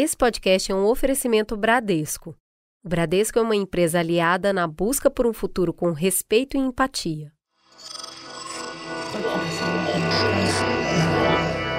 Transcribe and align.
Esse 0.00 0.16
podcast 0.16 0.70
é 0.70 0.74
um 0.76 0.84
oferecimento 0.84 1.56
Bradesco. 1.56 2.36
O 2.84 2.88
Bradesco 2.88 3.36
é 3.36 3.42
uma 3.42 3.56
empresa 3.56 3.98
aliada 3.98 4.52
na 4.52 4.64
busca 4.64 5.10
por 5.10 5.26
um 5.26 5.32
futuro 5.32 5.74
com 5.74 5.90
respeito 5.90 6.56
e 6.56 6.60
empatia. 6.60 7.32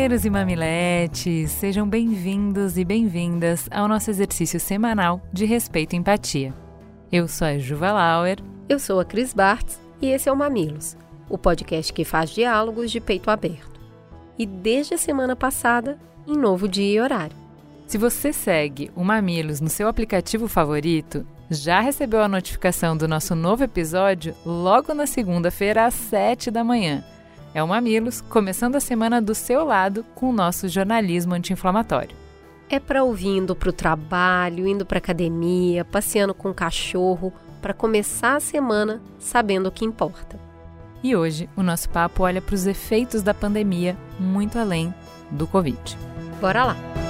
Mamileiros 0.00 0.24
e 0.24 0.30
mamiletes, 0.30 1.50
sejam 1.50 1.86
bem-vindos 1.86 2.78
e 2.78 2.86
bem-vindas 2.86 3.68
ao 3.70 3.86
nosso 3.86 4.08
exercício 4.08 4.58
semanal 4.58 5.20
de 5.30 5.44
respeito 5.44 5.92
e 5.92 5.98
empatia. 5.98 6.54
Eu 7.12 7.28
sou 7.28 7.46
a 7.46 7.58
Juva 7.58 7.92
Lauer. 7.92 8.38
Eu 8.66 8.78
sou 8.78 8.98
a 8.98 9.04
Cris 9.04 9.34
Bartz 9.34 9.78
e 10.00 10.08
esse 10.08 10.26
é 10.26 10.32
o 10.32 10.36
Mamilos, 10.36 10.96
o 11.28 11.36
podcast 11.36 11.92
que 11.92 12.02
faz 12.02 12.30
diálogos 12.30 12.90
de 12.90 12.98
peito 12.98 13.30
aberto. 13.30 13.78
E 14.38 14.46
desde 14.46 14.94
a 14.94 14.98
semana 14.98 15.36
passada, 15.36 15.98
em 16.26 16.34
novo 16.34 16.66
dia 16.66 16.94
e 16.94 16.98
horário. 16.98 17.36
Se 17.86 17.98
você 17.98 18.32
segue 18.32 18.90
o 18.96 19.04
Mamilos 19.04 19.60
no 19.60 19.68
seu 19.68 19.86
aplicativo 19.86 20.48
favorito, 20.48 21.26
já 21.50 21.80
recebeu 21.80 22.22
a 22.22 22.28
notificação 22.28 22.96
do 22.96 23.06
nosso 23.06 23.34
novo 23.34 23.64
episódio 23.64 24.34
logo 24.46 24.94
na 24.94 25.06
segunda-feira 25.06 25.84
às 25.84 25.92
7 25.92 26.50
da 26.50 26.64
manhã 26.64 27.04
é 27.54 27.62
o 27.62 27.68
Mamilos, 27.68 28.20
começando 28.20 28.76
a 28.76 28.80
semana 28.80 29.20
do 29.20 29.34
seu 29.34 29.64
lado 29.64 30.04
com 30.14 30.30
o 30.30 30.32
nosso 30.32 30.68
jornalismo 30.68 31.34
anti-inflamatório. 31.34 32.16
É 32.68 32.78
para 32.78 33.02
ouvir 33.02 33.38
indo 33.38 33.56
para 33.56 33.70
o 33.70 33.72
trabalho, 33.72 34.66
indo 34.66 34.86
para 34.86 34.98
academia, 34.98 35.84
passeando 35.84 36.32
com 36.32 36.50
o 36.50 36.54
cachorro, 36.54 37.32
para 37.60 37.74
começar 37.74 38.36
a 38.36 38.40
semana 38.40 39.00
sabendo 39.18 39.68
o 39.68 39.72
que 39.72 39.84
importa. 39.84 40.38
E 41.02 41.16
hoje 41.16 41.48
o 41.56 41.62
nosso 41.62 41.88
papo 41.88 42.22
olha 42.22 42.40
para 42.40 42.54
os 42.54 42.66
efeitos 42.66 43.22
da 43.22 43.34
pandemia 43.34 43.96
muito 44.18 44.58
além 44.58 44.94
do 45.30 45.46
Covid. 45.46 45.98
Bora 46.40 46.64
lá! 46.64 47.09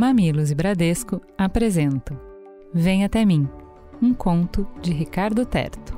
Mamilos 0.00 0.50
e 0.50 0.54
Bradesco 0.54 1.20
apresentam 1.36 2.18
Vem 2.72 3.04
Até 3.04 3.22
Mim, 3.22 3.46
um 4.00 4.14
conto 4.14 4.66
de 4.80 4.94
Ricardo 4.94 5.44
Terto. 5.44 5.92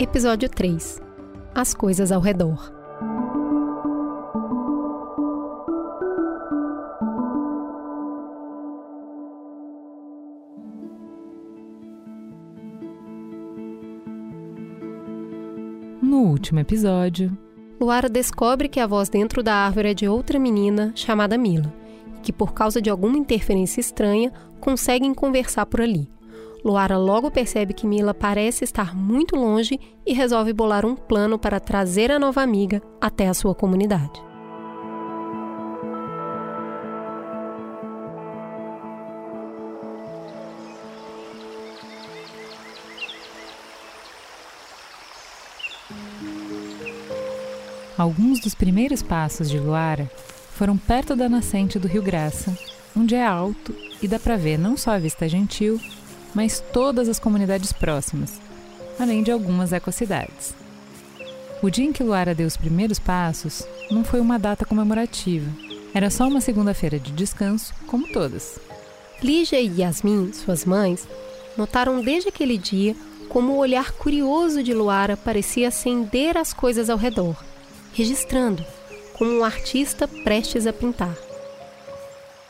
Episódio 0.00 0.48
3 0.48 1.02
As 1.54 1.74
Coisas 1.74 2.10
ao 2.10 2.22
Redor 2.22 2.72
No 16.00 16.22
último 16.22 16.58
episódio, 16.58 17.36
Luara 17.82 18.08
descobre 18.08 18.68
que 18.68 18.78
a 18.78 18.86
voz 18.86 19.08
dentro 19.08 19.42
da 19.42 19.54
árvore 19.54 19.90
é 19.90 19.94
de 19.94 20.06
outra 20.06 20.38
menina 20.38 20.92
chamada 20.94 21.36
Mila, 21.36 21.74
que 22.22 22.32
por 22.32 22.54
causa 22.54 22.80
de 22.80 22.88
alguma 22.88 23.18
interferência 23.18 23.80
estranha 23.80 24.32
conseguem 24.60 25.12
conversar 25.12 25.66
por 25.66 25.80
ali. 25.80 26.08
Luara 26.64 26.96
logo 26.96 27.28
percebe 27.28 27.74
que 27.74 27.84
Mila 27.84 28.14
parece 28.14 28.62
estar 28.62 28.94
muito 28.94 29.34
longe 29.34 29.80
e 30.06 30.12
resolve 30.14 30.52
bolar 30.52 30.86
um 30.86 30.94
plano 30.94 31.40
para 31.40 31.58
trazer 31.58 32.12
a 32.12 32.20
nova 32.20 32.40
amiga 32.40 32.80
até 33.00 33.26
a 33.26 33.34
sua 33.34 33.52
comunidade. 33.52 34.31
Alguns 48.02 48.40
dos 48.40 48.52
primeiros 48.52 49.00
passos 49.00 49.48
de 49.48 49.60
Luara 49.60 50.10
foram 50.56 50.76
perto 50.76 51.14
da 51.14 51.28
nascente 51.28 51.78
do 51.78 51.86
Rio 51.86 52.02
Graça, 52.02 52.52
onde 52.96 53.14
é 53.14 53.24
alto 53.24 53.72
e 54.02 54.08
dá 54.08 54.18
para 54.18 54.36
ver 54.36 54.58
não 54.58 54.76
só 54.76 54.90
a 54.90 54.98
Vista 54.98 55.28
Gentil, 55.28 55.80
mas 56.34 56.58
todas 56.72 57.08
as 57.08 57.20
comunidades 57.20 57.72
próximas, 57.72 58.40
além 58.98 59.22
de 59.22 59.30
algumas 59.30 59.72
ecocidades. 59.72 60.52
O 61.62 61.70
dia 61.70 61.84
em 61.84 61.92
que 61.92 62.02
Luara 62.02 62.34
deu 62.34 62.48
os 62.48 62.56
primeiros 62.56 62.98
passos 62.98 63.62
não 63.88 64.02
foi 64.02 64.18
uma 64.18 64.36
data 64.36 64.64
comemorativa, 64.64 65.48
era 65.94 66.10
só 66.10 66.26
uma 66.26 66.40
segunda-feira 66.40 66.98
de 66.98 67.12
descanso, 67.12 67.72
como 67.86 68.12
todas. 68.12 68.58
Lígia 69.22 69.60
e 69.60 69.80
Yasmin, 69.80 70.32
suas 70.32 70.64
mães, 70.64 71.06
notaram 71.56 72.02
desde 72.02 72.30
aquele 72.30 72.58
dia 72.58 72.96
como 73.28 73.52
o 73.52 73.58
olhar 73.58 73.92
curioso 73.92 74.60
de 74.60 74.74
Luara 74.74 75.16
parecia 75.16 75.68
acender 75.68 76.36
as 76.36 76.52
coisas 76.52 76.90
ao 76.90 76.98
redor 76.98 77.51
registrando, 77.92 78.64
como 79.14 79.30
um 79.30 79.44
artista 79.44 80.08
prestes 80.08 80.66
a 80.66 80.72
pintar. 80.72 81.16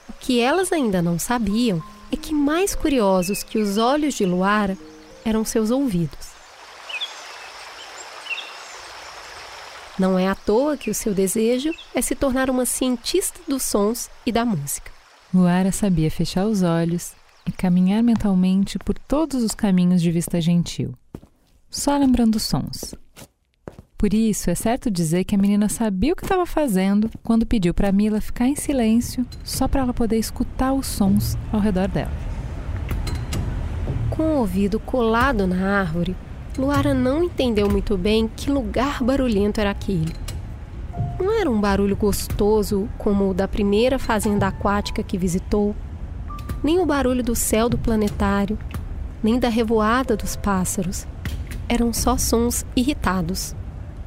O 0.09 0.13
que 0.21 0.41
elas 0.41 0.73
ainda 0.73 1.03
não 1.03 1.19
sabiam 1.19 1.83
é 2.11 2.17
que 2.17 2.35
mais 2.35 2.75
curiosos 2.75 3.43
que 3.43 3.59
os 3.59 3.79
olhos 3.79 4.15
de 4.15 4.25
Luara 4.25 4.77
eram 5.25 5.45
seus 5.45 5.71
ouvidos. 5.71 6.33
Não 9.99 10.19
é 10.19 10.27
à 10.29 10.35
toa 10.35 10.77
que 10.77 10.91
o 10.91 10.95
seu 10.95 11.15
desejo 11.15 11.71
é 11.95 12.01
se 12.01 12.15
tornar 12.15 12.49
uma 12.49 12.67
cientista 12.67 13.39
dos 13.47 13.63
sons 13.63 14.11
e 14.25 14.33
da 14.33 14.45
música. 14.45 14.91
Luara 15.33 15.71
sabia 15.71 16.11
fechar 16.11 16.47
os 16.47 16.63
olhos 16.63 17.13
e 17.47 17.53
caminhar 17.53 18.03
mentalmente 18.03 18.79
por 18.79 18.99
todos 18.99 19.43
os 19.43 19.55
caminhos 19.55 20.01
de 20.01 20.11
vista 20.11 20.41
gentil, 20.41 20.95
só 21.71 21.97
lembrando 21.97 22.39
sons. 22.39 22.95
Por 24.03 24.13
isso, 24.13 24.51
é 24.51 24.55
certo 24.57 24.91
dizer 24.91 25.23
que 25.23 25.37
a 25.37 25.39
menina 25.39 25.69
sabia 25.69 26.13
o 26.13 26.17
que 26.17 26.25
estava 26.25 26.45
fazendo 26.45 27.09
quando 27.23 27.47
pediu 27.47 27.73
para 27.73 27.93
Mila 27.93 28.21
ficar 28.21 28.49
em 28.49 28.57
silêncio 28.57 29.25
só 29.45 29.69
para 29.69 29.83
ela 29.83 29.95
poder 29.95 30.17
escutar 30.17 30.73
os 30.73 30.89
sons 30.89 31.39
ao 31.53 31.61
redor 31.61 31.87
dela. 31.87 32.11
Com 34.11 34.25
o 34.25 34.39
ouvido 34.39 34.81
colado 34.81 35.47
na 35.47 35.79
árvore, 35.79 36.17
Luara 36.59 36.93
não 36.93 37.23
entendeu 37.23 37.71
muito 37.71 37.97
bem 37.97 38.27
que 38.27 38.51
lugar 38.51 39.05
barulhento 39.05 39.61
era 39.61 39.71
aquele. 39.71 40.13
Não 41.21 41.41
era 41.41 41.49
um 41.49 41.61
barulho 41.61 41.95
gostoso 41.95 42.89
como 42.99 43.31
o 43.31 43.35
da 43.35 43.47
primeira 43.47 44.01
fazenda 44.01 44.49
aquática 44.49 45.05
que 45.05 45.17
visitou, 45.17 45.77
nem 46.61 46.81
o 46.81 46.87
barulho 46.87 47.23
do 47.23 47.37
céu 47.37 47.69
do 47.69 47.79
planetário, 47.79 48.59
nem 49.23 49.39
da 49.39 49.49
revoada 49.49 50.17
dos 50.17 50.35
pássaros. 50.35 51.07
Eram 51.69 51.93
só 51.93 52.19
sons 52.19 52.67
irritados. 52.75 53.55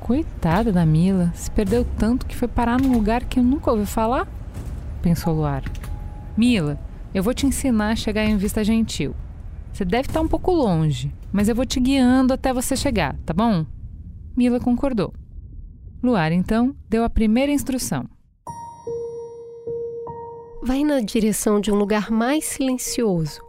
Coitada 0.06 0.72
da 0.72 0.86
Mila, 0.86 1.32
se 1.34 1.50
perdeu 1.50 1.84
tanto 1.98 2.28
que 2.28 2.36
foi 2.36 2.48
parar 2.48 2.80
num 2.80 2.94
lugar 2.94 3.26
que 3.26 3.40
eu 3.40 3.44
nunca 3.44 3.72
ouvi 3.72 3.88
falar, 3.88 4.28
pensou 5.02 5.34
Luar. 5.34 5.64
Mila, 6.38 6.80
eu 7.12 7.24
vou 7.24 7.34
te 7.34 7.48
ensinar 7.48 7.90
a 7.90 7.96
chegar 7.96 8.24
em 8.24 8.38
Vista 8.38 8.64
Gentil. 8.64 9.16
Você 9.74 9.84
deve 9.84 10.08
estar 10.08 10.22
um 10.22 10.28
pouco 10.28 10.52
longe, 10.52 11.12
mas 11.34 11.50
eu 11.50 11.56
vou 11.56 11.66
te 11.66 11.80
guiando 11.80 12.36
até 12.36 12.54
você 12.54 12.76
chegar, 12.76 13.18
tá 13.26 13.34
bom? 13.34 13.66
Mila 14.38 14.60
concordou. 14.60 15.12
Luar 16.04 16.32
então 16.32 16.76
deu 16.88 17.04
a 17.04 17.10
primeira 17.10 17.52
instrução. 17.52 18.06
Vai 20.62 20.84
na 20.84 21.00
direção 21.00 21.60
de 21.60 21.72
um 21.72 21.76
lugar 21.76 22.12
mais 22.12 22.46
silencioso, 22.46 23.42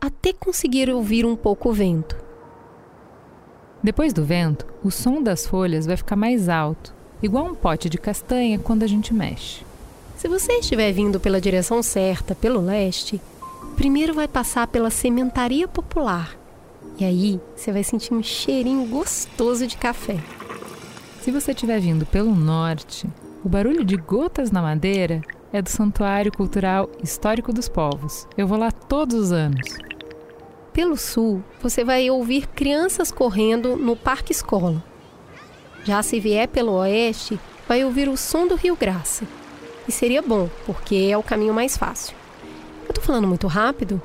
até 0.00 0.32
conseguir 0.32 0.88
ouvir 0.88 1.26
um 1.26 1.36
pouco 1.36 1.68
o 1.68 1.74
vento. 1.74 2.29
Depois 3.82 4.12
do 4.12 4.24
vento, 4.24 4.66
o 4.84 4.90
som 4.90 5.22
das 5.22 5.46
folhas 5.46 5.86
vai 5.86 5.96
ficar 5.96 6.16
mais 6.16 6.48
alto, 6.48 6.92
igual 7.22 7.46
um 7.46 7.54
pote 7.54 7.88
de 7.88 7.96
castanha 7.96 8.58
quando 8.58 8.82
a 8.82 8.86
gente 8.86 9.14
mexe. 9.14 9.64
Se 10.16 10.28
você 10.28 10.52
estiver 10.58 10.92
vindo 10.92 11.18
pela 11.18 11.40
direção 11.40 11.82
certa, 11.82 12.34
pelo 12.34 12.60
leste, 12.60 13.18
primeiro 13.76 14.12
vai 14.12 14.28
passar 14.28 14.66
pela 14.66 14.90
sementaria 14.90 15.66
popular. 15.66 16.36
E 16.98 17.04
aí 17.04 17.40
você 17.56 17.72
vai 17.72 17.82
sentir 17.82 18.12
um 18.12 18.22
cheirinho 18.22 18.86
gostoso 18.86 19.66
de 19.66 19.78
café. 19.78 20.18
Se 21.22 21.30
você 21.30 21.52
estiver 21.52 21.80
vindo 21.80 22.04
pelo 22.04 22.34
norte, 22.34 23.08
o 23.42 23.48
barulho 23.48 23.82
de 23.82 23.96
gotas 23.96 24.50
na 24.50 24.60
madeira 24.60 25.22
é 25.50 25.62
do 25.62 25.70
Santuário 25.70 26.30
Cultural 26.30 26.90
Histórico 27.02 27.50
dos 27.50 27.68
Povos. 27.68 28.26
Eu 28.36 28.46
vou 28.46 28.58
lá 28.58 28.70
todos 28.70 29.16
os 29.16 29.32
anos. 29.32 29.89
Pelo 30.80 30.96
sul, 30.96 31.44
você 31.60 31.84
vai 31.84 32.08
ouvir 32.08 32.46
crianças 32.46 33.12
correndo 33.12 33.76
no 33.76 33.94
Parque 33.94 34.32
Escola. 34.32 34.82
Já 35.84 36.02
se 36.02 36.18
vier 36.18 36.48
pelo 36.48 36.72
oeste, 36.72 37.38
vai 37.68 37.84
ouvir 37.84 38.08
o 38.08 38.16
som 38.16 38.46
do 38.46 38.54
Rio 38.54 38.74
Graça. 38.74 39.26
E 39.86 39.92
seria 39.92 40.22
bom, 40.22 40.48
porque 40.64 41.10
é 41.12 41.18
o 41.18 41.22
caminho 41.22 41.52
mais 41.52 41.76
fácil. 41.76 42.16
Eu 42.88 42.94
tô 42.94 43.02
falando 43.02 43.28
muito 43.28 43.46
rápido? 43.46 44.00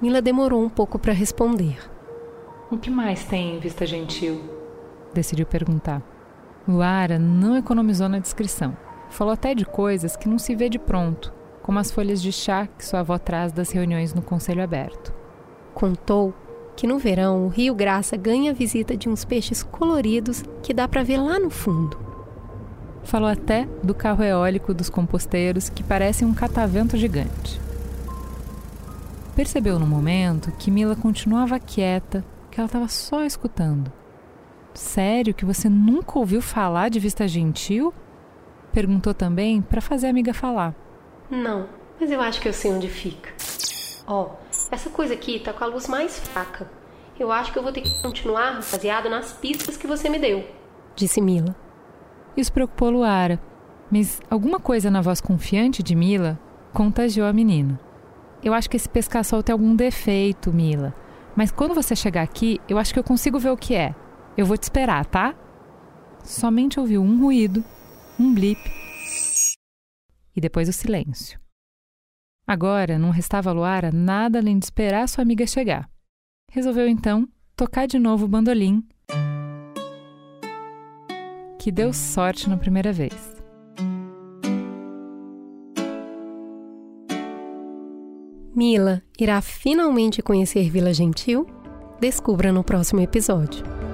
Mila 0.00 0.22
demorou 0.22 0.62
um 0.62 0.68
pouco 0.68 0.96
para 0.96 1.12
responder. 1.12 1.76
O 2.70 2.78
que 2.78 2.88
mais 2.88 3.24
tem 3.24 3.56
em 3.56 3.58
Vista 3.58 3.84
Gentil? 3.84 4.40
Decidiu 5.12 5.44
perguntar. 5.44 6.00
Luara 6.68 7.18
não 7.18 7.56
economizou 7.56 8.08
na 8.08 8.20
descrição. 8.20 8.76
Falou 9.10 9.34
até 9.34 9.56
de 9.56 9.66
coisas 9.66 10.14
que 10.14 10.28
não 10.28 10.38
se 10.38 10.54
vê 10.54 10.68
de 10.68 10.78
pronto, 10.78 11.32
como 11.64 11.80
as 11.80 11.90
folhas 11.90 12.22
de 12.22 12.30
chá 12.30 12.68
que 12.68 12.86
sua 12.86 13.00
avó 13.00 13.18
traz 13.18 13.50
das 13.50 13.72
reuniões 13.72 14.14
no 14.14 14.22
conselho 14.22 14.62
aberto. 14.62 15.25
Contou 15.76 16.32
que 16.74 16.86
no 16.86 16.98
verão 16.98 17.44
o 17.44 17.48
Rio 17.48 17.74
Graça 17.74 18.16
ganha 18.16 18.50
a 18.50 18.54
visita 18.54 18.96
de 18.96 19.10
uns 19.10 19.26
peixes 19.26 19.62
coloridos 19.62 20.42
que 20.62 20.72
dá 20.72 20.88
para 20.88 21.02
ver 21.02 21.18
lá 21.18 21.38
no 21.38 21.50
fundo. 21.50 21.98
Falou 23.04 23.28
até 23.28 23.68
do 23.82 23.94
carro 23.94 24.24
eólico 24.24 24.72
dos 24.72 24.88
composteiros 24.88 25.68
que 25.68 25.82
parece 25.82 26.24
um 26.24 26.32
catavento 26.32 26.96
gigante. 26.96 27.60
Percebeu 29.34 29.78
no 29.78 29.86
momento 29.86 30.50
que 30.52 30.70
Mila 30.70 30.96
continuava 30.96 31.60
quieta, 31.60 32.24
que 32.50 32.58
ela 32.58 32.68
estava 32.68 32.88
só 32.88 33.22
escutando. 33.22 33.92
Sério 34.72 35.34
que 35.34 35.44
você 35.44 35.68
nunca 35.68 36.18
ouviu 36.18 36.40
falar 36.40 36.88
de 36.88 36.98
Vista 36.98 37.28
Gentil? 37.28 37.92
Perguntou 38.72 39.12
também 39.12 39.60
para 39.60 39.82
fazer 39.82 40.06
a 40.06 40.10
amiga 40.10 40.32
falar. 40.32 40.74
Não, 41.30 41.66
mas 42.00 42.10
eu 42.10 42.22
acho 42.22 42.40
que 42.40 42.48
eu 42.48 42.54
sei 42.54 42.72
onde 42.72 42.88
fica. 42.88 43.28
Ó, 44.06 44.22
oh, 44.22 44.45
essa 44.70 44.90
coisa 44.90 45.14
aqui 45.14 45.38
tá 45.40 45.52
com 45.52 45.64
a 45.64 45.66
luz 45.66 45.86
mais 45.88 46.18
fraca. 46.18 46.70
Eu 47.18 47.32
acho 47.32 47.52
que 47.52 47.58
eu 47.58 47.62
vou 47.62 47.72
ter 47.72 47.80
que 47.80 48.02
continuar 48.02 48.54
baseado 48.54 49.08
nas 49.08 49.32
pistas 49.32 49.76
que 49.76 49.86
você 49.86 50.08
me 50.08 50.18
deu, 50.18 50.44
disse 50.94 51.20
Mila. 51.20 51.54
Isso 52.36 52.52
preocupou 52.52 52.90
Luara, 52.90 53.40
mas 53.90 54.20
alguma 54.28 54.60
coisa 54.60 54.90
na 54.90 55.00
voz 55.00 55.20
confiante 55.20 55.82
de 55.82 55.94
Mila 55.94 56.38
contagiou 56.72 57.26
a 57.26 57.32
menina. 57.32 57.80
Eu 58.42 58.52
acho 58.52 58.68
que 58.68 58.76
esse 58.76 58.88
pesca-sol 58.88 59.42
tem 59.42 59.52
algum 59.52 59.74
defeito, 59.74 60.52
Mila. 60.52 60.94
Mas 61.34 61.50
quando 61.50 61.74
você 61.74 61.96
chegar 61.96 62.22
aqui, 62.22 62.60
eu 62.68 62.78
acho 62.78 62.92
que 62.92 62.98
eu 62.98 63.04
consigo 63.04 63.38
ver 63.38 63.50
o 63.50 63.56
que 63.56 63.74
é. 63.74 63.94
Eu 64.36 64.44
vou 64.44 64.56
te 64.56 64.64
esperar, 64.64 65.04
tá? 65.06 65.34
Somente 66.22 66.78
ouviu 66.78 67.02
um 67.02 67.20
ruído, 67.20 67.64
um 68.18 68.34
blip 68.34 68.60
e 70.34 70.40
depois 70.40 70.68
o 70.68 70.72
silêncio. 70.72 71.40
Agora 72.46 72.96
não 72.96 73.10
restava 73.10 73.50
a 73.50 73.52
Luara 73.52 73.90
nada 73.92 74.38
além 74.38 74.58
de 74.58 74.66
esperar 74.66 75.08
sua 75.08 75.22
amiga 75.22 75.44
chegar. 75.46 75.90
Resolveu 76.48 76.86
então 76.88 77.28
tocar 77.56 77.86
de 77.86 77.98
novo 77.98 78.26
o 78.26 78.28
bandolim, 78.28 78.86
que 81.58 81.72
deu 81.72 81.92
sorte 81.92 82.48
na 82.48 82.56
primeira 82.56 82.92
vez. 82.92 83.34
Mila 88.54 89.02
irá 89.18 89.40
finalmente 89.40 90.22
conhecer 90.22 90.70
Vila 90.70 90.94
Gentil? 90.94 91.46
Descubra 92.00 92.52
no 92.52 92.62
próximo 92.62 93.00
episódio. 93.00 93.85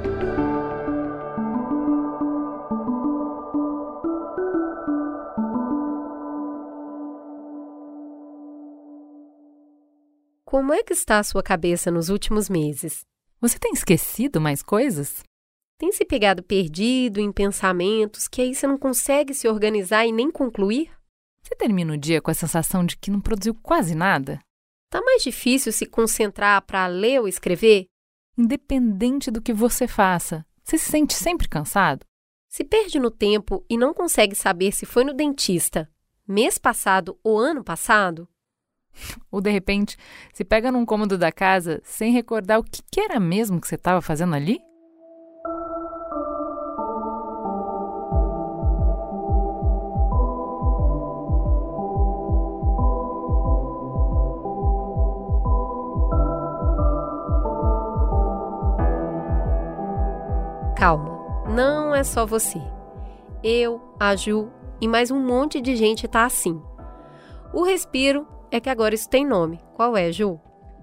Como 10.53 10.75
é 10.75 10.83
que 10.83 10.93
está 10.93 11.19
a 11.19 11.25
sua 11.25 11.43
cabeça 11.43 11.91
nos 11.91 12.11
últimos 12.11 12.51
meses? 12.51 13.07
Você 13.41 13.59
tem 13.59 13.73
esquecido 13.73 14.39
mais 14.39 14.63
coisas? 14.63 15.25
Tem 15.79 15.91
se 15.93 16.05
pegado 16.05 16.43
perdido 16.43 17.21
em 17.21 17.33
pensamentos 17.33 18.29
que 18.29 18.43
aí 18.43 18.55
você 18.55 18.67
não 18.67 18.77
consegue 18.77 19.33
se 19.33 19.49
organizar 19.49 20.05
e 20.05 20.13
nem 20.13 20.31
concluir? 20.31 20.91
Você 21.43 21.57
termina 21.57 21.95
o 21.95 21.97
dia 21.97 22.21
com 22.21 22.31
a 22.31 22.35
sensação 22.35 22.85
de 22.85 22.99
que 22.99 23.11
não 23.11 23.19
produziu 23.19 23.55
quase 23.55 23.95
nada? 23.95 24.41
Tá 24.91 25.01
mais 25.01 25.23
difícil 25.23 25.73
se 25.73 25.87
concentrar 25.87 26.61
para 26.67 26.87
ler 26.87 27.21
ou 27.21 27.27
escrever? 27.27 27.87
Independente 28.37 29.31
do 29.31 29.41
que 29.41 29.55
você 29.55 29.89
faça, 29.89 30.45
você 30.63 30.77
se 30.77 30.91
sente 30.91 31.15
sempre 31.15 31.49
cansado? 31.49 32.05
Se 32.47 32.63
perde 32.63 32.99
no 32.99 33.11
tempo 33.11 33.65
e 33.71 33.79
não 33.79 33.95
consegue 33.95 34.35
saber 34.35 34.73
se 34.73 34.85
foi 34.85 35.03
no 35.03 35.15
dentista 35.15 35.91
mês 36.29 36.59
passado 36.59 37.19
ou 37.25 37.39
ano 37.39 37.65
passado? 37.65 38.29
Ou 39.31 39.41
de 39.41 39.51
repente 39.51 39.97
se 40.33 40.45
pega 40.45 40.71
num 40.71 40.85
cômodo 40.85 41.17
da 41.17 41.33
casa 41.33 41.81
sem 41.85 42.13
recordar 42.13 42.59
o 42.59 42.65
que 42.65 43.01
era 43.01 43.19
mesmo 43.19 43.61
que 43.61 43.69
você 43.69 43.75
estava 43.75 44.01
fazendo 44.01 44.35
ali? 44.35 44.61
Calma, 60.77 61.47
não 61.49 61.95
é 61.95 62.03
só 62.03 62.27
você. 62.27 62.61
Eu, 63.41 63.81
a 64.01 64.17
Ju 64.17 64.51
e 64.81 64.89
mais 64.89 65.13
um 65.13 65.25
monte 65.25 65.61
de 65.61 65.77
gente 65.77 66.09
tá 66.09 66.25
assim. 66.25 66.61
O 67.53 67.63
respiro 67.63 68.27
é 68.53 68.61
que 68.61 68.69
agora 68.69 68.95
isso 68.95 69.09
tem 69.09 69.27
nome. 69.27 69.59
Qual 69.75 69.97
é, 69.97 70.13
Ju? 70.13 70.39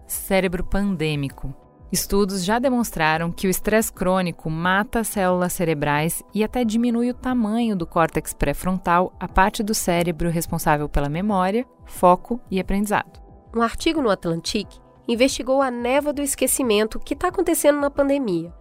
Cérebro 0.08 0.66
pandêmico. 0.66 1.54
Estudos 1.92 2.44
já 2.44 2.60
demonstraram 2.60 3.32
que 3.32 3.48
o 3.48 3.50
estresse 3.50 3.94
crônico 3.94 4.50
mata 4.50 5.04
células 5.04 5.54
cerebrais 5.54 6.24
e 6.34 6.44
até 6.44 6.64
diminui 6.64 7.12
o 7.12 7.16
tamanho 7.16 7.76
do 7.76 7.86
córtex 7.86 8.34
pré-frontal, 8.34 9.14
a 9.20 9.28
parte 9.28 9.64
do 9.64 9.74
cérebro 9.74 10.30
responsável 10.30 10.90
pela 10.90 11.10
memória, 11.10 11.66
foco 11.86 12.40
e 12.50 12.60
aprendizado. 12.60 13.20
Um 13.56 13.62
artigo 13.62 14.02
no 14.02 14.10
Atlantic 14.10 14.68
investigou 15.08 15.62
a 15.62 15.72
névoa 15.72 16.14
do 16.14 16.22
esquecimento 16.22 17.00
que 17.00 17.14
está 17.14 17.28
acontecendo 17.30 17.80
na 17.80 17.90
pandemia 17.90 18.54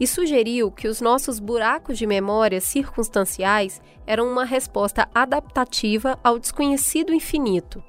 e 0.00 0.06
sugeriu 0.06 0.70
que 0.70 0.88
os 0.88 1.00
nossos 1.00 1.38
buracos 1.38 1.96
de 1.96 2.06
memória 2.06 2.60
circunstanciais 2.60 3.80
eram 4.06 4.30
uma 4.30 4.44
resposta 4.44 5.08
adaptativa 5.14 6.18
ao 6.24 6.38
desconhecido 6.38 7.14
infinito. 7.14 7.82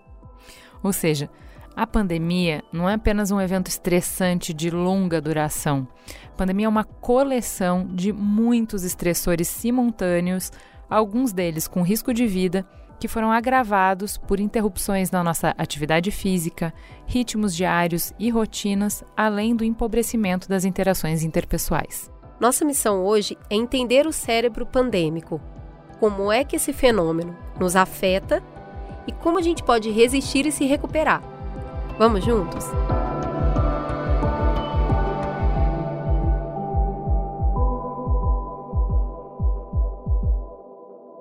Ou 0.84 0.92
seja, 0.92 1.30
a 1.76 1.88
pandemia 1.88 2.64
não 2.72 2.88
é 2.88 2.94
apenas 2.94 3.32
um 3.32 3.42
evento 3.42 3.68
estressante 3.68 4.54
de 4.54 4.70
longa 4.70 5.20
duração. 5.20 5.88
A 6.28 6.36
pandemia 6.38 6.68
é 6.68 6.70
uma 6.70 6.84
coleção 6.84 7.88
de 7.90 8.14
muitos 8.14 8.84
estressores 8.84 9.48
simultâneos, 9.48 10.52
alguns 10.88 11.34
deles 11.34 11.68
com 11.68 11.82
risco 11.82 12.14
de 12.14 12.28
vida, 12.28 12.68
que 13.00 13.08
foram 13.08 13.32
agravados 13.32 14.18
por 14.18 14.40
interrupções 14.40 15.10
na 15.10 15.24
nossa 15.24 15.54
atividade 15.58 16.12
física, 16.12 16.74
ritmos 17.08 17.56
diários 17.56 18.14
e 18.20 18.30
rotinas, 18.30 19.04
além 19.18 19.56
do 19.56 19.64
empobrecimento 19.64 20.48
das 20.48 20.64
interações 20.64 21.24
interpessoais. 21.24 22.10
Nossa 22.40 22.64
missão 22.64 23.04
hoje 23.04 23.38
é 23.50 23.56
entender 23.56 24.06
o 24.06 24.14
cérebro 24.14 24.66
pandêmico. 24.66 25.42
Como 26.00 26.32
é 26.32 26.44
que 26.44 26.56
esse 26.56 26.72
fenômeno 26.72 27.36
nos 27.60 27.76
afeta 27.76 28.44
e 29.08 29.12
como 29.12 29.38
a 29.38 29.42
gente 29.42 29.64
pode 29.64 29.90
resistir 29.90 30.46
e 30.46 30.52
se 30.52 30.66
recuperar. 30.66 31.22
Vamos 31.98 32.24
juntos? 32.24 32.66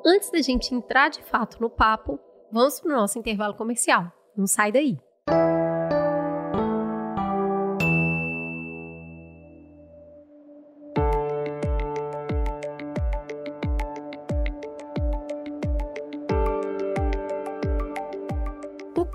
Antes 0.05 0.31
da 0.31 0.43
gente 0.43 0.75
entrar 0.75 1.09
de 1.09 1.23
fato 1.23 1.61
no 1.61 1.71
papo, 1.71 2.19
vamos 2.51 2.81
para 2.81 2.93
o 2.93 2.97
nosso 2.97 3.19
intervalo 3.19 3.55
comercial. 3.55 4.11
Não 4.37 4.47
sai 4.47 4.73
daí! 4.73 4.99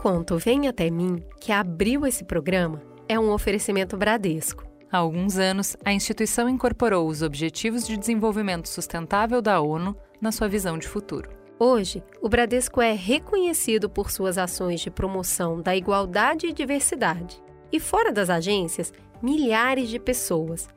Conto 0.08 0.38
Vem 0.38 0.70
Até 0.70 0.90
Mim, 0.90 1.22
que 1.38 1.52
abriu 1.52 2.06
esse 2.06 2.24
programa, 2.24 2.82
é 3.10 3.20
um 3.20 3.30
oferecimento 3.34 3.98
Bradesco. 3.98 4.64
Há 4.90 5.00
alguns 5.00 5.38
anos, 5.38 5.76
a 5.84 5.92
instituição 5.92 6.48
incorporou 6.48 7.10
os 7.10 7.22
Objetivos 7.22 7.86
de 7.86 7.98
Desenvolvimento 7.98 8.70
Sustentável 8.70 9.42
da 9.42 9.60
ONU 9.60 9.94
na 10.22 10.32
sua 10.32 10.48
visão 10.48 10.78
de 10.78 10.88
futuro. 10.88 11.30
Hoje, 11.60 12.02
o 12.22 12.30
Bradesco 12.30 12.82
é 12.82 12.94
reconhecido 12.94 13.90
por 13.90 14.10
suas 14.10 14.38
ações 14.38 14.80
de 14.80 14.90
promoção 14.90 15.62
da 15.62 15.76
igualdade 15.76 16.48
e 16.48 16.54
diversidade. 16.54 17.44
E 17.70 17.78
fora 17.78 18.10
das 18.10 18.30
agências, 18.30 18.94
milhares 19.22 19.90
de 19.90 20.00
pessoas, 20.00 20.70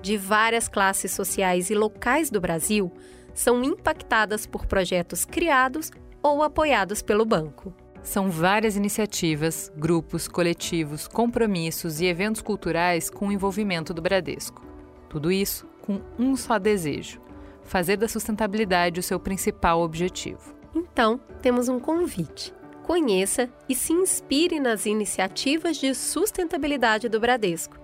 de 0.00 0.16
várias 0.16 0.66
classes 0.66 1.12
sociais 1.12 1.68
e 1.68 1.74
locais 1.74 2.30
do 2.30 2.40
Brasil, 2.40 2.90
são 3.34 3.62
impactadas 3.62 4.46
por 4.46 4.64
projetos 4.64 5.26
criados 5.26 5.90
ou 6.22 6.42
apoiados 6.42 7.02
pelo 7.02 7.26
banco. 7.26 7.74
São 8.02 8.30
várias 8.30 8.76
iniciativas, 8.76 9.70
grupos, 9.76 10.26
coletivos, 10.28 11.06
compromissos 11.06 12.00
e 12.00 12.06
eventos 12.06 12.40
culturais 12.40 13.10
com 13.10 13.28
o 13.28 13.32
envolvimento 13.32 13.92
do 13.92 14.00
Bradesco. 14.00 14.64
Tudo 15.08 15.32
isso 15.32 15.66
com 15.80 16.00
um 16.18 16.36
só 16.36 16.58
desejo: 16.58 17.20
fazer 17.62 17.96
da 17.96 18.08
sustentabilidade 18.08 19.00
o 19.00 19.02
seu 19.02 19.20
principal 19.20 19.80
objetivo. 19.80 20.54
Então, 20.74 21.18
temos 21.40 21.68
um 21.68 21.80
convite. 21.80 22.52
Conheça 22.84 23.48
e 23.68 23.74
se 23.74 23.92
inspire 23.92 24.58
nas 24.58 24.86
iniciativas 24.86 25.76
de 25.76 25.94
sustentabilidade 25.94 27.06
do 27.08 27.20
Bradesco. 27.20 27.78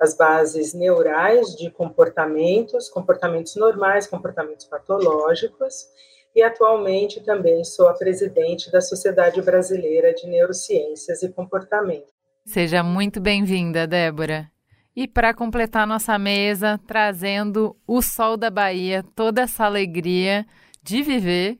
as 0.00 0.16
bases 0.16 0.72
neurais 0.72 1.54
de 1.54 1.70
comportamentos, 1.70 2.88
comportamentos 2.88 3.54
normais, 3.56 4.06
comportamentos 4.06 4.64
patológicos, 4.64 5.74
e 6.34 6.42
atualmente 6.42 7.22
também 7.22 7.62
sou 7.64 7.88
a 7.88 7.92
presidente 7.92 8.70
da 8.70 8.80
Sociedade 8.80 9.42
Brasileira 9.42 10.14
de 10.14 10.26
Neurociências 10.26 11.22
e 11.22 11.28
Comportamento. 11.32 12.06
Seja 12.46 12.82
muito 12.82 13.20
bem-vinda, 13.20 13.86
Débora. 13.86 14.50
E 14.96 15.06
para 15.06 15.34
completar 15.34 15.86
nossa 15.86 16.18
mesa, 16.18 16.80
trazendo 16.86 17.76
o 17.86 18.00
sol 18.00 18.36
da 18.36 18.50
Bahia, 18.50 19.04
toda 19.14 19.42
essa 19.42 19.64
alegria 19.64 20.46
de 20.82 21.02
viver, 21.02 21.58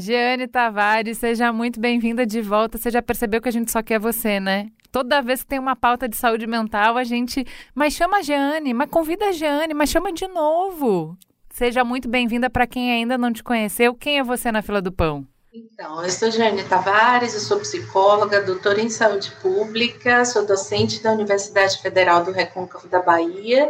Jeane 0.00 0.46
Tavares, 0.46 1.18
seja 1.18 1.52
muito 1.52 1.80
bem-vinda 1.80 2.24
de 2.24 2.40
volta. 2.40 2.78
Você 2.78 2.88
já 2.88 3.02
percebeu 3.02 3.42
que 3.42 3.48
a 3.48 3.52
gente 3.52 3.72
só 3.72 3.82
quer 3.82 3.98
você, 3.98 4.38
né? 4.38 4.70
Toda 4.92 5.20
vez 5.20 5.42
que 5.42 5.48
tem 5.48 5.58
uma 5.58 5.74
pauta 5.74 6.08
de 6.08 6.16
saúde 6.16 6.46
mental, 6.46 6.96
a 6.96 7.02
gente. 7.02 7.44
Mas 7.74 7.94
chama 7.94 8.18
a 8.18 8.22
Jeane, 8.22 8.72
mas 8.72 8.88
convida 8.88 9.26
a 9.26 9.32
Jeane, 9.32 9.74
mas 9.74 9.90
chama 9.90 10.12
de 10.12 10.28
novo. 10.28 11.18
Seja 11.50 11.82
muito 11.82 12.08
bem-vinda 12.08 12.48
para 12.48 12.66
quem 12.66 12.92
ainda 12.92 13.18
não 13.18 13.32
te 13.32 13.42
conheceu. 13.42 13.92
Quem 13.92 14.20
é 14.20 14.22
você 14.22 14.52
na 14.52 14.62
fila 14.62 14.80
do 14.80 14.92
pão? 14.92 15.26
Então, 15.52 16.00
eu 16.04 16.10
sou 16.10 16.30
Jeane 16.30 16.62
Tavares, 16.62 17.34
eu 17.34 17.40
sou 17.40 17.58
psicóloga, 17.58 18.40
doutora 18.40 18.80
em 18.80 18.88
saúde 18.88 19.32
pública, 19.42 20.24
sou 20.24 20.46
docente 20.46 21.02
da 21.02 21.10
Universidade 21.10 21.82
Federal 21.82 22.22
do 22.22 22.30
Recôncavo 22.30 22.86
da 22.86 23.02
Bahia 23.02 23.68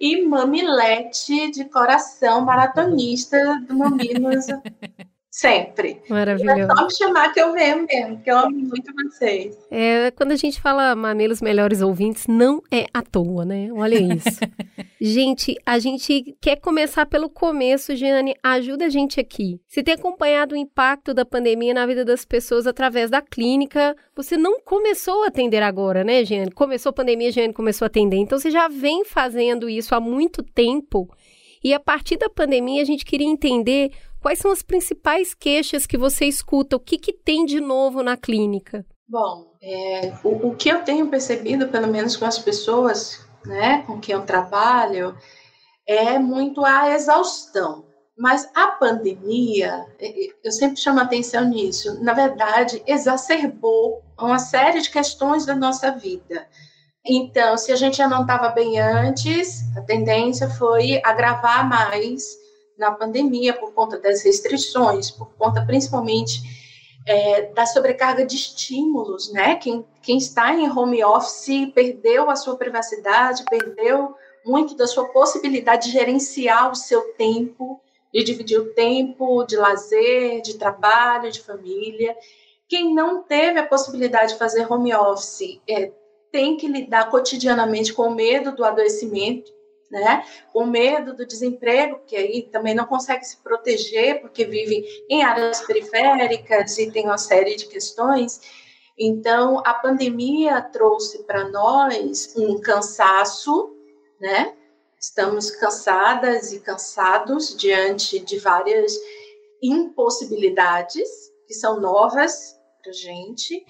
e 0.00 0.22
mamilete 0.22 1.50
de 1.50 1.66
coração 1.66 2.40
maratonista 2.42 3.62
do 3.68 3.76
Mamilos 3.76 4.46
Sempre. 5.36 6.00
Maravilhoso. 6.08 6.60
é 6.60 6.66
só 6.74 6.84
me 6.86 6.96
chamar 6.96 7.30
que 7.30 7.38
eu 7.38 7.52
venho 7.52 7.86
mesmo, 7.86 8.18
que 8.22 8.30
eu 8.30 8.38
amo 8.38 8.56
muito 8.56 8.90
vocês. 8.94 9.54
É, 9.70 10.10
quando 10.12 10.32
a 10.32 10.36
gente 10.36 10.58
fala 10.58 10.96
Mamelos 10.96 11.42
Melhores 11.42 11.82
Ouvintes, 11.82 12.26
não 12.26 12.62
é 12.72 12.86
à 12.94 13.02
toa, 13.02 13.44
né? 13.44 13.68
Olha 13.70 13.96
isso. 13.96 14.40
gente, 14.98 15.54
a 15.66 15.78
gente 15.78 16.34
quer 16.40 16.56
começar 16.56 17.04
pelo 17.04 17.28
começo, 17.28 17.94
Giane. 17.94 18.34
Ajuda 18.42 18.86
a 18.86 18.88
gente 18.88 19.20
aqui. 19.20 19.60
Você 19.68 19.82
tem 19.82 19.92
acompanhado 19.92 20.54
o 20.54 20.58
impacto 20.58 21.12
da 21.12 21.26
pandemia 21.26 21.74
na 21.74 21.84
vida 21.84 22.02
das 22.02 22.24
pessoas 22.24 22.66
através 22.66 23.10
da 23.10 23.20
clínica. 23.20 23.94
Você 24.14 24.38
não 24.38 24.58
começou 24.60 25.24
a 25.24 25.26
atender 25.26 25.62
agora, 25.62 26.02
né, 26.02 26.24
Giane? 26.24 26.50
Começou 26.50 26.88
a 26.88 26.94
pandemia, 26.94 27.30
Giane 27.30 27.52
começou 27.52 27.84
a 27.84 27.88
atender. 27.88 28.16
Então, 28.16 28.38
você 28.38 28.50
já 28.50 28.68
vem 28.68 29.04
fazendo 29.04 29.68
isso 29.68 29.94
há 29.94 30.00
muito 30.00 30.42
tempo. 30.42 31.10
E 31.62 31.74
a 31.74 31.80
partir 31.80 32.16
da 32.16 32.30
pandemia, 32.30 32.80
a 32.80 32.86
gente 32.86 33.04
queria 33.04 33.26
entender 33.26 33.90
Quais 34.26 34.40
são 34.40 34.50
as 34.50 34.60
principais 34.60 35.34
queixas 35.34 35.86
que 35.86 35.96
você 35.96 36.24
escuta? 36.24 36.74
O 36.74 36.80
que, 36.80 36.98
que 36.98 37.12
tem 37.12 37.44
de 37.44 37.60
novo 37.60 38.02
na 38.02 38.16
clínica? 38.16 38.84
Bom, 39.08 39.52
é, 39.62 40.12
o, 40.24 40.48
o, 40.48 40.56
que 40.56 40.68
eu 40.68 40.82
tenho 40.82 41.06
percebido, 41.06 41.68
pelo 41.68 41.86
menos 41.86 42.16
com 42.16 42.24
as 42.24 42.36
pessoas 42.36 43.24
né, 43.44 43.84
com 43.86 44.00
quem 44.00 44.16
eu 44.16 44.26
trabalho, 44.26 45.16
é 45.86 46.18
muito 46.18 46.64
a 46.64 46.92
exaustão. 46.92 47.86
Mas 48.18 48.50
a 48.52 48.66
pandemia, 48.66 49.86
eu 50.42 50.50
sempre 50.50 50.80
chamo 50.80 50.98
atenção 50.98 51.44
nisso, 51.48 52.02
na 52.02 52.12
verdade, 52.12 52.82
exacerbou 52.84 54.02
uma 54.18 54.40
série 54.40 54.80
de 54.80 54.90
questões 54.90 55.46
da 55.46 55.54
nossa 55.54 55.92
vida. 55.92 56.48
Então, 57.06 57.56
se 57.56 57.70
a 57.70 57.76
gente 57.76 57.98
já 57.98 58.08
não 58.08 58.22
estava 58.22 58.48
bem 58.48 58.80
antes, 58.80 59.62
a 59.76 59.82
tendência 59.82 60.50
foi 60.50 61.00
agravar 61.04 61.68
mais 61.68 62.44
na 62.78 62.90
pandemia, 62.90 63.54
por 63.54 63.72
conta 63.72 63.98
das 63.98 64.22
restrições, 64.22 65.10
por 65.10 65.28
conta 65.36 65.64
principalmente 65.64 66.42
é, 67.06 67.52
da 67.52 67.64
sobrecarga 67.64 68.26
de 68.26 68.34
estímulos, 68.34 69.32
né? 69.32 69.54
Quem, 69.56 69.86
quem 70.02 70.18
está 70.18 70.52
em 70.52 70.68
home 70.68 71.04
office 71.04 71.70
perdeu 71.72 72.28
a 72.28 72.36
sua 72.36 72.56
privacidade, 72.56 73.44
perdeu 73.48 74.14
muito 74.44 74.76
da 74.76 74.86
sua 74.86 75.08
possibilidade 75.08 75.86
de 75.86 75.92
gerenciar 75.92 76.70
o 76.70 76.76
seu 76.76 77.14
tempo, 77.14 77.80
de 78.12 78.24
dividir 78.24 78.60
o 78.60 78.72
tempo 78.72 79.44
de 79.44 79.56
lazer, 79.56 80.40
de 80.40 80.54
trabalho, 80.54 81.30
de 81.30 81.40
família. 81.40 82.16
Quem 82.68 82.92
não 82.94 83.22
teve 83.22 83.58
a 83.58 83.66
possibilidade 83.66 84.32
de 84.32 84.38
fazer 84.38 84.70
home 84.70 84.94
office 84.94 85.60
é, 85.68 85.92
tem 86.32 86.56
que 86.56 86.66
lidar 86.66 87.08
cotidianamente 87.10 87.92
com 87.92 88.08
o 88.08 88.14
medo 88.14 88.54
do 88.54 88.64
adoecimento, 88.64 89.52
né? 89.90 90.24
Com 90.52 90.66
medo 90.66 91.14
do 91.14 91.26
desemprego, 91.26 92.00
que 92.06 92.16
aí 92.16 92.42
também 92.42 92.74
não 92.74 92.86
consegue 92.86 93.24
se 93.24 93.36
proteger 93.38 94.20
porque 94.20 94.44
vive 94.44 94.84
em 95.08 95.22
áreas 95.22 95.60
periféricas 95.60 96.78
e 96.78 96.90
tem 96.90 97.06
uma 97.06 97.18
série 97.18 97.56
de 97.56 97.66
questões. 97.66 98.40
Então, 98.98 99.62
a 99.64 99.74
pandemia 99.74 100.60
trouxe 100.62 101.24
para 101.24 101.48
nós 101.48 102.34
um 102.36 102.60
cansaço, 102.60 103.74
né? 104.20 104.54
Estamos 104.98 105.50
cansadas 105.50 106.52
e 106.52 106.60
cansados 106.60 107.56
diante 107.56 108.18
de 108.18 108.38
várias 108.38 108.94
impossibilidades 109.62 111.08
que 111.46 111.54
são 111.54 111.80
novas 111.80 112.56
para 112.82 112.92
gente 112.92 113.64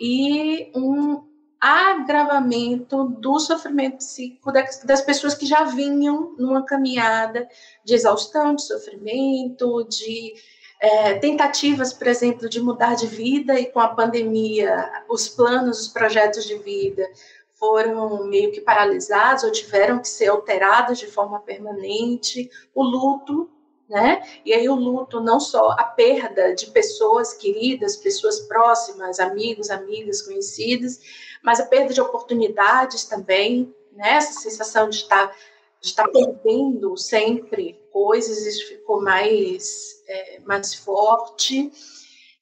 e 0.00 0.70
um, 0.74 1.22
agravamento 1.60 3.04
do 3.04 3.38
sofrimento 3.38 3.98
psíquico 3.98 4.50
das 4.50 5.02
pessoas 5.02 5.34
que 5.34 5.44
já 5.44 5.64
vinham 5.64 6.34
numa 6.38 6.64
caminhada 6.64 7.46
de 7.84 7.94
exaustão, 7.94 8.54
de 8.54 8.62
sofrimento, 8.62 9.84
de 9.84 10.34
é, 10.80 11.18
tentativas, 11.18 11.92
por 11.92 12.06
exemplo, 12.06 12.48
de 12.48 12.60
mudar 12.60 12.94
de 12.94 13.06
vida 13.06 13.60
e 13.60 13.66
com 13.66 13.78
a 13.78 13.88
pandemia, 13.88 14.90
os 15.08 15.28
planos, 15.28 15.80
os 15.80 15.88
projetos 15.88 16.46
de 16.46 16.56
vida 16.56 17.06
foram 17.52 18.24
meio 18.24 18.50
que 18.50 18.62
paralisados 18.62 19.44
ou 19.44 19.52
tiveram 19.52 19.98
que 19.98 20.08
ser 20.08 20.28
alterados 20.28 20.98
de 20.98 21.06
forma 21.06 21.38
permanente, 21.40 22.50
o 22.74 22.82
luto 22.82 23.50
né? 23.90 24.22
E 24.44 24.54
aí 24.54 24.68
o 24.68 24.74
luto, 24.76 25.20
não 25.20 25.40
só 25.40 25.72
a 25.72 25.82
perda 25.82 26.54
de 26.54 26.66
pessoas 26.68 27.34
queridas, 27.34 27.96
pessoas 27.96 28.38
próximas, 28.42 29.18
amigos, 29.18 29.68
amigas, 29.68 30.22
conhecidas, 30.22 31.00
mas 31.42 31.58
a 31.58 31.66
perda 31.66 31.92
de 31.92 32.00
oportunidades 32.00 33.04
também, 33.04 33.74
né? 33.92 34.12
Essa 34.12 34.40
sensação 34.40 34.88
de 34.88 34.98
estar, 34.98 35.36
de 35.80 35.88
estar 35.88 36.06
perdendo 36.06 36.96
sempre 36.96 37.82
coisas, 37.92 38.46
isso 38.46 38.68
ficou 38.68 39.02
mais, 39.02 40.04
é, 40.06 40.38
mais 40.46 40.72
forte. 40.72 41.72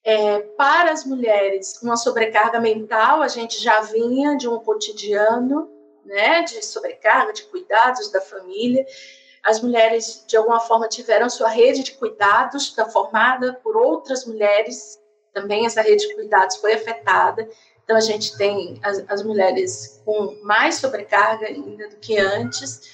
É, 0.05 0.41
para 0.41 0.93
as 0.93 1.07
mulheres, 1.07 1.81
uma 1.83 1.97
sobrecarga 1.97 2.61
mental, 2.61 3.23
a 3.23 3.29
gente 3.29 3.59
já 3.59 3.81
vinha 3.81 4.37
de 4.37 4.47
um 4.47 4.59
cotidiano, 4.59 5.67
né, 6.05 6.43
de 6.43 6.65
sobrecarga, 6.65 7.33
de 7.33 7.45
cuidados 7.45 8.11
da 8.11 8.21
família. 8.21 8.85
As 9.49 9.63
mulheres, 9.63 10.25
de 10.27 10.37
alguma 10.37 10.61
forma, 10.61 10.87
tiveram 10.87 11.31
sua 11.31 11.49
rede 11.49 11.83
de 11.83 11.93
cuidados 11.93 12.77
formada 12.93 13.55
por 13.63 13.79
outras 13.79 14.27
mulheres, 14.27 15.01
também 15.33 15.65
essa 15.65 15.81
rede 15.81 16.07
de 16.07 16.15
cuidados 16.15 16.57
foi 16.57 16.75
afetada. 16.75 17.49
Então, 17.83 17.97
a 17.97 18.01
gente 18.01 18.37
tem 18.37 18.79
as, 18.83 19.03
as 19.09 19.23
mulheres 19.23 20.03
com 20.05 20.39
mais 20.43 20.75
sobrecarga 20.75 21.47
ainda 21.47 21.89
do 21.89 21.97
que 21.97 22.19
antes. 22.19 22.91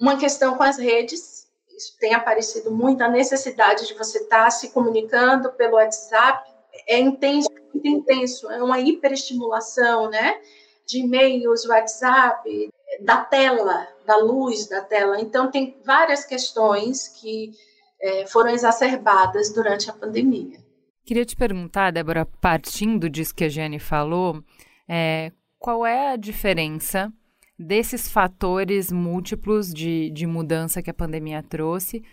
Uma 0.00 0.16
questão 0.16 0.56
com 0.56 0.62
as 0.62 0.78
redes, 0.78 1.48
isso 1.76 1.96
tem 1.98 2.14
aparecido 2.14 2.70
muito, 2.70 3.02
a 3.02 3.08
necessidade 3.08 3.84
de 3.88 3.94
você 3.94 4.18
estar 4.18 4.44
tá 4.44 4.50
se 4.50 4.68
comunicando 4.68 5.50
pelo 5.54 5.74
WhatsApp, 5.74 6.48
é 6.86 6.96
intenso, 7.00 7.48
muito 7.74 7.88
intenso, 7.88 8.48
é 8.48 8.62
uma 8.62 8.78
hiperestimulação, 8.78 10.08
né? 10.08 10.40
De 10.86 11.00
e-mails, 11.00 11.66
WhatsApp, 11.66 12.70
da 13.00 13.18
tela, 13.18 13.86
da 14.06 14.16
luz 14.16 14.68
da 14.68 14.80
tela. 14.80 15.20
Então, 15.20 15.50
tem 15.50 15.76
várias 15.84 16.24
questões 16.24 17.08
que 17.08 17.52
é, 18.00 18.26
foram 18.26 18.50
exacerbadas 18.50 19.52
durante 19.52 19.90
a 19.90 19.92
pandemia. 19.92 20.58
Queria 21.04 21.24
te 21.24 21.36
perguntar, 21.36 21.90
Débora, 21.90 22.26
partindo 22.40 23.08
disso 23.08 23.34
que 23.34 23.44
a 23.44 23.48
Jane 23.48 23.78
falou, 23.78 24.42
é, 24.88 25.32
qual 25.58 25.86
é 25.86 26.12
a 26.12 26.16
diferença 26.16 27.12
desses 27.58 28.08
fatores 28.08 28.92
múltiplos 28.92 29.72
de, 29.72 30.10
de 30.10 30.26
mudança 30.26 30.82
que 30.82 30.90
a 30.90 30.94
pandemia 30.94 31.42
trouxe 31.42 32.04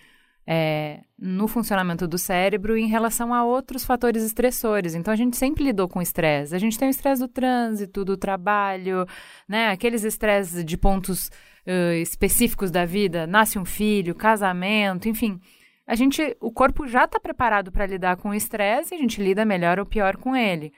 é, 0.48 1.00
no 1.18 1.48
funcionamento 1.48 2.08
do 2.08 2.18
cérebro 2.18 2.78
em 2.78 2.88
relação 2.88 3.34
a 3.34 3.44
outros 3.44 3.86
fatores 3.86 4.24
estressores. 4.24 4.96
Então, 4.96 5.14
a 5.14 5.18
gente 5.18 5.38
sempre 5.38 5.64
lidou 5.64 5.88
com 5.88 6.02
estresse. 6.02 6.56
A 6.56 6.60
gente 6.60 6.78
tem 6.78 6.88
o 6.88 6.92
estresse 6.92 7.22
do 7.22 7.28
trânsito, 7.28 8.06
do 8.06 8.18
trabalho, 8.18 9.06
né? 9.48 9.70
aqueles 9.70 10.04
estresses 10.04 10.64
de 10.64 10.78
pontos 10.78 11.30
uh, 11.66 11.94
específicos 12.02 12.72
da 12.72 12.86
vida, 12.86 13.26
nasce 13.26 13.58
um 13.58 13.66
filho, 13.66 14.14
casamento, 14.14 15.10
enfim 15.10 15.40
a 15.88 15.96
gente, 15.96 16.36
o 16.42 16.52
corpo 16.52 16.88
já 16.88 17.06
está 17.06 17.20
preparado 17.20 17.72
para 17.72 17.86
lidar 17.86 18.18
com 18.18 18.30
o 18.30 18.34
estresse 18.34 18.94
e 18.94 18.98
a 18.98 19.00
gente 19.00 19.22
lida 19.22 19.46
melhor 19.46 19.80
ou 19.80 19.86
pior 19.86 20.18
com 20.18 20.36
ele. 20.36 20.74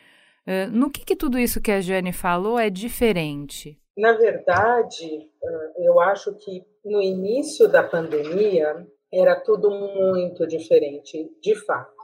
Uh, 0.45 0.69
no 0.69 0.89
que, 0.89 1.05
que 1.05 1.15
tudo 1.15 1.39
isso 1.39 1.61
que 1.61 1.71
a 1.71 1.79
Jane 1.79 2.11
falou 2.11 2.59
é 2.59 2.69
diferente? 2.69 3.79
Na 3.97 4.13
verdade, 4.13 5.29
eu 5.77 5.99
acho 5.99 6.33
que 6.35 6.63
no 6.83 7.01
início 7.01 7.67
da 7.67 7.83
pandemia 7.83 8.85
era 9.11 9.35
tudo 9.39 9.69
muito 9.69 10.45
diferente, 10.47 11.31
de 11.41 11.55
fato. 11.55 11.95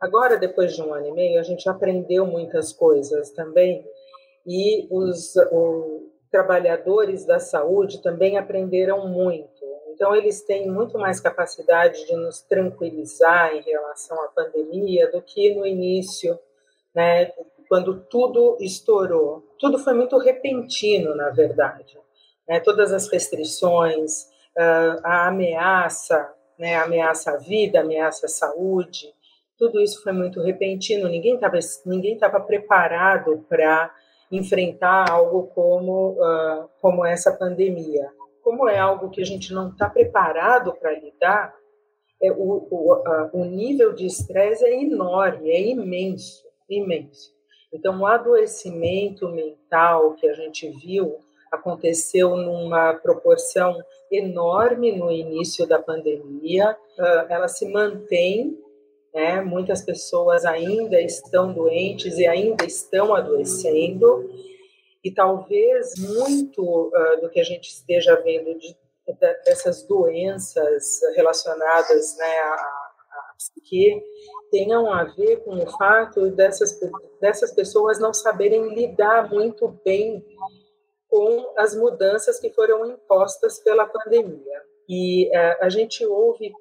Agora, 0.00 0.36
depois 0.36 0.74
de 0.74 0.82
um 0.82 0.94
ano 0.94 1.08
e 1.08 1.12
meio, 1.12 1.40
a 1.40 1.42
gente 1.42 1.68
aprendeu 1.68 2.24
muitas 2.24 2.72
coisas 2.72 3.30
também 3.32 3.84
e 4.46 4.86
os, 4.90 5.34
trabalhadores 6.30 7.24
da 7.24 7.38
saúde 7.38 8.02
também 8.02 8.36
aprenderam 8.36 9.08
muito. 9.08 9.64
Então, 9.88 10.14
eles 10.14 10.42
têm 10.42 10.70
muito 10.70 10.98
mais 10.98 11.20
capacidade 11.20 12.06
de 12.06 12.14
nos 12.14 12.40
tranquilizar 12.42 13.54
em 13.54 13.62
relação 13.62 14.22
à 14.22 14.28
pandemia 14.28 15.10
do 15.10 15.20
que 15.20 15.54
no 15.54 15.66
início, 15.66 16.38
né, 16.94 17.32
quando 17.68 18.00
tudo 18.08 18.56
estourou. 18.60 19.42
Tudo 19.58 19.78
foi 19.78 19.94
muito 19.94 20.16
repentino, 20.18 21.14
na 21.14 21.30
verdade. 21.30 21.98
Né, 22.48 22.60
todas 22.60 22.92
as 22.92 23.10
restrições, 23.10 24.28
a 25.04 25.28
ameaça, 25.28 26.32
né, 26.58 26.76
ameaça 26.76 27.32
à 27.32 27.36
vida, 27.36 27.80
ameaça 27.80 28.26
à 28.26 28.28
saúde, 28.28 29.12
tudo 29.56 29.80
isso 29.80 30.02
foi 30.02 30.12
muito 30.12 30.42
repentino. 30.42 31.08
Ninguém 31.08 31.34
estava 31.34 31.58
ninguém 31.86 32.18
tava 32.18 32.40
preparado 32.40 33.44
para 33.48 33.94
enfrentar 34.30 35.10
algo 35.10 35.48
como, 35.48 36.12
uh, 36.12 36.68
como 36.80 37.04
essa 37.04 37.32
pandemia 37.32 38.10
como 38.48 38.66
é 38.66 38.78
algo 38.78 39.10
que 39.10 39.20
a 39.20 39.26
gente 39.26 39.52
não 39.52 39.68
está 39.68 39.90
preparado 39.90 40.72
para 40.72 40.98
lidar, 40.98 41.54
é, 42.22 42.32
o, 42.32 42.66
o, 42.70 43.02
o 43.34 43.44
nível 43.44 43.92
de 43.92 44.06
estresse 44.06 44.64
é 44.64 44.82
enorme, 44.82 45.50
é 45.50 45.60
imenso, 45.60 46.42
imenso. 46.66 47.30
Então, 47.70 48.00
o 48.00 48.06
adoecimento 48.06 49.28
mental 49.28 50.14
que 50.14 50.26
a 50.26 50.32
gente 50.32 50.66
viu 50.70 51.18
aconteceu 51.50 52.36
numa 52.36 52.94
proporção 52.94 53.76
enorme 54.10 54.96
no 54.96 55.10
início 55.10 55.66
da 55.66 55.78
pandemia, 55.78 56.76
uh, 56.98 57.26
ela 57.28 57.48
se 57.48 57.68
mantém, 57.68 58.58
né? 59.12 59.40
muitas 59.40 59.82
pessoas 59.82 60.44
ainda 60.44 61.00
estão 61.00 61.52
doentes 61.52 62.18
e 62.18 62.26
ainda 62.26 62.64
estão 62.64 63.14
adoecendo, 63.14 64.30
e 65.04 65.10
talvez 65.10 65.94
muito 65.98 66.62
uh, 66.62 67.20
do 67.20 67.30
que 67.30 67.40
a 67.40 67.44
gente 67.44 67.68
esteja 67.68 68.16
vendo 68.16 68.58
de, 68.58 68.76
dessas 69.44 69.82
doenças 69.84 71.00
relacionadas 71.14 72.16
né, 72.16 72.38
à, 72.40 72.54
à 72.54 73.34
psique 73.36 74.02
tenham 74.50 74.92
a 74.92 75.04
ver 75.04 75.38
com 75.44 75.56
o 75.56 75.70
fato 75.78 76.30
dessas, 76.30 76.78
dessas 77.20 77.52
pessoas 77.52 77.98
não 77.98 78.12
saberem 78.12 78.74
lidar 78.74 79.30
muito 79.30 79.68
bem 79.84 80.24
com 81.08 81.52
as 81.56 81.74
mudanças 81.74 82.38
que 82.38 82.50
foram 82.50 82.86
impostas 82.86 83.58
pela 83.60 83.86
pandemia. 83.86 84.62
E 84.88 85.28
uh, 85.28 85.64
a 85.64 85.68
gente 85.68 86.04
ouve 86.06 86.52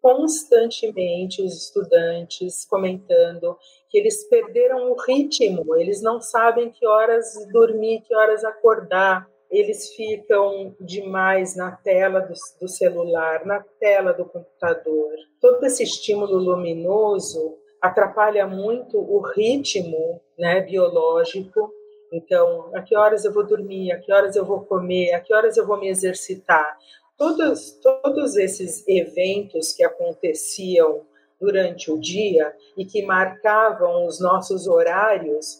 constantemente 0.00 1.42
os 1.42 1.54
estudantes 1.54 2.64
comentando 2.66 3.56
que 3.90 3.98
eles 3.98 4.28
perderam 4.28 4.92
o 4.92 4.96
ritmo, 5.00 5.76
eles 5.76 6.00
não 6.02 6.20
sabem 6.20 6.70
que 6.70 6.86
horas 6.86 7.34
dormir, 7.52 8.02
que 8.02 8.14
horas 8.14 8.44
acordar, 8.44 9.28
eles 9.50 9.94
ficam 9.94 10.74
demais 10.78 11.56
na 11.56 11.72
tela 11.72 12.20
do, 12.20 12.34
do 12.60 12.68
celular, 12.68 13.44
na 13.46 13.64
tela 13.80 14.12
do 14.12 14.24
computador. 14.24 15.12
Todo 15.40 15.64
esse 15.64 15.82
estímulo 15.82 16.36
luminoso 16.36 17.56
atrapalha 17.80 18.46
muito 18.46 18.98
o 18.98 19.20
ritmo 19.20 20.20
né, 20.38 20.60
biológico. 20.60 21.72
Então, 22.12 22.70
a 22.74 22.82
que 22.82 22.96
horas 22.96 23.24
eu 23.24 23.32
vou 23.32 23.46
dormir, 23.46 23.92
a 23.92 23.98
que 23.98 24.12
horas 24.12 24.36
eu 24.36 24.44
vou 24.44 24.60
comer, 24.64 25.12
a 25.12 25.20
que 25.20 25.34
horas 25.34 25.56
eu 25.56 25.66
vou 25.66 25.78
me 25.78 25.88
exercitar. 25.88 26.78
Todos, 27.16 27.72
todos 27.82 28.36
esses 28.36 28.86
eventos 28.86 29.72
que 29.72 29.84
aconteciam 29.84 31.06
durante 31.40 31.90
o 31.90 31.98
dia 31.98 32.54
e 32.76 32.84
que 32.84 33.04
marcavam 33.04 34.06
os 34.06 34.20
nossos 34.20 34.66
horários, 34.66 35.58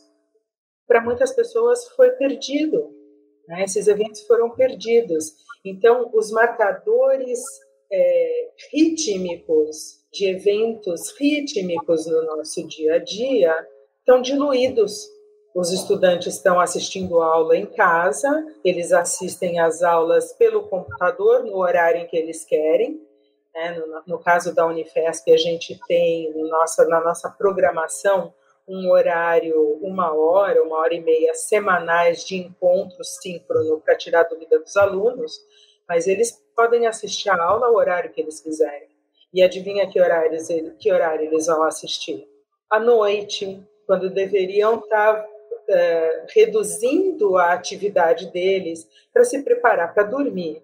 para 0.86 1.00
muitas 1.00 1.32
pessoas 1.34 1.86
foi 1.88 2.12
perdido. 2.12 2.94
Né? 3.46 3.64
Esses 3.64 3.88
eventos 3.88 4.22
foram 4.22 4.50
perdidos. 4.50 5.34
Então, 5.64 6.10
os 6.14 6.30
marcadores 6.30 7.40
é, 7.90 8.50
rítmicos 8.72 9.98
de 10.12 10.26
eventos 10.26 11.10
rítmicos 11.18 12.06
no 12.06 12.22
nosso 12.24 12.66
dia 12.66 12.94
a 12.94 12.98
dia 12.98 13.54
estão 14.00 14.22
diluídos 14.22 15.06
os 15.58 15.72
estudantes 15.72 16.36
estão 16.36 16.60
assistindo 16.60 17.20
aula 17.20 17.56
em 17.56 17.66
casa, 17.66 18.46
eles 18.64 18.92
assistem 18.92 19.58
às 19.58 19.82
aulas 19.82 20.32
pelo 20.34 20.68
computador 20.68 21.42
no 21.42 21.56
horário 21.56 22.00
em 22.00 22.06
que 22.06 22.16
eles 22.16 22.44
querem. 22.44 23.04
Né? 23.52 23.72
No, 23.72 24.02
no, 24.06 24.18
caso 24.20 24.54
da 24.54 24.64
Unifesp, 24.64 25.32
a 25.32 25.36
gente 25.36 25.76
tem 25.88 26.32
no 26.32 26.46
nossa, 26.46 26.86
na 26.86 27.00
nossa 27.00 27.28
programação 27.28 28.32
um 28.68 28.88
horário, 28.88 29.80
uma 29.82 30.14
hora, 30.14 30.62
uma 30.62 30.76
hora 30.76 30.94
e 30.94 31.00
meia 31.00 31.34
semanais 31.34 32.24
de 32.24 32.36
encontro 32.36 33.02
síncrono 33.02 33.80
para 33.80 33.96
tirar 33.96 34.28
dúvida 34.28 34.60
dos 34.60 34.76
alunos, 34.76 35.40
mas 35.88 36.06
eles 36.06 36.40
podem 36.54 36.86
assistir 36.86 37.30
a 37.30 37.42
aula 37.42 37.66
ao 37.66 37.74
horário 37.74 38.12
que 38.12 38.20
eles 38.20 38.40
quiserem. 38.40 38.90
E 39.34 39.42
adivinha 39.42 39.90
que, 39.90 40.00
horários, 40.00 40.46
que 40.78 40.92
horário 40.92 41.26
eles 41.26 41.46
vão 41.46 41.64
assistir? 41.64 42.28
À 42.70 42.78
noite, 42.78 43.60
quando 43.88 44.08
deveriam 44.08 44.78
estar 44.78 45.26
é, 45.68 46.26
reduzindo 46.34 47.36
a 47.36 47.52
atividade 47.52 48.30
deles 48.32 48.88
para 49.12 49.24
se 49.24 49.42
preparar 49.42 49.92
para 49.92 50.04
dormir. 50.04 50.62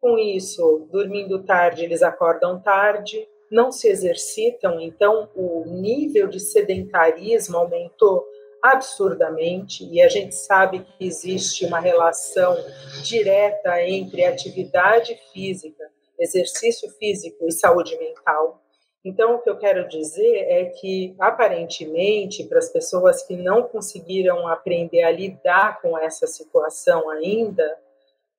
Com 0.00 0.16
isso, 0.18 0.88
dormindo 0.90 1.42
tarde, 1.42 1.84
eles 1.84 2.02
acordam 2.02 2.60
tarde, 2.60 3.28
não 3.50 3.72
se 3.72 3.88
exercitam, 3.88 4.80
então 4.80 5.28
o 5.34 5.64
nível 5.66 6.28
de 6.28 6.38
sedentarismo 6.38 7.56
aumentou 7.56 8.24
absurdamente 8.62 9.88
e 9.90 10.02
a 10.02 10.08
gente 10.08 10.34
sabe 10.34 10.80
que 10.80 11.06
existe 11.06 11.64
uma 11.64 11.80
relação 11.80 12.56
direta 13.02 13.82
entre 13.82 14.24
atividade 14.24 15.18
física, 15.32 15.84
exercício 16.18 16.90
físico 16.98 17.46
e 17.46 17.52
saúde 17.52 17.96
mental. 17.96 18.62
Então, 19.04 19.36
o 19.36 19.38
que 19.38 19.48
eu 19.48 19.56
quero 19.56 19.88
dizer 19.88 20.46
é 20.48 20.64
que, 20.66 21.14
aparentemente, 21.18 22.44
para 22.44 22.58
as 22.58 22.68
pessoas 22.68 23.22
que 23.22 23.36
não 23.36 23.62
conseguiram 23.62 24.46
aprender 24.48 25.02
a 25.02 25.10
lidar 25.10 25.80
com 25.80 25.96
essa 25.96 26.26
situação 26.26 27.08
ainda, 27.08 27.78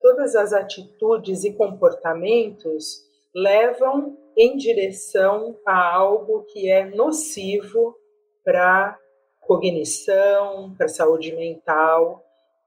todas 0.00 0.36
as 0.36 0.52
atitudes 0.52 1.44
e 1.44 1.52
comportamentos 1.52 3.02
levam 3.34 4.16
em 4.36 4.56
direção 4.56 5.56
a 5.66 5.94
algo 5.94 6.44
que 6.44 6.70
é 6.70 6.84
nocivo 6.84 7.94
para 8.44 8.98
cognição, 9.40 10.74
para 10.76 10.88
saúde 10.88 11.34
mental, 11.34 12.24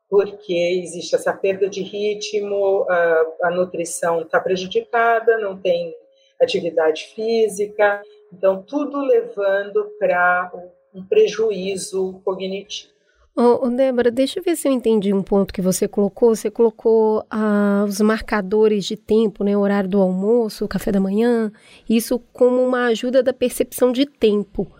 porque 0.09 0.53
existe 0.83 1.15
essa 1.15 1.33
perda 1.33 1.69
de 1.69 1.81
ritmo, 1.81 2.85
a, 2.89 3.25
a 3.43 3.51
nutrição 3.51 4.21
está 4.21 4.39
prejudicada, 4.39 5.37
não 5.37 5.59
tem 5.59 5.95
atividade 6.43 7.11
física, 7.15 8.01
então 8.31 8.61
tudo 8.61 8.99
levando 8.99 9.89
para 9.99 10.51
um 10.93 11.03
prejuízo 11.03 12.21
cognitivo. 12.23 12.93
Oh, 13.35 13.67
Débora, 13.67 14.11
deixa 14.11 14.39
eu 14.39 14.43
ver 14.43 14.55
se 14.55 14.67
eu 14.67 14.71
entendi 14.71 15.11
um 15.11 15.23
ponto 15.23 15.51
que 15.51 15.61
você 15.61 15.87
colocou. 15.87 16.35
Você 16.35 16.51
colocou 16.51 17.25
ah, 17.31 17.83
os 17.87 17.99
marcadores 17.99 18.85
de 18.85 18.95
tempo, 18.95 19.43
né? 19.43 19.57
O 19.57 19.61
horário 19.61 19.89
do 19.89 19.99
almoço, 19.99 20.63
o 20.63 20.67
café 20.67 20.91
da 20.91 20.99
manhã, 20.99 21.51
isso 21.89 22.19
como 22.31 22.63
uma 22.63 22.85
ajuda 22.85 23.23
da 23.23 23.33
percepção 23.33 23.91
de 23.91 24.05
tempo. 24.05 24.71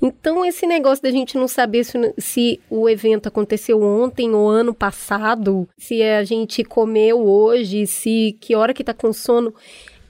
Então, 0.00 0.44
esse 0.44 0.66
negócio 0.66 1.02
da 1.02 1.10
gente 1.10 1.38
não 1.38 1.48
saber 1.48 1.84
se, 1.84 2.14
se, 2.18 2.60
o 2.68 2.86
evento 2.86 3.28
aconteceu 3.28 3.82
ontem 3.82 4.34
ou 4.34 4.46
ano 4.46 4.74
passado, 4.74 5.66
se 5.78 6.02
a 6.02 6.22
gente 6.22 6.62
comeu 6.62 7.26
hoje, 7.26 7.86
se 7.86 8.36
que 8.38 8.54
hora 8.54 8.74
que 8.74 8.82
está 8.82 8.92
com 8.92 9.10
sono, 9.10 9.54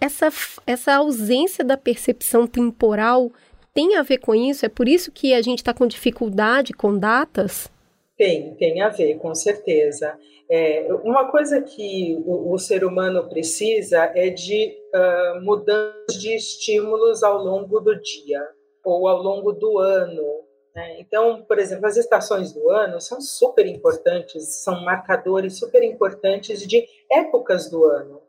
essa, 0.00 0.28
essa 0.66 0.94
ausência 0.96 1.64
da 1.64 1.76
percepção 1.76 2.46
temporal 2.46 3.30
tem 3.74 3.96
a 3.96 4.02
ver 4.02 4.18
com 4.18 4.34
isso? 4.34 4.64
É 4.64 4.68
por 4.68 4.88
isso 4.88 5.12
que 5.12 5.34
a 5.34 5.42
gente 5.42 5.58
está 5.58 5.74
com 5.74 5.86
dificuldade 5.86 6.72
com 6.72 6.98
datas? 6.98 7.70
Tem, 8.16 8.54
tem 8.54 8.80
a 8.80 8.88
ver, 8.88 9.18
com 9.18 9.34
certeza. 9.34 10.18
É, 10.48 10.86
uma 11.02 11.30
coisa 11.30 11.60
que 11.60 12.16
o, 12.24 12.54
o, 12.54 12.58
ser 12.58 12.84
humano 12.84 13.28
precisa 13.28 14.10
é 14.14 14.30
de 14.30 14.74
uh, 14.94 15.44
mudanças 15.44 16.14
de 16.18 16.34
estímulos 16.34 17.22
ao 17.22 17.42
longo 17.42 17.80
do 17.80 18.00
dia 18.00 18.40
ou 18.84 19.08
ao 19.08 19.20
longo 19.20 19.52
do 19.52 19.78
ano. 19.78 20.44
Né? 20.74 21.00
Então, 21.00 21.42
por 21.42 21.58
exemplo, 21.58 21.86
as 21.86 21.96
estações 21.96 22.52
do 22.52 22.70
ano 22.70 23.00
são 23.00 23.20
super 23.20 23.66
importantes, 23.66 24.62
são 24.62 24.84
marcadores 24.84 25.58
super 25.58 25.82
importantes 25.82 26.66
de 26.66 26.86
épocas 27.10 27.68
do 27.68 27.84
ano. 27.84 28.22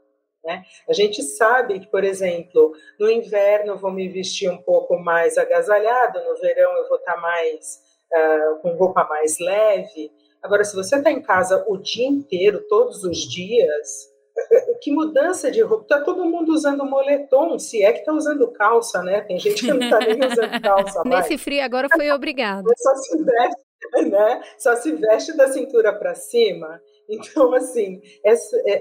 Né? 0.48 0.64
A 0.88 0.94
gente 0.94 1.22
sabe 1.22 1.78
que, 1.78 1.88
por 1.88 2.06
exemplo, 2.06 2.72
no 2.98 3.12
inverno 3.12 3.74
eu 3.74 3.78
vou 3.78 3.92
me 3.92 4.08
vestir 4.08 4.50
um 4.50 4.58
pouco 4.58 4.98
mais 4.98 5.38
agasalhado, 5.38 6.24
no 6.24 6.40
verão 6.40 6.72
eu 6.78 6.88
vou 6.88 6.98
estar 6.98 7.18
mais 7.18 7.82
uh, 8.14 8.62
com 8.62 8.70
roupa 8.78 9.04
mais 9.04 9.38
leve. 9.40 10.10
Agora, 10.42 10.64
se 10.64 10.74
você 10.74 10.96
está 10.96 11.12
em 11.12 11.22
casa 11.22 11.66
o 11.68 11.76
dia 11.76 12.08
inteiro, 12.08 12.64
todos 12.70 13.04
os 13.04 13.18
dias, 13.30 14.08
que 14.82 14.90
mudança 14.90 15.52
de 15.52 15.62
roupa? 15.62 15.84
Está 15.84 16.00
todo 16.00 16.24
mundo 16.24 16.54
usando 16.54 16.86
moletom, 16.86 17.60
se 17.60 17.84
é 17.84 17.92
que 17.92 18.00
está 18.00 18.14
usando 18.14 18.50
calça, 18.54 19.04
né? 19.04 19.20
Tem 19.20 19.38
gente 19.38 19.66
que 19.66 19.74
não 19.74 19.82
está 19.82 20.00
nem 20.00 20.26
usando 20.26 20.62
calça 20.64 21.04
mais. 21.04 21.30
Nesse 21.30 21.38
frio 21.38 21.62
agora 21.62 21.90
foi 21.94 22.10
obrigado. 22.10 22.68
Só 22.78 22.96
se 22.96 23.22
veste, 23.22 23.64
né? 24.10 24.42
Só 24.58 24.78
se 24.78 24.94
veste 24.94 25.36
da 25.36 25.50
cintura 25.50 25.92
para 25.92 26.16
cima. 26.16 26.80
Então, 27.10 27.54
assim, 27.54 28.02
essa, 28.24 28.58
é, 28.66 28.72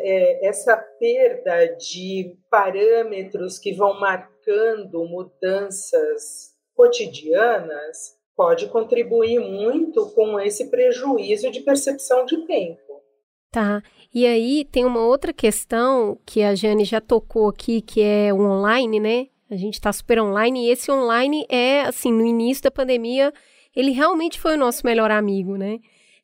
é, 0.45 0.49
essa 0.49 0.77
perda 0.77 1.77
de 1.77 2.37
parâmetros 2.51 3.59
que 3.59 3.73
vão 3.73 4.01
marcando 4.01 5.05
mudanças 5.05 6.53
cotidianas 6.75 8.17
pode 8.37 8.69
contribuir 8.69 9.39
muito 9.39 10.11
com 10.11 10.39
esse 10.41 10.71
prejuízo 10.71 11.51
de 11.51 11.61
percepção 11.61 12.27
de 12.27 12.45
tempo. 12.47 13.03
Tá. 13.51 13.83
E 14.13 14.27
aí 14.27 14.65
tem 14.65 14.85
uma 14.85 15.01
outra 15.01 15.33
questão 15.33 16.19
que 16.27 16.43
a 16.43 16.55
Jane 16.55 16.85
já 16.85 17.01
tocou 17.01 17.49
aqui, 17.49 17.81
que 17.81 18.03
é 18.03 18.33
o 18.33 18.41
online, 18.41 19.01
né? 19.01 19.29
A 19.49 19.57
gente 19.57 19.75
está 19.75 19.93
super 19.93 20.21
online 20.21 20.67
e 20.67 20.71
esse 20.71 20.91
online 20.91 21.47
é, 21.49 21.83
assim, 21.83 22.13
no 22.13 22.27
início 22.27 22.65
da 22.65 22.71
pandemia, 22.71 23.33
ele 23.75 23.93
realmente 23.93 24.41
foi 24.41 24.55
o 24.55 24.59
nosso 24.59 24.85
melhor 24.85 25.11
amigo, 25.11 25.57
né? 25.57 25.79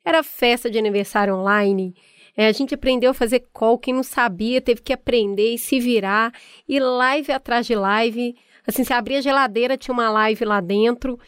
Era 0.04 0.22
festa 0.22 0.70
de 0.70 0.78
aniversário 0.78 1.34
online, 1.34 1.94
é, 2.36 2.46
a 2.46 2.52
gente 2.52 2.74
aprendeu 2.74 3.10
a 3.10 3.14
fazer 3.14 3.40
call, 3.52 3.78
quem 3.78 3.92
não 3.92 4.02
sabia 4.02 4.60
teve 4.60 4.80
que 4.80 4.92
aprender 4.92 5.54
e 5.54 5.58
se 5.58 5.78
virar, 5.78 6.32
e 6.66 6.80
live 6.80 7.30
atrás 7.30 7.66
de 7.66 7.74
live. 7.74 8.34
Assim, 8.66 8.84
se 8.84 8.92
abria 8.92 9.18
a 9.18 9.22
geladeira, 9.22 9.76
tinha 9.76 9.92
uma 9.92 10.10
live 10.10 10.44
lá 10.44 10.60
dentro. 10.60 11.18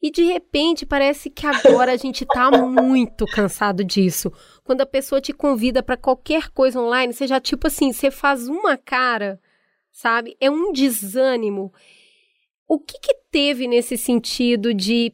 E 0.00 0.10
de 0.10 0.22
repente 0.24 0.86
parece 0.86 1.28
que 1.28 1.46
agora 1.46 1.92
a 1.92 1.96
gente 1.96 2.22
está 2.22 2.50
muito 2.50 3.24
cansado 3.26 3.84
disso. 3.84 4.32
Quando 4.64 4.80
a 4.80 4.86
pessoa 4.86 5.20
te 5.20 5.32
convida 5.32 5.82
para 5.82 5.96
qualquer 5.96 6.50
coisa 6.50 6.80
online, 6.80 7.12
você 7.12 7.26
já, 7.26 7.40
tipo 7.40 7.66
assim, 7.66 7.92
você 7.92 8.10
faz 8.10 8.48
uma 8.48 8.76
cara, 8.76 9.40
sabe? 9.92 10.36
É 10.40 10.50
um 10.50 10.72
desânimo. 10.72 11.72
O 12.66 12.78
que, 12.78 12.98
que 13.00 13.14
teve 13.30 13.66
nesse 13.66 13.96
sentido 13.96 14.72
de 14.72 15.12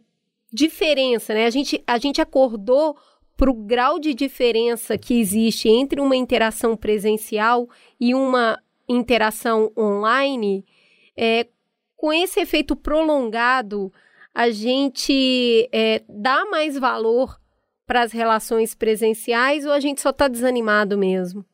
diferença, 0.54 1.34
né? 1.34 1.46
A 1.46 1.50
gente, 1.50 1.82
a 1.84 1.98
gente 1.98 2.20
acordou 2.20 2.96
para 3.36 3.50
o 3.50 3.54
grau 3.54 3.98
de 3.98 4.14
diferença 4.14 4.96
que 4.96 5.18
existe 5.18 5.68
entre 5.68 6.00
uma 6.00 6.14
interação 6.14 6.76
presencial 6.76 7.68
e 8.00 8.14
uma 8.14 8.62
interação 8.88 9.72
online, 9.76 10.64
é, 11.16 11.48
com 11.96 12.12
esse 12.12 12.38
efeito 12.38 12.76
prolongado, 12.76 13.92
a 14.32 14.50
gente 14.50 15.68
é, 15.72 16.02
dá 16.08 16.44
mais 16.44 16.78
valor 16.78 17.40
para 17.86 18.02
as 18.02 18.12
relações 18.12 18.74
presenciais 18.74 19.66
ou 19.66 19.72
a 19.72 19.80
gente 19.80 20.00
só 20.00 20.10
está 20.10 20.28
desanimado 20.28 20.96
mesmo? 20.96 21.44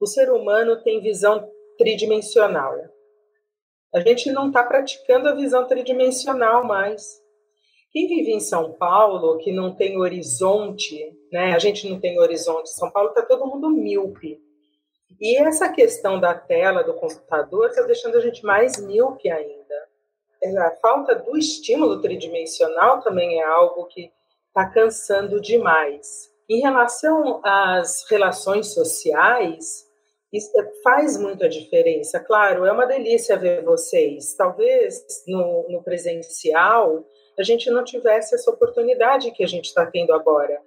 O 0.00 0.06
ser 0.06 0.30
humano 0.30 0.80
tem 0.82 1.00
visão 1.00 1.48
tridimensional. 1.76 2.74
A 3.92 4.00
gente 4.00 4.30
não 4.30 4.48
está 4.48 4.62
praticando 4.62 5.28
a 5.28 5.34
visão 5.34 5.66
tridimensional 5.66 6.64
mais. 6.64 7.19
Quem 7.90 8.06
vive 8.06 8.32
em 8.32 8.40
São 8.40 8.72
Paulo, 8.72 9.38
que 9.38 9.50
não 9.50 9.74
tem 9.74 9.98
horizonte, 9.98 11.12
né? 11.32 11.54
A 11.54 11.58
gente 11.58 11.88
não 11.88 11.98
tem 11.98 12.18
horizonte. 12.20 12.70
São 12.70 12.90
Paulo 12.90 13.08
está 13.08 13.22
todo 13.22 13.46
mundo 13.46 13.68
míope. 13.68 14.38
E 15.20 15.36
essa 15.38 15.68
questão 15.68 16.18
da 16.20 16.32
tela 16.32 16.82
do 16.82 16.94
computador 16.94 17.68
está 17.68 17.82
deixando 17.82 18.16
a 18.16 18.20
gente 18.20 18.44
mais 18.44 18.80
míope 18.80 19.28
ainda. 19.28 19.60
A 20.42 20.70
falta 20.80 21.16
do 21.16 21.36
estímulo 21.36 22.00
tridimensional 22.00 23.02
também 23.02 23.40
é 23.40 23.44
algo 23.44 23.86
que 23.86 24.10
está 24.48 24.70
cansando 24.70 25.40
demais. 25.40 26.30
Em 26.48 26.60
relação 26.60 27.40
às 27.44 28.08
relações 28.08 28.72
sociais, 28.72 29.84
faz 30.82 31.18
muita 31.18 31.48
diferença. 31.48 32.20
Claro, 32.20 32.64
é 32.64 32.72
uma 32.72 32.86
delícia 32.86 33.36
ver 33.36 33.64
vocês. 33.64 34.34
Talvez 34.34 35.04
no, 35.26 35.68
no 35.68 35.82
presencial 35.82 37.04
a 37.40 37.44
gente 37.44 37.70
não 37.70 37.84
tivesse 37.84 38.34
essa 38.34 38.50
oportunidade 38.50 39.30
que 39.30 39.42
a 39.42 39.46
gente 39.46 39.66
está 39.66 39.86
tendo 39.86 40.12
agora. 40.12 40.60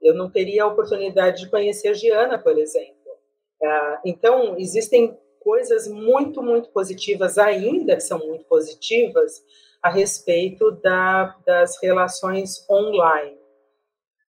Eu 0.00 0.14
não 0.14 0.30
teria 0.30 0.64
a 0.64 0.66
oportunidade 0.66 1.44
de 1.44 1.50
conhecer 1.50 1.88
a 1.88 1.92
Giana, 1.92 2.38
por 2.38 2.58
exemplo. 2.58 2.94
Ah, 3.62 4.00
então, 4.04 4.56
existem 4.58 5.18
coisas 5.40 5.88
muito, 5.88 6.42
muito 6.42 6.70
positivas 6.70 7.38
ainda, 7.38 7.96
que 7.96 8.02
são 8.02 8.18
muito 8.18 8.44
positivas, 8.44 9.42
a 9.82 9.90
respeito 9.90 10.70
da, 10.72 11.36
das 11.46 11.80
relações 11.82 12.64
online. 12.68 13.38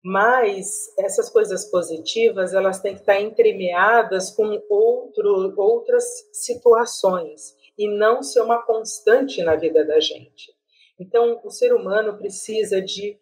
Mas 0.03 0.95
essas 0.99 1.29
coisas 1.29 1.67
positivas, 1.67 2.55
elas 2.55 2.81
têm 2.81 2.95
que 2.95 3.01
estar 3.01 3.21
entremeadas 3.21 4.31
com 4.31 4.63
outro, 4.69 5.55
outras 5.59 6.05
situações 6.33 7.55
e 7.77 7.87
não 7.89 8.23
ser 8.23 8.41
uma 8.41 8.63
constante 8.63 9.43
na 9.43 9.57
vida 9.57 9.85
da 9.85 10.01
gente. 10.01 10.55
Então, 11.01 11.41
o 11.43 11.51
ser 11.51 11.73
humano 11.73 12.19
precisa 12.19 12.81
de 12.83 13.19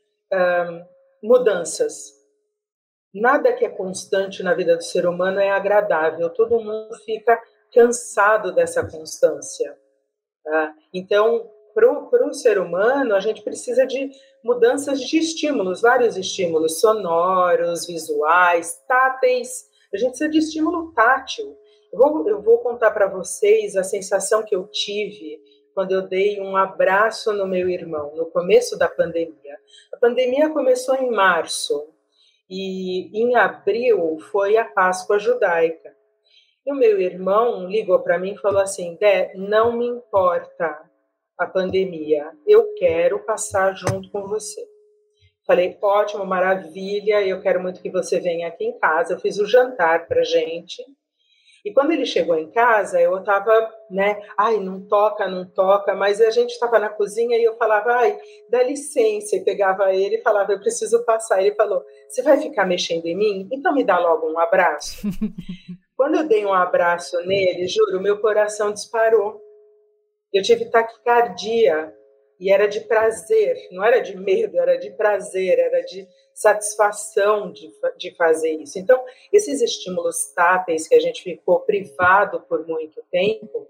mudanças. 1.23 2.13
Nada 3.15 3.53
que 3.53 3.65
é 3.65 3.69
constante 3.69 4.43
na 4.43 4.53
vida 4.53 4.77
do 4.77 4.83
ser 4.83 5.07
humano 5.07 5.41
é 5.41 5.51
agradável, 5.51 6.29
todo 6.29 6.61
mundo 6.61 6.95
fica 7.05 7.41
cansado 7.73 8.53
dessa 8.53 8.85
constância. 8.85 9.79
Tá? 10.45 10.75
Então, 10.93 11.51
para 11.75 12.27
o 12.27 12.35
ser 12.35 12.59
humano, 12.59 13.15
a 13.15 13.21
gente 13.21 13.43
precisa 13.43 13.87
de 13.87 14.11
mudanças 14.43 15.01
de 15.01 15.19
estímulos, 15.19 15.81
vários 15.81 16.17
estímulos 16.17 16.81
sonoros, 16.81 17.87
visuais, 17.87 18.83
táteis. 18.89 19.69
A 19.95 19.97
gente 19.97 20.11
precisa 20.11 20.31
de 20.31 20.39
estímulo 20.39 20.93
tátil. 20.93 21.57
Eu 21.93 21.99
vou, 21.99 22.29
eu 22.29 22.43
vou 22.43 22.59
contar 22.59 22.91
para 22.91 23.07
vocês 23.07 23.77
a 23.77 23.85
sensação 23.85 24.43
que 24.43 24.55
eu 24.55 24.67
tive 24.67 25.41
quando 25.79 25.93
eu 25.93 26.09
dei 26.09 26.41
um 26.41 26.57
abraço 26.57 27.33
no 27.33 27.47
meu 27.47 27.71
irmão, 27.71 28.13
no 28.17 28.27
começo 28.27 28.77
da 28.77 28.89
pandemia. 28.89 29.57
A 29.95 29.97
pandemia 29.97 30.51
começou 30.51 30.97
em 30.97 31.09
março 31.09 31.95
e 32.51 33.17
em 33.17 33.37
abril 33.37 34.19
foi 34.33 34.57
a 34.57 34.65
Páscoa 34.65 35.21
judaica. 35.21 35.95
E 36.67 36.73
o 36.73 36.75
meu 36.75 37.01
irmão 37.01 37.69
ligou 37.69 38.01
para 38.01 38.19
mim 38.19 38.33
e 38.33 38.39
falou 38.39 38.61
assim: 38.61 38.97
Dé, 38.97 39.33
não 39.37 39.79
me 39.79 39.87
importa 39.87 40.83
a 41.39 41.47
pandemia, 41.47 42.29
eu 42.45 42.75
quero 42.75 43.21
passar 43.21 43.73
junto 43.77 44.11
com 44.11 44.27
você. 44.27 44.67
Falei, 45.47 45.79
ótimo, 45.81 46.27
maravilha, 46.27 47.25
eu 47.25 47.41
quero 47.41 47.63
muito 47.63 47.81
que 47.81 47.89
você 47.89 48.19
venha 48.19 48.49
aqui 48.49 48.65
em 48.65 48.77
casa. 48.81 49.15
Eu 49.15 49.21
fiz 49.21 49.39
o 49.39 49.47
jantar 49.47 50.09
para 50.09 50.25
gente. 50.25 50.85
E 51.69 51.73
quando 51.75 51.91
ele 51.91 52.07
chegou 52.07 52.35
em 52.35 52.51
casa, 52.51 52.99
eu 52.99 53.15
estava, 53.19 53.71
né, 53.91 54.23
ai, 54.39 54.59
não 54.59 54.81
toca, 54.89 55.29
não 55.29 55.45
toca, 55.45 55.95
mas 55.95 56.19
a 56.19 56.31
gente 56.31 56.53
estava 56.53 56.79
na 56.79 56.89
cozinha 56.89 57.37
e 57.37 57.45
eu 57.45 57.59
falava, 57.59 57.93
ai, 57.93 58.19
dá 58.49 58.63
licença, 58.63 59.37
e 59.37 59.45
pegava 59.45 59.93
ele 59.93 60.17
e 60.17 60.23
falava, 60.23 60.51
eu 60.51 60.59
preciso 60.59 61.05
passar. 61.05 61.43
Ele 61.43 61.55
falou, 61.55 61.85
você 62.09 62.23
vai 62.23 62.39
ficar 62.39 62.65
mexendo 62.65 63.05
em 63.05 63.15
mim? 63.15 63.49
Então 63.53 63.75
me 63.75 63.85
dá 63.85 63.99
logo 63.99 64.33
um 64.33 64.39
abraço. 64.39 65.07
quando 65.95 66.15
eu 66.15 66.27
dei 66.27 66.47
um 66.47 66.55
abraço 66.55 67.21
nele, 67.27 67.69
juro, 67.69 68.01
meu 68.01 68.19
coração 68.19 68.73
disparou. 68.73 69.39
Eu 70.33 70.43
tive 70.43 70.71
taquicardia 70.71 71.93
e 72.39 72.53
era 72.53 72.67
de 72.67 72.81
prazer, 72.81 73.57
não 73.73 73.85
era 73.85 74.01
de 74.01 74.17
medo, 74.17 74.59
era 74.59 74.77
de 74.77 74.91
prazer, 74.91 75.59
era 75.59 75.81
de 75.81 76.07
satisfação 76.33 77.51
de, 77.51 77.69
de 77.97 78.15
fazer 78.15 78.51
isso. 78.53 78.79
Então, 78.79 79.05
esses 79.33 79.61
estímulos 79.61 80.33
táteis 80.35 80.87
que 80.87 80.95
a 80.95 81.01
gente 81.01 81.23
ficou 81.23 81.61
privado 81.61 82.41
por 82.43 82.67
muito 82.67 83.03
tempo, 83.11 83.67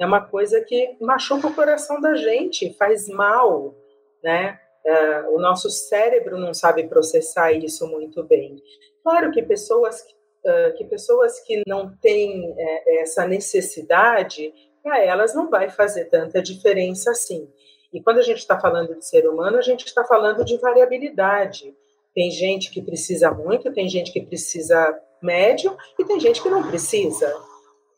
é 0.00 0.06
uma 0.06 0.24
coisa 0.26 0.60
que 0.60 0.96
machuca 1.00 1.48
o 1.48 1.54
coração 1.54 2.00
da 2.00 2.14
gente, 2.16 2.74
faz 2.74 3.08
mal, 3.08 3.74
né? 4.22 4.58
É, 4.84 5.22
o 5.28 5.38
nosso 5.38 5.68
cérebro 5.68 6.38
não 6.38 6.54
sabe 6.54 6.88
processar 6.88 7.52
isso 7.52 7.86
muito 7.86 8.22
bem. 8.24 8.56
Claro 9.02 9.30
que 9.30 9.42
pessoas 9.42 10.00
uh, 10.00 10.74
que 10.76 10.84
pessoas 10.84 11.40
que 11.40 11.62
não 11.66 11.94
têm 12.00 12.54
é, 12.56 13.02
essa 13.02 13.26
necessidade, 13.26 14.52
para 14.82 15.02
elas 15.04 15.34
não 15.34 15.50
vai 15.50 15.68
fazer 15.68 16.06
tanta 16.06 16.40
diferença 16.40 17.10
assim. 17.10 17.50
E 17.92 18.02
quando 18.02 18.18
a 18.18 18.22
gente 18.22 18.38
está 18.38 18.58
falando 18.58 18.94
de 18.94 19.06
ser 19.06 19.28
humano, 19.28 19.56
a 19.56 19.62
gente 19.62 19.86
está 19.86 20.04
falando 20.04 20.44
de 20.44 20.56
variabilidade. 20.58 21.74
Tem 22.14 22.30
gente 22.30 22.70
que 22.70 22.82
precisa 22.82 23.30
muito, 23.30 23.72
tem 23.72 23.88
gente 23.88 24.12
que 24.12 24.20
precisa 24.20 24.98
médio 25.22 25.76
e 25.98 26.04
tem 26.04 26.20
gente 26.20 26.42
que 26.42 26.48
não 26.48 26.66
precisa. 26.68 27.32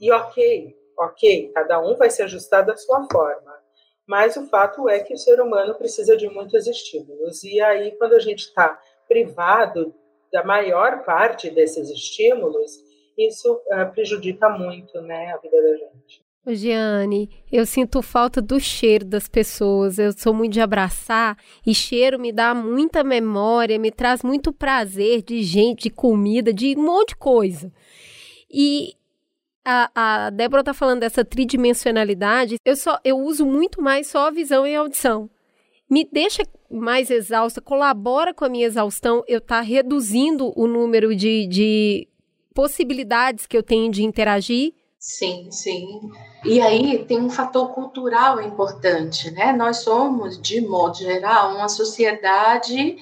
E 0.00 0.10
ok, 0.12 0.76
ok, 0.98 1.50
cada 1.52 1.80
um 1.80 1.96
vai 1.96 2.10
se 2.10 2.22
ajustar 2.22 2.64
da 2.64 2.76
sua 2.76 3.06
forma. 3.10 3.58
Mas 4.06 4.36
o 4.36 4.46
fato 4.46 4.88
é 4.88 5.00
que 5.00 5.14
o 5.14 5.18
ser 5.18 5.40
humano 5.40 5.74
precisa 5.74 6.16
de 6.16 6.28
muitos 6.28 6.66
estímulos. 6.66 7.44
E 7.44 7.60
aí, 7.60 7.92
quando 7.92 8.14
a 8.14 8.18
gente 8.18 8.40
está 8.40 8.80
privado 9.06 9.94
da 10.32 10.44
maior 10.44 11.04
parte 11.04 11.50
desses 11.50 11.88
estímulos, 11.90 12.72
isso 13.16 13.54
uh, 13.54 13.92
prejudica 13.92 14.48
muito 14.48 15.00
né, 15.02 15.32
a 15.32 15.36
vida 15.36 15.60
da 15.62 15.76
gente. 15.76 16.24
Giane, 16.46 17.28
eu 17.52 17.66
sinto 17.66 18.00
falta 18.00 18.40
do 18.40 18.58
cheiro 18.58 19.04
das 19.04 19.28
pessoas. 19.28 19.98
Eu 19.98 20.12
sou 20.12 20.32
muito 20.32 20.54
de 20.54 20.60
abraçar 20.60 21.36
e 21.66 21.74
cheiro 21.74 22.18
me 22.18 22.32
dá 22.32 22.54
muita 22.54 23.04
memória, 23.04 23.78
me 23.78 23.90
traz 23.90 24.22
muito 24.22 24.52
prazer 24.52 25.22
de 25.22 25.42
gente, 25.42 25.84
de 25.84 25.90
comida, 25.90 26.52
de 26.52 26.74
um 26.76 26.82
monte 26.82 27.10
de 27.10 27.16
coisa. 27.16 27.72
E 28.50 28.94
a, 29.64 29.90
a 29.94 30.30
Débora 30.30 30.64
tá 30.64 30.72
falando 30.72 31.00
dessa 31.00 31.24
tridimensionalidade. 31.24 32.56
Eu 32.64 32.76
só 32.76 32.98
eu 33.04 33.18
uso 33.18 33.44
muito 33.44 33.82
mais 33.82 34.06
só 34.06 34.28
a 34.28 34.30
visão 34.30 34.66
e 34.66 34.74
a 34.74 34.80
audição. 34.80 35.28
Me 35.90 36.08
deixa 36.10 36.42
mais 36.70 37.10
exausta, 37.10 37.60
colabora 37.60 38.32
com 38.32 38.44
a 38.44 38.48
minha 38.48 38.66
exaustão. 38.66 39.22
Eu 39.28 39.40
tá 39.40 39.60
reduzindo 39.60 40.52
o 40.56 40.66
número 40.66 41.14
de, 41.14 41.46
de 41.46 42.08
possibilidades 42.54 43.46
que 43.46 43.56
eu 43.56 43.62
tenho 43.62 43.90
de 43.90 44.04
interagir 44.04 44.72
Sim, 45.02 45.50
sim. 45.50 45.98
E 46.44 46.60
aí 46.60 47.06
tem 47.06 47.18
um 47.22 47.30
fator 47.30 47.72
cultural 47.72 48.40
importante, 48.42 49.30
né? 49.30 49.50
Nós 49.50 49.78
somos, 49.78 50.38
de 50.40 50.60
modo 50.60 50.98
geral, 50.98 51.54
uma 51.54 51.70
sociedade, 51.70 52.98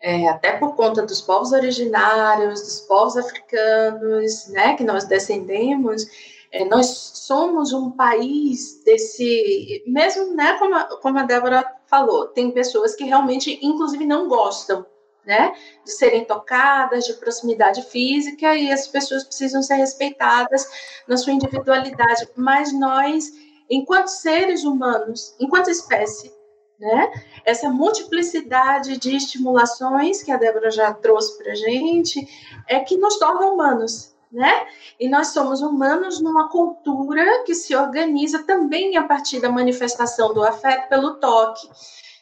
é, 0.00 0.28
até 0.28 0.52
por 0.58 0.76
conta 0.76 1.02
dos 1.04 1.20
povos 1.20 1.50
originários, 1.50 2.60
dos 2.62 2.80
povos 2.82 3.16
africanos, 3.16 4.46
né, 4.48 4.76
que 4.76 4.84
nós 4.84 5.04
descendemos, 5.06 6.06
é, 6.52 6.64
nós 6.64 6.86
somos 7.14 7.72
um 7.72 7.90
país 7.90 8.80
desse, 8.84 9.82
mesmo, 9.88 10.34
né, 10.36 10.56
como 10.58 10.74
a, 10.76 10.84
como 11.00 11.18
a 11.18 11.24
Débora 11.24 11.64
falou, 11.88 12.28
tem 12.28 12.52
pessoas 12.52 12.94
que 12.94 13.04
realmente, 13.04 13.58
inclusive, 13.60 14.06
não 14.06 14.28
gostam 14.28 14.86
né, 15.24 15.52
de 15.84 15.92
serem 15.92 16.24
tocadas, 16.24 17.04
de 17.04 17.14
proximidade 17.14 17.82
física, 17.82 18.56
e 18.56 18.72
as 18.72 18.86
pessoas 18.86 19.24
precisam 19.24 19.62
ser 19.62 19.74
respeitadas 19.74 20.66
na 21.06 21.16
sua 21.16 21.32
individualidade. 21.32 22.28
Mas 22.36 22.72
nós, 22.72 23.30
enquanto 23.68 24.08
seres 24.08 24.64
humanos, 24.64 25.34
enquanto 25.38 25.70
espécie, 25.70 26.32
né, 26.78 27.12
essa 27.44 27.68
multiplicidade 27.68 28.96
de 28.96 29.14
estimulações 29.14 30.22
que 30.22 30.32
a 30.32 30.36
Débora 30.36 30.70
já 30.70 30.92
trouxe 30.94 31.36
para 31.36 31.54
gente 31.54 32.26
é 32.66 32.80
que 32.80 32.96
nos 32.96 33.18
torna 33.18 33.46
humanos. 33.46 34.10
Né? 34.32 34.68
E 35.00 35.08
nós 35.08 35.28
somos 35.28 35.60
humanos 35.60 36.20
numa 36.20 36.48
cultura 36.48 37.42
que 37.44 37.52
se 37.52 37.74
organiza 37.74 38.44
também 38.44 38.96
a 38.96 39.02
partir 39.02 39.40
da 39.40 39.50
manifestação 39.50 40.32
do 40.32 40.44
afeto 40.44 40.88
pelo 40.88 41.16
toque 41.16 41.68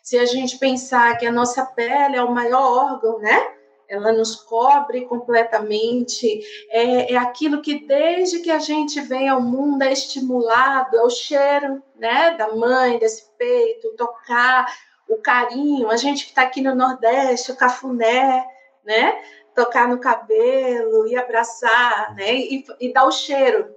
se 0.09 0.19
a 0.19 0.25
gente 0.25 0.57
pensar 0.57 1.19
que 1.19 1.27
a 1.27 1.31
nossa 1.31 1.67
pele 1.67 2.17
é 2.17 2.23
o 2.23 2.33
maior 2.33 2.93
órgão, 2.93 3.19
né? 3.19 3.47
Ela 3.87 4.11
nos 4.11 4.37
cobre 4.37 5.05
completamente, 5.05 6.41
é, 6.71 7.13
é 7.13 7.17
aquilo 7.19 7.61
que 7.61 7.87
desde 7.87 8.39
que 8.39 8.51
a 8.51 8.59
gente 8.59 9.03
vem 9.03 9.29
ao 9.29 9.43
mundo 9.43 9.83
é 9.83 9.93
estimulado, 9.93 10.97
é 10.97 11.03
o 11.03 11.11
cheiro, 11.11 11.83
né, 11.95 12.35
da 12.39 12.55
mãe, 12.55 12.99
desse 12.99 13.31
peito, 13.37 13.95
tocar, 13.99 14.75
o 15.07 15.19
carinho, 15.19 15.91
a 15.91 15.97
gente 15.99 16.25
que 16.25 16.31
está 16.31 16.41
aqui 16.41 16.63
no 16.63 16.75
Nordeste, 16.75 17.53
o 17.53 17.57
cafuné, 17.57 18.47
né, 18.83 19.23
tocar 19.55 19.87
no 19.89 20.01
cabelo 20.01 21.07
e 21.07 21.19
abraçar, 21.19 22.15
né, 22.15 22.35
e, 22.35 22.65
e 22.81 22.93
dar 22.95 23.05
o 23.05 23.13
cheiro, 23.13 23.69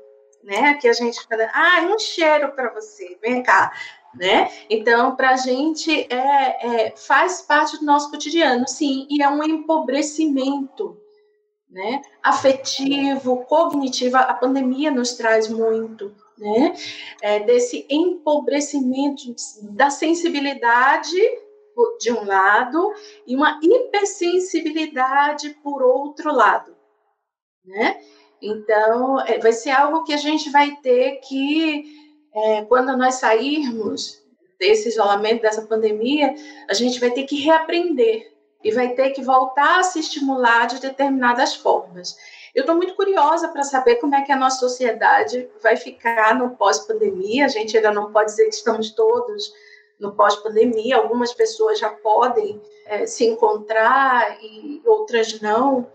né, 0.46 0.76
que 0.76 0.88
a 0.88 0.94
gente 0.94 1.28
fala, 1.28 1.50
ah, 1.54 1.82
um 1.94 2.00
cheiro 2.00 2.54
para 2.54 2.74
você, 2.74 3.18
vem 3.22 3.44
cá, 3.44 3.74
né? 4.16 4.52
Então, 4.70 5.16
para 5.16 5.32
a 5.32 5.38
gente 5.38 5.92
é, 6.14 6.88
é, 6.88 6.94
faz 6.96 7.42
parte 7.42 7.78
do 7.80 7.86
nosso 7.86 8.10
cotidiano, 8.12 8.68
sim, 8.68 9.08
e 9.10 9.22
é 9.22 9.30
um 9.30 9.44
empobrecimento, 9.44 10.98
né? 11.70 12.02
Afetivo, 12.22 13.46
cognitivo. 13.46 14.18
A 14.18 14.34
pandemia 14.34 14.92
nos 14.92 15.14
traz 15.14 15.48
muito, 15.48 16.14
né? 16.38 16.76
É, 17.22 17.40
desse 17.40 17.86
empobrecimento 17.90 19.34
da 19.62 19.90
sensibilidade 19.90 21.18
de 22.00 22.12
um 22.12 22.26
lado 22.26 22.94
e 23.26 23.36
uma 23.36 23.60
hipersensibilidade 23.64 25.52
por 25.64 25.82
outro 25.82 26.34
lado, 26.34 26.76
né? 27.66 28.02
Então, 28.42 29.22
é, 29.22 29.38
vai 29.38 29.54
ser 29.54 29.70
algo 29.70 30.04
que 30.04 30.14
a 30.14 30.18
gente 30.18 30.50
vai 30.50 30.76
ter 30.78 31.20
que 31.22 31.86
é, 32.34 32.64
quando 32.64 32.96
nós 32.98 33.16
sairmos 33.16 34.22
desse 34.60 34.90
isolamento, 34.90 35.42
dessa 35.42 35.64
pandemia, 35.64 36.36
a 36.70 36.74
gente 36.74 37.00
vai 37.00 37.12
ter 37.12 37.24
que 37.24 37.36
reaprender 37.36 38.32
e 38.64 38.72
vai 38.72 38.90
ter 38.94 39.10
que 39.10 39.24
voltar 39.24 39.80
a 39.80 39.84
se 39.84 40.00
estimular 40.00 40.68
de 40.68 40.80
determinadas 40.80 41.56
formas. 41.56 42.16
Eu 42.54 42.62
estou 42.62 42.76
muito 42.76 42.96
curiosa 42.96 43.48
para 43.48 43.64
saber 43.64 43.96
como 43.96 44.14
é 44.14 44.22
que 44.22 44.32
a 44.32 44.36
nossa 44.36 44.60
sociedade 44.60 45.50
vai 45.64 45.76
ficar 45.76 46.36
no 46.38 46.56
pós-pandemia. 46.56 47.46
A 47.46 47.48
gente 47.48 47.76
ainda 47.76 47.92
não 47.92 48.12
pode 48.12 48.32
dizer 48.32 48.50
que 48.50 48.56
estamos 48.56 48.92
todos 48.92 49.52
no 50.00 50.14
pós-pandemia. 50.14 50.98
Algumas 50.98 51.34
pessoas 51.34 51.80
já 51.80 51.90
podem 51.90 52.62
é, 52.86 53.06
se 53.06 53.26
encontrar 53.26 54.38
e 54.44 54.82
outras 54.86 55.40
não. 55.40 55.88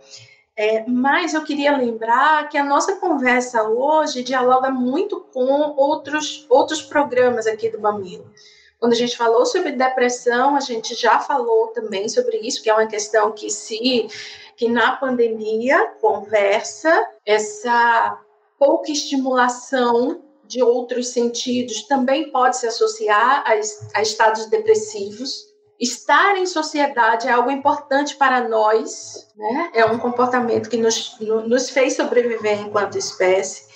É, 0.56 0.84
mas 0.88 1.34
eu 1.34 1.44
queria 1.44 1.76
lembrar 1.76 2.48
que 2.48 2.56
a 2.56 2.64
nossa 2.64 2.96
conversa 2.96 3.62
hoje 3.64 4.22
dialoga 4.22 4.70
muito 4.70 5.20
com 5.32 5.74
outros, 5.76 6.46
outros 6.48 6.80
programas 6.80 7.46
aqui 7.46 7.68
do 7.68 7.78
Bamilo. 7.78 8.32
Quando 8.80 8.92
a 8.92 8.96
gente 8.96 9.16
falou 9.16 9.44
sobre 9.44 9.72
depressão, 9.72 10.56
a 10.56 10.60
gente 10.60 10.94
já 10.94 11.18
falou 11.18 11.68
também 11.68 12.08
sobre 12.08 12.38
isso, 12.38 12.62
que 12.62 12.70
é 12.70 12.74
uma 12.74 12.86
questão 12.86 13.32
que 13.32 13.50
se 13.50 14.08
que 14.56 14.68
na 14.68 14.96
pandemia 14.96 15.92
conversa 16.00 17.06
essa 17.26 18.18
pouca 18.58 18.90
estimulação 18.90 20.22
de 20.44 20.62
outros 20.62 21.08
sentidos 21.08 21.82
também 21.82 22.30
pode 22.30 22.56
se 22.56 22.66
associar 22.66 23.44
a, 23.46 23.98
a 23.98 24.02
estados 24.02 24.46
depressivos 24.46 25.54
estar 25.78 26.36
em 26.36 26.46
sociedade 26.46 27.28
é 27.28 27.32
algo 27.32 27.50
importante 27.50 28.16
para 28.16 28.48
nós, 28.48 29.28
né? 29.36 29.70
é 29.74 29.84
um 29.84 29.98
comportamento 29.98 30.70
que 30.70 30.76
nos, 30.76 31.18
nos 31.20 31.70
fez 31.70 31.96
sobreviver 31.96 32.60
enquanto 32.60 32.96
espécie. 32.98 33.66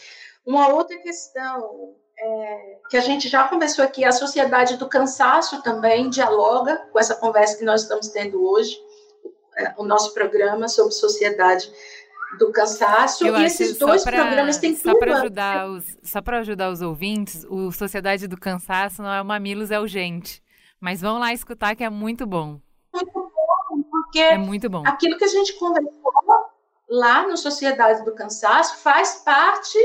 Uma 0.46 0.68
outra 0.68 0.96
questão 0.98 1.94
é, 2.18 2.78
que 2.90 2.96
a 2.96 3.00
gente 3.00 3.28
já 3.28 3.46
conversou 3.48 3.84
aqui, 3.84 4.04
a 4.04 4.12
sociedade 4.12 4.76
do 4.76 4.88
cansaço 4.88 5.62
também 5.62 6.08
dialoga 6.08 6.76
com 6.92 6.98
essa 6.98 7.14
conversa 7.14 7.58
que 7.58 7.64
nós 7.64 7.82
estamos 7.82 8.08
tendo 8.08 8.42
hoje, 8.42 8.76
é, 9.56 9.74
o 9.76 9.84
nosso 9.84 10.14
programa 10.14 10.68
sobre 10.68 10.92
sociedade 10.92 11.70
do 12.38 12.52
cansaço 12.52 13.26
Eu 13.26 13.36
e 13.38 13.44
esses 13.44 13.76
dois 13.76 14.04
pra, 14.04 14.24
programas 14.24 14.58
têm 14.58 14.76
só 14.76 14.96
para 14.96 15.18
ajudar 15.18 15.68
os 15.68 15.98
só 16.02 16.22
para 16.22 16.38
ajudar 16.38 16.70
os 16.70 16.80
ouvintes 16.80 17.44
o 17.50 17.72
Sociedade 17.72 18.28
do 18.28 18.38
Cansaço 18.38 19.02
não 19.02 19.12
é 19.12 19.20
o 19.20 19.24
Mamilos 19.24 19.72
é 19.72 19.80
o 19.80 19.86
Gente 19.88 20.40
mas 20.80 21.00
vão 21.00 21.18
lá 21.18 21.32
escutar 21.32 21.74
que 21.76 21.84
é 21.84 21.90
muito 21.90 22.26
bom 22.26 22.60
muito 22.92 23.12
bom 23.12 23.82
porque 23.90 24.18
é 24.18 24.38
muito 24.38 24.68
bom 24.68 24.82
aquilo 24.86 25.16
que 25.16 25.24
a 25.24 25.28
gente 25.28 25.58
conversou 25.58 26.00
lá 26.90 27.26
no 27.26 27.36
Sociedade 27.36 28.04
do 28.04 28.14
Cansaço 28.14 28.78
faz 28.78 29.22
parte 29.24 29.78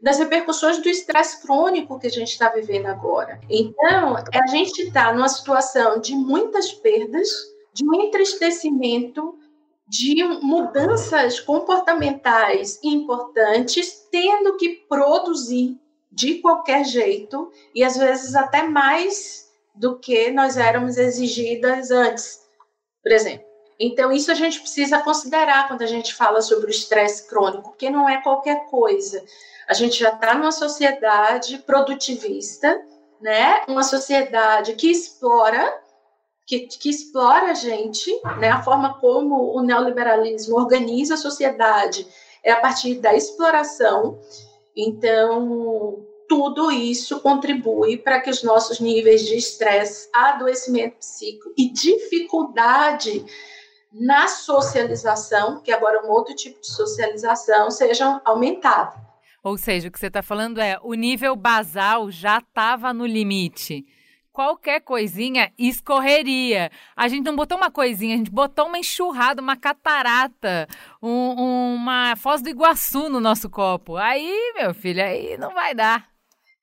das 0.00 0.18
repercussões 0.18 0.78
do 0.78 0.88
estresse 0.88 1.42
crônico 1.42 1.98
que 1.98 2.06
a 2.06 2.10
gente 2.10 2.28
está 2.28 2.50
vivendo 2.50 2.86
agora. 2.86 3.40
Então, 3.48 4.16
a 4.16 4.46
gente 4.48 4.82
está 4.82 5.12
numa 5.12 5.28
situação 5.28 5.98
de 5.98 6.14
muitas 6.14 6.72
perdas, 6.72 7.28
de 7.72 7.84
um 7.88 7.94
entristecimento, 7.94 9.38
de 9.88 10.22
mudanças 10.42 11.40
comportamentais 11.40 12.78
importantes, 12.84 14.06
tendo 14.10 14.56
que 14.56 14.84
produzir 14.88 15.80
de 16.12 16.34
qualquer 16.34 16.84
jeito 16.84 17.50
e 17.74 17.82
às 17.82 17.96
vezes 17.96 18.34
até 18.34 18.62
mais 18.62 19.43
do 19.74 19.98
que 19.98 20.30
nós 20.30 20.56
éramos 20.56 20.96
exigidas 20.96 21.90
antes, 21.90 22.40
por 23.02 23.12
exemplo. 23.12 23.54
Então, 23.78 24.12
isso 24.12 24.30
a 24.30 24.34
gente 24.34 24.60
precisa 24.60 25.02
considerar 25.02 25.66
quando 25.66 25.82
a 25.82 25.86
gente 25.86 26.14
fala 26.14 26.40
sobre 26.40 26.66
o 26.66 26.70
estresse 26.70 27.28
crônico, 27.28 27.70
porque 27.70 27.90
não 27.90 28.08
é 28.08 28.22
qualquer 28.22 28.66
coisa. 28.66 29.24
A 29.68 29.74
gente 29.74 29.98
já 29.98 30.10
está 30.10 30.34
numa 30.34 30.52
sociedade 30.52 31.58
produtivista, 31.58 32.80
né? 33.20 33.62
Uma 33.66 33.82
sociedade 33.82 34.74
que 34.74 34.90
explora, 34.90 35.80
que, 36.46 36.60
que 36.60 36.88
explora 36.88 37.50
a 37.50 37.54
gente, 37.54 38.10
né? 38.38 38.50
A 38.50 38.62
forma 38.62 38.98
como 39.00 39.56
o 39.56 39.60
neoliberalismo 39.60 40.56
organiza 40.56 41.14
a 41.14 41.18
sociedade 41.18 42.06
é 42.44 42.52
a 42.52 42.60
partir 42.60 42.96
da 42.96 43.14
exploração. 43.14 44.20
Então, 44.76 46.06
tudo 46.28 46.70
isso 46.70 47.20
contribui 47.20 47.96
para 47.96 48.20
que 48.20 48.30
os 48.30 48.42
nossos 48.42 48.80
níveis 48.80 49.24
de 49.24 49.36
estresse, 49.36 50.08
adoecimento 50.12 50.96
psíquico 50.98 51.52
e 51.56 51.70
dificuldade 51.70 53.24
na 53.92 54.26
socialização, 54.26 55.60
que 55.60 55.72
agora 55.72 55.98
é 55.98 56.02
um 56.02 56.10
outro 56.10 56.34
tipo 56.34 56.60
de 56.60 56.66
socialização, 56.66 57.70
sejam 57.70 58.20
aumentados. 58.24 59.00
Ou 59.42 59.56
seja, 59.58 59.88
o 59.88 59.92
que 59.92 59.98
você 59.98 60.06
está 60.06 60.22
falando 60.22 60.58
é 60.60 60.78
o 60.82 60.94
nível 60.94 61.36
basal 61.36 62.10
já 62.10 62.38
estava 62.38 62.92
no 62.92 63.06
limite. 63.06 63.86
Qualquer 64.32 64.80
coisinha 64.80 65.52
escorreria. 65.56 66.70
A 66.96 67.06
gente 67.06 67.24
não 67.24 67.36
botou 67.36 67.56
uma 67.56 67.70
coisinha, 67.70 68.14
a 68.14 68.18
gente 68.18 68.32
botou 68.32 68.66
uma 68.66 68.78
enxurrada, 68.78 69.40
uma 69.40 69.56
catarata, 69.56 70.66
um, 71.00 71.74
uma 71.74 72.16
foz 72.16 72.42
do 72.42 72.48
Iguaçu 72.48 73.08
no 73.08 73.20
nosso 73.20 73.48
copo. 73.48 73.96
Aí, 73.96 74.54
meu 74.56 74.74
filho, 74.74 75.04
aí 75.04 75.36
não 75.36 75.54
vai 75.54 75.72
dar. 75.72 76.13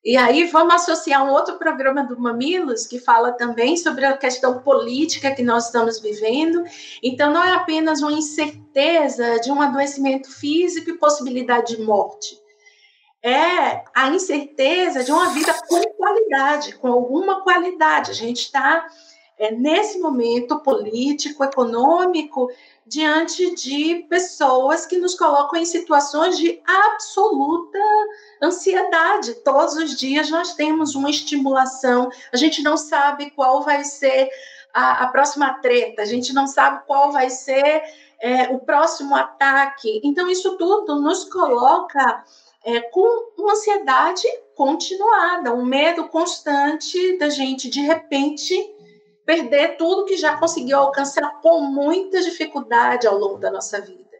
E 0.03 0.17
aí 0.17 0.45
vamos 0.45 0.73
associar 0.73 1.23
um 1.23 1.31
outro 1.31 1.59
programa 1.59 2.03
do 2.03 2.19
Mamilos 2.19 2.87
que 2.87 2.99
fala 2.99 3.33
também 3.33 3.77
sobre 3.77 4.03
a 4.03 4.17
questão 4.17 4.59
política 4.59 5.33
que 5.33 5.43
nós 5.43 5.67
estamos 5.67 5.99
vivendo. 5.99 6.63
Então 7.03 7.31
não 7.31 7.43
é 7.43 7.53
apenas 7.53 8.01
uma 8.01 8.11
incerteza 8.11 9.39
de 9.41 9.51
um 9.51 9.61
adoecimento 9.61 10.31
físico 10.31 10.89
e 10.89 10.97
possibilidade 10.97 11.75
de 11.75 11.83
morte. 11.83 12.35
É 13.23 13.83
a 13.93 14.09
incerteza 14.09 15.03
de 15.03 15.11
uma 15.11 15.29
vida 15.29 15.53
com 15.67 15.79
qualidade, 15.93 16.73
com 16.77 16.87
alguma 16.87 17.43
qualidade. 17.43 18.09
A 18.09 18.15
gente 18.15 18.41
está 18.41 18.87
é, 19.37 19.51
nesse 19.51 19.99
momento 19.99 20.59
político, 20.61 21.43
econômico, 21.43 22.49
diante 22.85 23.55
de 23.55 24.05
pessoas 24.09 24.85
que 24.85 24.97
nos 24.97 25.15
colocam 25.15 25.59
em 25.59 25.65
situações 25.65 26.37
de 26.37 26.61
absoluta 26.65 27.79
ansiedade. 28.41 29.35
Todos 29.35 29.75
os 29.75 29.97
dias 29.97 30.29
nós 30.29 30.55
temos 30.55 30.95
uma 30.95 31.09
estimulação, 31.09 32.11
a 32.33 32.37
gente 32.37 32.61
não 32.61 32.75
sabe 32.75 33.31
qual 33.31 33.61
vai 33.61 33.83
ser 33.83 34.29
a, 34.73 35.03
a 35.03 35.07
próxima 35.07 35.53
treta, 35.55 36.01
a 36.01 36.05
gente 36.05 36.33
não 36.33 36.47
sabe 36.47 36.85
qual 36.85 37.11
vai 37.11 37.29
ser 37.29 37.83
é, 38.19 38.43
o 38.49 38.59
próximo 38.59 39.15
ataque. 39.15 40.01
Então, 40.03 40.29
isso 40.29 40.57
tudo 40.57 41.01
nos 41.01 41.23
coloca 41.25 42.23
é, 42.63 42.79
com 42.81 43.31
uma 43.37 43.53
ansiedade 43.53 44.27
continuada, 44.55 45.53
um 45.53 45.65
medo 45.65 46.07
constante 46.07 47.17
da 47.17 47.29
gente, 47.29 47.69
de 47.69 47.81
repente, 47.81 48.55
perder 49.25 49.77
tudo 49.77 50.05
que 50.05 50.17
já 50.17 50.37
conseguiu 50.37 50.77
alcançar 50.77 51.39
com 51.41 51.61
muita 51.61 52.21
dificuldade 52.21 53.07
ao 53.07 53.17
longo 53.17 53.37
da 53.37 53.51
nossa 53.51 53.79
vida. 53.81 54.11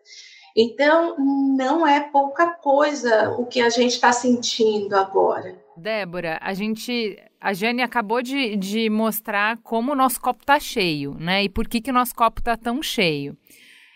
Então, 0.56 1.16
não 1.18 1.88
é 1.88 2.00
pouca 2.00 2.48
coisa 2.48 3.30
o 3.38 3.46
que 3.46 3.62
a 3.62 3.70
gente 3.70 3.92
está 3.92 4.12
sentindo 4.12 4.96
agora. 4.96 5.56
Débora, 5.78 6.38
a 6.42 6.54
gente. 6.54 7.18
A 7.40 7.54
Jane 7.54 7.82
acabou 7.82 8.22
de, 8.22 8.56
de 8.56 8.90
mostrar 8.90 9.58
como 9.64 9.94
o 9.94 9.96
nosso 9.96 10.22
copo 10.22 10.42
está 10.42 10.60
cheio, 10.60 11.16
né? 11.16 11.44
E 11.44 11.50
por 11.50 11.68
que, 11.68 11.82
que 11.82 11.90
o 11.90 11.94
nosso 11.94 12.14
copo 12.14 12.40
está 12.40 12.56
tão 12.56 12.84
cheio. 12.84 13.36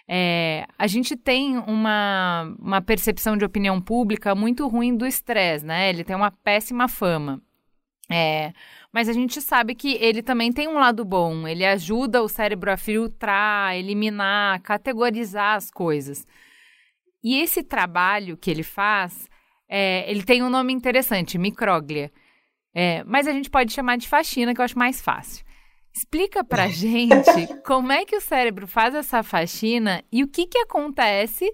É, 0.08 0.66
a 0.78 0.88
gente 0.88 1.16
tem 1.16 1.58
uma, 1.58 2.56
uma 2.60 2.82
percepção 2.82 3.36
de 3.36 3.44
opinião 3.44 3.82
pública 3.82 4.36
muito 4.36 4.68
ruim 4.68 4.96
do 4.96 5.06
estresse, 5.06 5.66
né? 5.66 5.90
Ele 5.90 6.04
tem 6.04 6.16
uma 6.16 6.32
péssima 6.32 6.88
fama. 6.88 7.42
É, 8.10 8.54
mas 8.96 9.10
a 9.10 9.14
gente 9.14 9.42
sabe 9.42 9.76
que 9.76 9.96
ele 9.96 10.24
também 10.24 10.54
tem 10.54 10.70
um 10.70 10.76
lado 10.76 11.04
bom. 11.04 11.46
Ele 11.46 11.66
ajuda 11.66 12.24
o 12.24 12.30
cérebro 12.30 12.72
a 12.72 12.78
filtrar, 12.78 13.76
eliminar, 13.76 14.62
categorizar 14.62 15.58
as 15.58 15.70
coisas. 15.70 16.26
E 17.22 17.38
esse 17.42 17.62
trabalho 17.62 18.38
que 18.38 18.50
ele 18.50 18.64
faz, 18.64 19.28
é, 19.68 20.10
ele 20.10 20.24
tem 20.24 20.42
um 20.42 20.50
nome 20.50 20.72
interessante, 20.72 21.38
micróglia. 21.38 22.10
É, 22.74 23.04
mas 23.04 23.28
a 23.28 23.34
gente 23.34 23.50
pode 23.50 23.74
chamar 23.74 23.98
de 23.98 24.08
faxina, 24.08 24.56
que 24.56 24.62
eu 24.62 24.66
acho 24.66 24.80
mais 24.80 25.02
fácil. 25.02 25.46
Explica 25.94 26.42
pra 26.42 26.70
gente 26.72 27.48
como 27.66 27.92
é 27.92 28.06
que 28.06 28.16
o 28.16 28.22
cérebro 28.22 28.66
faz 28.66 28.96
essa 28.96 29.22
faxina 29.22 30.06
e 30.10 30.24
o 30.24 30.28
que, 30.30 30.48
que 30.48 30.60
acontece 30.60 31.54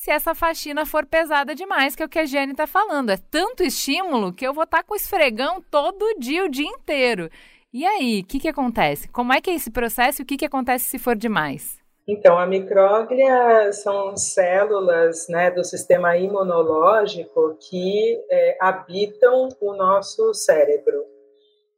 se 0.00 0.10
essa 0.10 0.34
faxina 0.34 0.86
for 0.86 1.04
pesada 1.04 1.54
demais, 1.54 1.94
que 1.94 2.02
é 2.02 2.06
o 2.06 2.08
que 2.08 2.18
a 2.18 2.24
Jane 2.24 2.52
está 2.52 2.66
falando. 2.66 3.10
É 3.10 3.18
tanto 3.30 3.62
estímulo 3.62 4.32
que 4.32 4.46
eu 4.46 4.54
vou 4.54 4.64
estar 4.64 4.78
tá 4.78 4.82
com 4.82 4.96
esfregão 4.96 5.62
todo 5.70 6.18
dia, 6.18 6.42
o 6.42 6.48
dia 6.48 6.66
inteiro. 6.66 7.28
E 7.70 7.84
aí, 7.84 8.22
o 8.22 8.24
que, 8.24 8.40
que 8.40 8.48
acontece? 8.48 9.10
Como 9.10 9.30
é 9.30 9.42
que 9.42 9.50
é 9.50 9.54
esse 9.54 9.70
processo 9.70 10.22
e 10.22 10.24
o 10.24 10.26
que, 10.26 10.38
que 10.38 10.46
acontece 10.46 10.86
se 10.86 10.98
for 10.98 11.14
demais? 11.14 11.78
Então, 12.08 12.38
a 12.38 12.46
micróglia 12.46 13.70
são 13.74 14.16
células 14.16 15.28
né, 15.28 15.50
do 15.50 15.62
sistema 15.62 16.16
imunológico 16.16 17.58
que 17.68 18.18
é, 18.30 18.56
habitam 18.58 19.50
o 19.60 19.74
nosso 19.74 20.32
cérebro. 20.32 21.04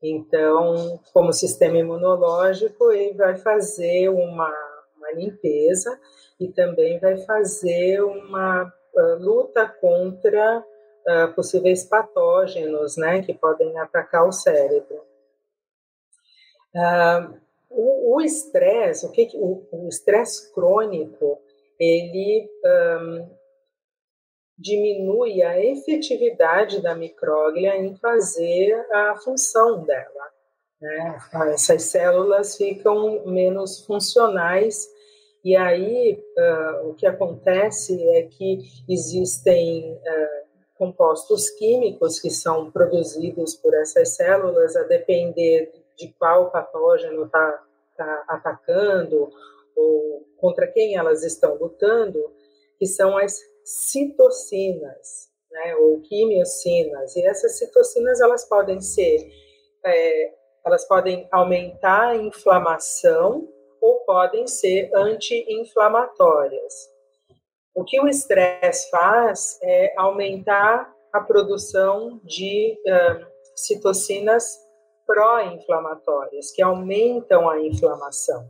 Então, 0.01 1.01
como 1.13 1.33
sistema 1.33 1.77
imunológico, 1.77 2.93
ele 2.93 3.15
vai 3.15 3.37
fazer 3.37 4.11
uma, 4.11 4.55
uma 4.97 5.11
limpeza 5.13 5.99
e 6.39 6.49
também 6.49 6.99
vai 6.99 7.19
fazer 7.19 8.03
uma 8.03 8.65
uh, 8.65 9.17
luta 9.19 9.67
contra 9.67 10.59
uh, 10.61 11.35
possíveis 11.35 11.85
patógenos, 11.85 12.97
né, 12.97 13.23
que 13.23 13.35
podem 13.35 13.79
atacar 13.79 14.27
o 14.27 14.33
cérebro. 14.33 15.03
Uh, 16.75 17.41
o 17.71 18.21
estresse, 18.21 19.07
o 19.07 19.11
que 19.11 19.31
o 19.35 19.89
estresse 19.89 20.53
crônico, 20.53 21.41
ele 21.79 22.49
um, 22.65 23.31
diminui 24.59 25.43
a 25.43 25.59
efetividade 25.59 26.83
da 26.83 26.95
micróglia 26.95 27.77
em 27.77 27.97
fazer 27.97 28.75
a 28.93 29.17
função 29.17 29.83
dela. 29.85 30.31
Né? 30.81 31.19
Essas 31.53 31.85
células 31.85 32.57
ficam 32.57 33.25
menos 33.27 33.85
funcionais 33.85 34.87
e 35.45 35.57
aí 35.57 36.23
uh, 36.39 36.89
o 36.89 36.95
que 36.95 37.07
acontece 37.07 38.01
é 38.11 38.23
que 38.23 38.61
existem 38.89 39.93
uh, 39.93 40.43
compostos 40.75 41.51
químicos 41.51 42.21
que 42.21 42.31
são 42.31 42.71
produzidos 42.71 43.57
por 43.57 43.75
essas 43.75 44.17
células 44.17 44.77
a 44.77 44.85
depender 44.85 45.73
de 45.97 46.09
qual 46.19 46.51
patógeno 46.51 47.25
está 47.25 47.65
tá 47.97 48.25
atacando 48.29 49.31
ou 49.77 50.27
contra 50.37 50.67
quem 50.67 50.97
elas 50.97 51.23
estão 51.25 51.55
lutando, 51.57 52.19
que 52.79 52.87
são 52.87 53.17
as 53.17 53.39
citocinas, 53.65 55.31
né, 55.51 55.77
ou 55.77 56.01
quimiocinas. 56.01 57.17
E 57.17 57.25
essas 57.27 57.59
citocinas 57.59 58.21
elas 58.21 58.45
podem 58.49 58.81
ser, 58.81 59.29
é, 59.85 60.35
elas 60.65 60.87
podem 60.87 61.29
aumentar 61.31 62.09
a 62.11 62.17
inflamação 62.17 63.49
ou 63.83 63.99
podem 64.07 64.47
ser 64.47 64.91
anti-inflamatórias. 64.95 66.73
O 67.75 67.85
que 67.85 68.01
o 68.01 68.09
estresse 68.09 68.89
faz 68.91 69.59
é 69.63 69.93
aumentar 69.97 70.95
a 71.13 71.21
produção 71.21 72.21
de 72.25 72.79
uh, 72.87 73.27
citocinas 73.57 74.45
pró-inflamatórias, 75.07 76.53
que 76.53 76.63
aumentam 76.63 77.51
a 77.51 77.61
inflamação. 77.61 78.49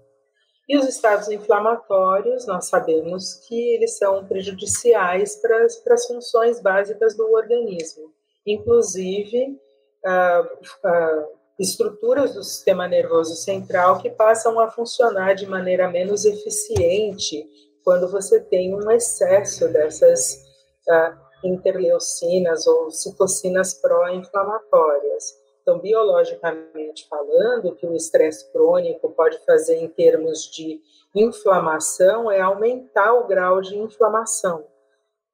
E 0.68 0.78
os 0.78 0.86
estados 0.86 1.28
inflamatórios, 1.28 2.46
nós 2.46 2.66
sabemos 2.66 3.34
que 3.46 3.74
eles 3.74 3.98
são 3.98 4.24
prejudiciais 4.26 5.36
para 5.40 5.64
as, 5.64 5.76
para 5.76 5.94
as 5.94 6.06
funções 6.06 6.60
básicas 6.60 7.16
do 7.16 7.32
organismo, 7.32 8.12
inclusive 8.46 9.58
ah, 10.04 10.48
ah, 10.84 11.28
estruturas 11.62 12.34
do 12.34 12.42
sistema 12.42 12.88
nervoso 12.88 13.36
central 13.36 13.98
que 14.02 14.10
passam 14.10 14.58
a 14.58 14.68
funcionar 14.68 15.34
de 15.34 15.46
maneira 15.46 15.88
menos 15.88 16.24
eficiente 16.24 17.48
quando 17.84 18.10
você 18.10 18.40
tem 18.40 18.74
um 18.74 18.90
excesso 18.90 19.68
dessas 19.68 20.44
uh, 20.88 21.46
interleucinas 21.46 22.66
ou 22.66 22.90
citocinas 22.90 23.74
pró-inflamatórias. 23.74 25.40
Então, 25.62 25.78
biologicamente 25.78 27.06
falando, 27.08 27.68
o 27.68 27.76
que 27.76 27.86
o 27.86 27.94
estresse 27.94 28.50
crônico 28.52 29.10
pode 29.10 29.38
fazer 29.44 29.76
em 29.76 29.88
termos 29.88 30.50
de 30.50 30.80
inflamação 31.14 32.30
é 32.30 32.40
aumentar 32.40 33.14
o 33.14 33.28
grau 33.28 33.60
de 33.60 33.78
inflamação 33.78 34.66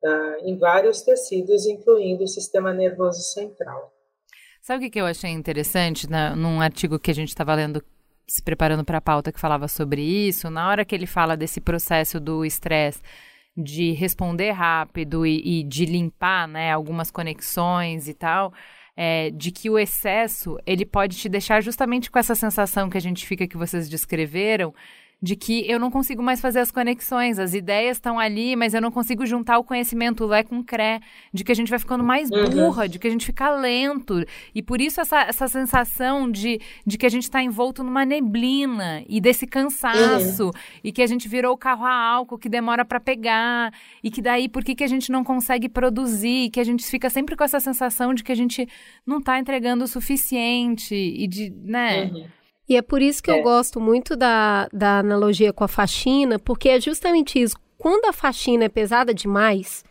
uh, 0.05 0.37
em 0.43 0.59
vários 0.59 1.01
tecidos, 1.01 1.66
incluindo 1.66 2.24
o 2.24 2.29
sistema 2.29 2.74
nervoso 2.74 3.22
central. 3.22 3.97
Sabe 4.61 4.87
o 4.87 4.91
que 4.91 5.01
eu 5.01 5.07
achei 5.07 5.31
interessante 5.31 6.07
num 6.37 6.61
artigo 6.61 6.99
que 6.99 7.11
a 7.11 7.15
gente 7.15 7.29
estava 7.29 7.55
lendo, 7.55 7.83
se 8.27 8.43
preparando 8.43 8.85
para 8.85 8.99
a 8.99 9.01
pauta, 9.01 9.33
que 9.33 9.41
falava 9.41 9.67
sobre 9.69 10.03
isso? 10.03 10.51
Na 10.51 10.69
hora 10.69 10.85
que 10.85 10.95
ele 10.95 11.07
fala 11.07 11.37
desse 11.37 11.61
processo 11.61 12.21
do 12.21 12.45
estresse, 12.45 13.01
de 13.57 13.93
responder 13.93 14.53
rápido 14.53 15.27
e, 15.27 15.61
e, 15.61 15.63
de 15.65 15.85
limpar 15.85 16.47
né, 16.47 16.73
algumas 16.73 17.11
conexões 17.11 18.09
e 18.09 18.15
tal, 18.15 18.53
é, 18.97 19.31
de 19.31 19.51
que 19.51 19.71
o 19.71 19.79
excesso 19.79 20.59
ele 20.67 20.85
pode 20.85 21.17
te 21.17 21.29
deixar 21.29 21.61
justamente 21.63 22.11
com 22.11 22.19
essa 22.19 22.35
sensação 22.35 22.91
que 22.91 22.99
a 22.99 23.01
gente 23.01 23.27
fica 23.27 23.47
que 23.47 23.57
vocês 23.57 23.89
descreveram 23.89 24.75
de 25.21 25.35
que 25.35 25.69
eu 25.69 25.81
não 25.81 25.91
consigo 25.91 26.23
mais 26.23 26.41
fazer 26.41 26.61
as 26.61 26.71
conexões, 26.71 27.41
as 27.41 27.53
ideias 27.53 27.97
estão 27.97 28.21
ali, 28.21 28.55
mas 28.55 28.73
eu 28.73 28.81
não 28.81 28.91
consigo 28.91 29.27
juntar 29.27 29.59
o 29.59 29.64
conhecimento 29.64 30.25
lé 30.25 30.45
com 30.45 30.62
cré, 30.62 31.01
de 31.33 31.43
que 31.43 31.51
a 31.51 31.55
gente 31.55 31.71
vai 31.71 31.79
ficando 31.79 32.05
mais 32.05 32.31
uhum. 32.31 32.49
burra, 32.49 32.85
uhum. 32.85 32.89
de 32.89 32.99
que 33.01 33.09
a 33.09 33.11
gente 33.11 33.27
fica 33.27 33.51
lento. 33.51 34.25
E 34.55 34.62
por 34.62 34.81
isso 34.81 35.01
essa, 35.01 35.23
essa 35.23 35.49
sensação 35.49 36.31
de, 36.31 36.61
de 36.87 36.97
que 36.97 37.05
a 37.05 37.09
gente 37.09 37.25
está 37.25 37.43
envolto 37.43 37.83
numa 37.83 38.05
neblina 38.05 39.03
e 39.09 39.21
desse 39.21 39.45
cansaço, 39.45 40.47
uhum. 40.47 40.53
e 40.85 40.93
que 40.93 41.03
a 41.03 41.07
gente 41.07 41.29
virou 41.29 41.53
o 41.53 41.59
carro 41.59 41.85
a 41.85 41.93
álcool 41.93 42.39
que 42.39 42.49
demora 42.49 42.85
para 42.85 43.01
pegar, 43.01 43.73
e 44.05 44.12
que 44.12 44.23
daí 44.23 44.49
por 44.49 44.62
que, 44.62 44.77
que 44.77 44.85
a 44.85 44.89
gente 44.89 45.11
não 45.11 45.25
consegue 45.25 45.69
produzir, 45.69 46.51
que 46.51 46.61
a 46.61 46.64
gente 46.64 46.85
fica 46.87 47.11
sempre 47.11 47.35
com 47.35 47.43
essa 47.43 47.59
sensação 47.59 48.14
de 48.14 48.23
que 48.23 48.31
a 48.31 48.37
gente 48.37 48.69
não 49.05 49.19
está 49.19 49.37
entregando 49.41 49.83
o 49.83 49.89
suficiente 49.89 50.95
e 50.95 51.27
de, 51.27 51.53
né? 51.64 52.05
Uhum. 52.05 52.38
E 52.69 52.77
é 52.77 52.83
por 52.83 53.01
isso 53.01 53.23
que 53.23 53.31
é. 53.31 53.39
eu 53.39 53.43
gosto 53.43 53.81
muito 53.81 54.14
da, 54.14 54.69
da 54.73 54.99
analogia 54.99 55.53
com 55.53 55.64
a 55.64 55.69
faxina, 55.69 56.39
porque 56.39 56.69
é 56.69 56.81
justamente 56.81 57.41
isso. 57.41 57.57
Quando 57.79 58.05
a 58.07 58.12
faxina 58.12 58.64
é 58.64 58.69
pesada 58.69 59.14
demais, 59.14 59.85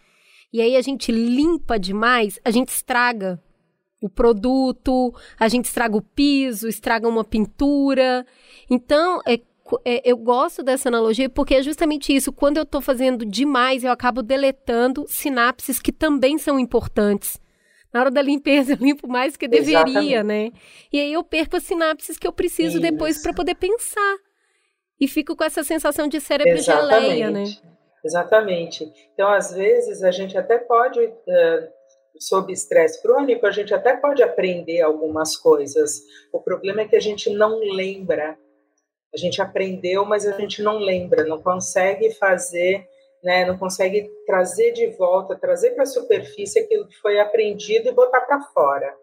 e 0.53 0.61
aí 0.61 0.75
a 0.75 0.81
gente 0.81 1.11
limpa 1.11 1.79
demais, 1.79 2.39
a 2.45 2.51
gente 2.51 2.69
estraga 2.69 3.41
o 3.99 4.07
produto, 4.07 5.13
a 5.39 5.47
gente 5.47 5.65
estraga 5.65 5.97
o 5.97 6.01
piso, 6.01 6.67
estraga 6.67 7.07
uma 7.07 7.23
pintura. 7.23 8.25
Então, 8.69 9.21
é, 9.25 9.39
é, 9.83 10.01
eu 10.09 10.17
gosto 10.17 10.61
dessa 10.61 10.89
analogia 10.89 11.29
porque 11.29 11.55
é 11.55 11.63
justamente 11.63 12.15
isso. 12.15 12.31
Quando 12.31 12.57
eu 12.57 12.63
estou 12.63 12.81
fazendo 12.81 13.25
demais, 13.25 13.83
eu 13.83 13.91
acabo 13.91 14.21
deletando 14.21 15.05
sinapses 15.07 15.79
que 15.79 15.91
também 15.91 16.37
são 16.37 16.59
importantes 16.59 17.39
na 17.97 18.01
hora 18.01 18.11
da 18.11 18.21
limpeza 18.21 18.73
eu 18.73 18.77
limpo 18.77 19.07
mais 19.07 19.35
que 19.35 19.47
deveria, 19.47 19.79
Exatamente. 19.79 20.23
né? 20.23 20.51
E 20.93 20.99
aí 20.99 21.11
eu 21.11 21.23
perco 21.23 21.57
as 21.57 21.63
sinapses 21.63 22.17
que 22.17 22.27
eu 22.27 22.31
preciso 22.31 22.77
Isso. 22.77 22.91
depois 22.91 23.21
para 23.21 23.33
poder 23.33 23.55
pensar. 23.55 24.17
E 24.99 25.07
fico 25.07 25.35
com 25.35 25.43
essa 25.43 25.63
sensação 25.63 26.07
de 26.07 26.19
cérebro 26.19 26.53
Exatamente. 26.53 27.01
geleia, 27.01 27.31
né? 27.31 27.43
Exatamente. 28.03 28.91
Então, 29.13 29.29
às 29.29 29.51
vezes, 29.51 30.01
a 30.03 30.11
gente 30.11 30.37
até 30.37 30.57
pode, 30.57 30.99
uh, 30.99 31.67
sob 32.19 32.51
estresse 32.51 33.01
crônico, 33.01 33.45
a 33.45 33.51
gente 33.51 33.73
até 33.73 33.95
pode 33.95 34.23
aprender 34.23 34.81
algumas 34.81 35.35
coisas. 35.35 36.01
O 36.31 36.39
problema 36.39 36.81
é 36.81 36.87
que 36.87 36.95
a 36.95 36.99
gente 36.99 37.29
não 37.29 37.59
lembra. 37.59 38.37
A 39.13 39.17
gente 39.17 39.39
aprendeu, 39.41 40.03
mas 40.03 40.25
a 40.25 40.31
gente 40.31 40.63
não 40.63 40.79
lembra, 40.79 41.25
não 41.25 41.41
consegue 41.41 42.11
fazer 42.11 42.87
né, 43.23 43.45
não 43.45 43.57
consegue 43.57 44.09
trazer 44.25 44.71
de 44.73 44.87
volta, 44.97 45.37
trazer 45.37 45.71
para 45.71 45.83
a 45.83 45.87
superfície 45.87 46.59
aquilo 46.59 46.87
que 46.87 46.95
foi 46.97 47.19
aprendido 47.19 47.89
e 47.89 47.93
botar 47.93 48.21
para 48.21 48.41
fora. 48.41 48.93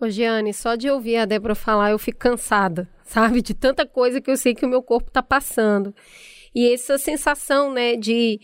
Ô, 0.00 0.08
Giane, 0.08 0.52
só 0.52 0.74
de 0.74 0.90
ouvir 0.90 1.16
a 1.16 1.24
Débora 1.24 1.54
falar, 1.54 1.90
eu 1.90 1.98
fico 1.98 2.18
cansada, 2.18 2.88
sabe? 3.04 3.40
De 3.40 3.54
tanta 3.54 3.86
coisa 3.86 4.20
que 4.20 4.30
eu 4.30 4.36
sei 4.36 4.54
que 4.54 4.66
o 4.66 4.68
meu 4.68 4.82
corpo 4.82 5.08
está 5.08 5.22
passando. 5.22 5.94
E 6.54 6.72
essa 6.72 6.98
sensação, 6.98 7.72
né, 7.72 7.96
de 7.96 8.40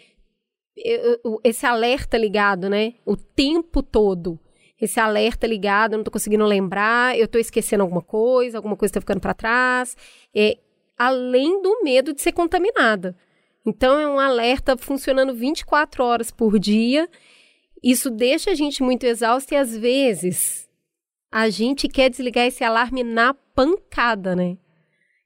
esse 1.45 1.66
alerta 1.66 2.16
ligado, 2.16 2.68
né? 2.68 2.95
O 3.05 3.16
tempo 3.16 3.82
todo. 3.82 4.38
Esse 4.80 4.99
alerta 4.99 5.47
ligado, 5.47 5.93
eu 5.93 5.99
não 5.99 6.05
tô 6.05 6.11
conseguindo 6.11 6.45
lembrar, 6.45 7.16
eu 7.16 7.28
tô 7.28 7.38
esquecendo 7.38 7.82
alguma 7.82 8.03
coisa, 8.03 8.59
alguma 8.59 8.76
coisa 8.76 8.95
tá 8.95 9.01
ficando 9.01 9.20
para 9.20 9.34
trás. 9.34 9.97
É, 10.34 10.59
além 10.99 11.62
do 11.62 11.82
medo 11.82 12.12
de 12.12 12.20
ser 12.20 12.32
contaminada. 12.32 13.16
Então 13.64 13.98
é 13.98 14.08
um 14.08 14.18
alerta 14.18 14.76
funcionando 14.76 15.34
24 15.34 16.04
horas 16.04 16.30
por 16.30 16.58
dia. 16.58 17.08
Isso 17.82 18.10
deixa 18.10 18.50
a 18.50 18.54
gente 18.54 18.82
muito 18.82 19.04
exausto 19.04 19.54
e 19.54 19.56
às 19.56 19.76
vezes 19.76 20.68
a 21.30 21.48
gente 21.48 21.88
quer 21.88 22.10
desligar 22.10 22.46
esse 22.46 22.62
alarme 22.62 23.02
na 23.02 23.34
pancada, 23.34 24.36
né? 24.36 24.58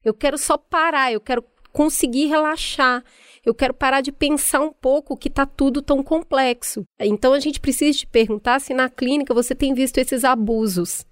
Eu 0.04 0.14
quero 0.14 0.38
só 0.38 0.56
parar, 0.56 1.12
eu 1.12 1.20
quero 1.20 1.44
conseguir 1.72 2.26
relaxar. 2.26 3.02
Eu 3.44 3.54
quero 3.54 3.74
parar 3.74 4.00
de 4.00 4.10
pensar 4.10 4.60
um 4.60 4.72
pouco 4.72 5.16
que 5.16 5.28
está 5.28 5.44
tudo 5.44 5.82
tão 5.82 6.02
complexo. 6.02 6.84
Então 6.98 7.32
a 7.32 7.40
gente 7.40 7.60
precisa 7.60 7.98
te 7.98 8.06
perguntar 8.06 8.60
se 8.60 8.72
na 8.72 8.88
clínica 8.88 9.34
você 9.34 9.54
tem 9.54 9.74
visto 9.74 9.98
esses 9.98 10.24
abusos. 10.24 11.04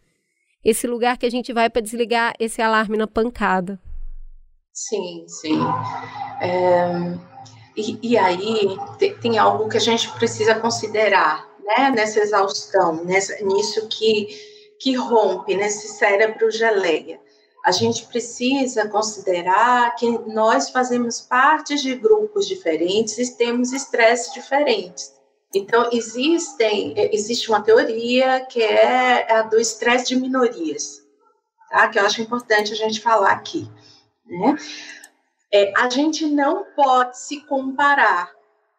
Esse 0.65 0.87
lugar 0.87 1.19
que 1.19 1.27
a 1.27 1.31
gente 1.31 1.53
vai 1.53 1.69
para 1.69 1.83
desligar 1.83 2.35
esse 2.41 2.63
alarme 2.63 2.97
na 2.97 3.07
pancada. 3.07 3.79
Sim, 4.75 5.25
sim. 5.29 5.61
É, 6.41 7.17
e, 7.77 7.99
e, 8.03 8.19
aí 8.19 8.77
tem, 9.23 9.39
algo 9.39 9.69
que 9.69 9.77
a 9.77 9.81
gente 9.81 10.11
precisa 10.15 10.57
considerar, 10.57 11.49
né, 11.63 11.91
nessa 11.91 12.19
exaustão, 12.19 13.05
nessa, 13.05 13.37
nisso 13.45 13.87
que, 13.87 14.37
que 14.81 14.95
rompe, 14.95 15.55
nesse 15.55 15.87
cérebro 15.87 16.51
geleia. 16.51 17.21
A 17.65 17.71
gente 17.71 18.07
precisa 18.07 18.89
considerar 18.89 19.95
que 19.95 20.11
nós 20.27 20.71
fazemos 20.71 21.21
parte 21.21 21.77
de 21.77 21.95
grupos 21.95 22.47
diferentes 22.47 23.17
e 23.17 23.37
temos 23.37 23.73
estresses 23.73 24.35
diferentes. 24.35 25.15
Então, 25.55 25.89
existem, 25.93 26.95
existe 27.13 27.49
uma 27.49 27.63
teoria 27.63 28.45
que 28.47 28.61
é 28.61 29.33
a 29.33 29.43
do 29.43 29.59
estresse 29.59 30.09
de 30.09 30.17
minorias, 30.17 31.01
tá? 31.71 31.89
que 31.89 31.99
eu 31.99 32.05
acho 32.05 32.21
importante 32.21 32.73
a 32.73 32.77
gente 32.77 33.01
falar 33.01 33.31
aqui. 33.31 33.71
Né? 34.27 34.57
É, 35.53 35.73
a 35.77 35.89
gente 35.89 36.27
não 36.27 36.65
pode 36.75 37.19
se 37.19 37.41
comparar 37.43 38.31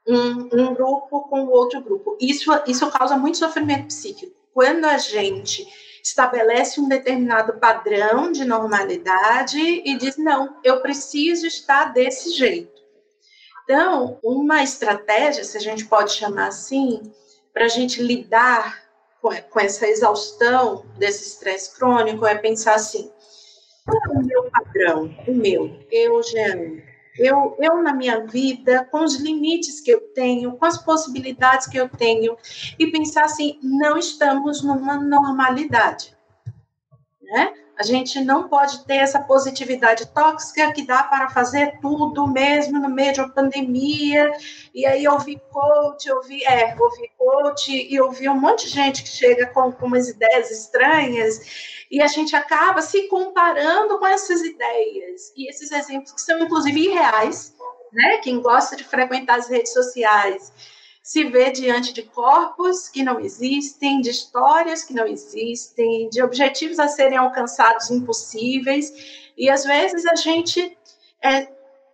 um, 0.07 0.49
um 0.51 0.73
grupo 0.73 1.21
com 1.21 1.45
o 1.45 1.51
outro 1.51 1.81
grupo. 1.81 2.17
Isso, 2.19 2.51
isso 2.67 2.89
causa 2.91 3.17
muito 3.17 3.37
sofrimento 3.37 3.87
psíquico. 3.87 4.35
Quando 4.53 4.85
a 4.85 4.97
gente 4.97 5.67
estabelece 6.03 6.79
um 6.79 6.87
determinado 6.87 7.53
padrão 7.53 8.31
de 8.31 8.45
normalidade 8.45 9.59
e 9.59 9.97
diz: 9.97 10.17
não, 10.17 10.57
eu 10.63 10.81
preciso 10.81 11.47
estar 11.47 11.93
desse 11.93 12.31
jeito. 12.31 12.75
Então, 13.63 14.19
uma 14.23 14.61
estratégia, 14.61 15.43
se 15.43 15.57
a 15.57 15.59
gente 15.59 15.85
pode 15.85 16.13
chamar 16.13 16.47
assim, 16.47 17.01
para 17.51 17.65
a 17.65 17.69
gente 17.69 18.01
lidar 18.01 18.85
com, 19.19 19.59
essa 19.59 19.87
exaustão 19.87 20.85
desse 20.97 21.23
estresse 21.23 21.75
crônico 21.75 22.27
é 22.27 22.35
pensar 22.35 22.75
assim: 22.75 23.11
qual 23.85 24.01
é 24.03 24.17
o 24.17 24.25
meu 24.25 24.49
padrão? 24.49 25.15
O 25.27 25.33
meu, 25.33 25.79
eu, 25.91 26.21
Jean. 26.23 26.81
Eu, 27.17 27.55
eu, 27.61 27.81
na 27.81 27.93
minha 27.93 28.25
vida, 28.25 28.83
com 28.91 29.01
os 29.03 29.15
limites 29.15 29.79
que 29.79 29.91
eu 29.91 30.01
tenho, 30.13 30.57
com 30.57 30.65
as 30.65 30.77
possibilidades 30.77 31.65
que 31.67 31.77
eu 31.77 31.87
tenho, 31.87 32.35
e 32.77 32.87
pensar 32.87 33.23
assim: 33.23 33.57
não 33.63 33.97
estamos 33.97 34.61
numa 34.61 34.97
normalidade. 34.97 36.13
Né? 37.21 37.53
A 37.77 37.83
gente 37.83 38.21
não 38.21 38.47
pode 38.49 38.85
ter 38.85 38.95
essa 38.95 39.19
positividade 39.19 40.07
tóxica 40.07 40.71
que 40.73 40.85
dá 40.85 41.03
para 41.03 41.29
fazer 41.29 41.79
tudo 41.79 42.27
mesmo 42.27 42.79
no 42.79 42.89
meio 42.89 43.13
de 43.13 43.21
uma 43.21 43.29
pandemia. 43.29 44.31
E 44.73 44.85
aí 44.85 45.07
ouvi 45.07 45.41
coach, 45.51 46.11
ouvi, 46.11 46.43
é, 46.45 46.75
ouvi 46.77 47.11
coach 47.17 47.71
e 47.71 47.99
ouvi 47.99 48.27
um 48.27 48.39
monte 48.39 48.65
de 48.65 48.73
gente 48.73 49.03
que 49.03 49.09
chega 49.09 49.47
com, 49.47 49.71
com 49.71 49.85
umas 49.87 50.09
ideias 50.09 50.51
estranhas 50.51 51.39
e 51.95 52.01
a 52.01 52.07
gente 52.07 52.35
acaba 52.35 52.81
se 52.81 53.03
comparando 53.03 53.97
com 53.97 54.05
essas 54.05 54.41
ideias 54.41 55.31
e 55.33 55.49
esses 55.49 55.71
exemplos 55.71 56.11
que 56.11 56.19
são 56.19 56.37
inclusive 56.39 56.77
irreais, 56.77 57.55
né? 57.93 58.17
Quem 58.17 58.41
gosta 58.41 58.75
de 58.75 58.83
frequentar 58.83 59.39
as 59.39 59.47
redes 59.47 59.71
sociais 59.71 60.51
se 61.01 61.23
vê 61.23 61.51
diante 61.51 61.93
de 61.93 62.03
corpos 62.03 62.89
que 62.89 63.01
não 63.01 63.17
existem, 63.21 64.01
de 64.01 64.09
histórias 64.09 64.83
que 64.83 64.93
não 64.93 65.07
existem, 65.07 66.09
de 66.09 66.21
objetivos 66.21 66.79
a 66.79 66.89
serem 66.89 67.17
alcançados 67.17 67.89
impossíveis, 67.89 69.31
e 69.37 69.49
às 69.49 69.63
vezes 69.63 70.05
a 70.05 70.15
gente 70.15 70.77
é, 71.23 71.47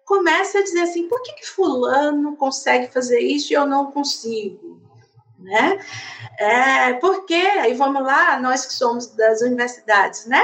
comece 0.03 0.57
a 0.57 0.63
dizer 0.63 0.81
assim: 0.81 1.07
por 1.07 1.21
que, 1.21 1.33
que 1.33 1.47
Fulano 1.47 2.35
consegue 2.37 2.91
fazer 2.91 3.19
isso 3.19 3.53
e 3.53 3.55
eu 3.55 3.67
não 3.67 3.91
consigo? 3.91 4.80
Né? 5.41 5.79
É, 6.37 6.93
porque, 6.93 7.33
aí 7.33 7.73
vamos 7.73 8.03
lá, 8.03 8.39
nós 8.39 8.65
que 8.65 8.73
somos 8.73 9.07
das 9.15 9.41
universidades, 9.41 10.25
né? 10.27 10.41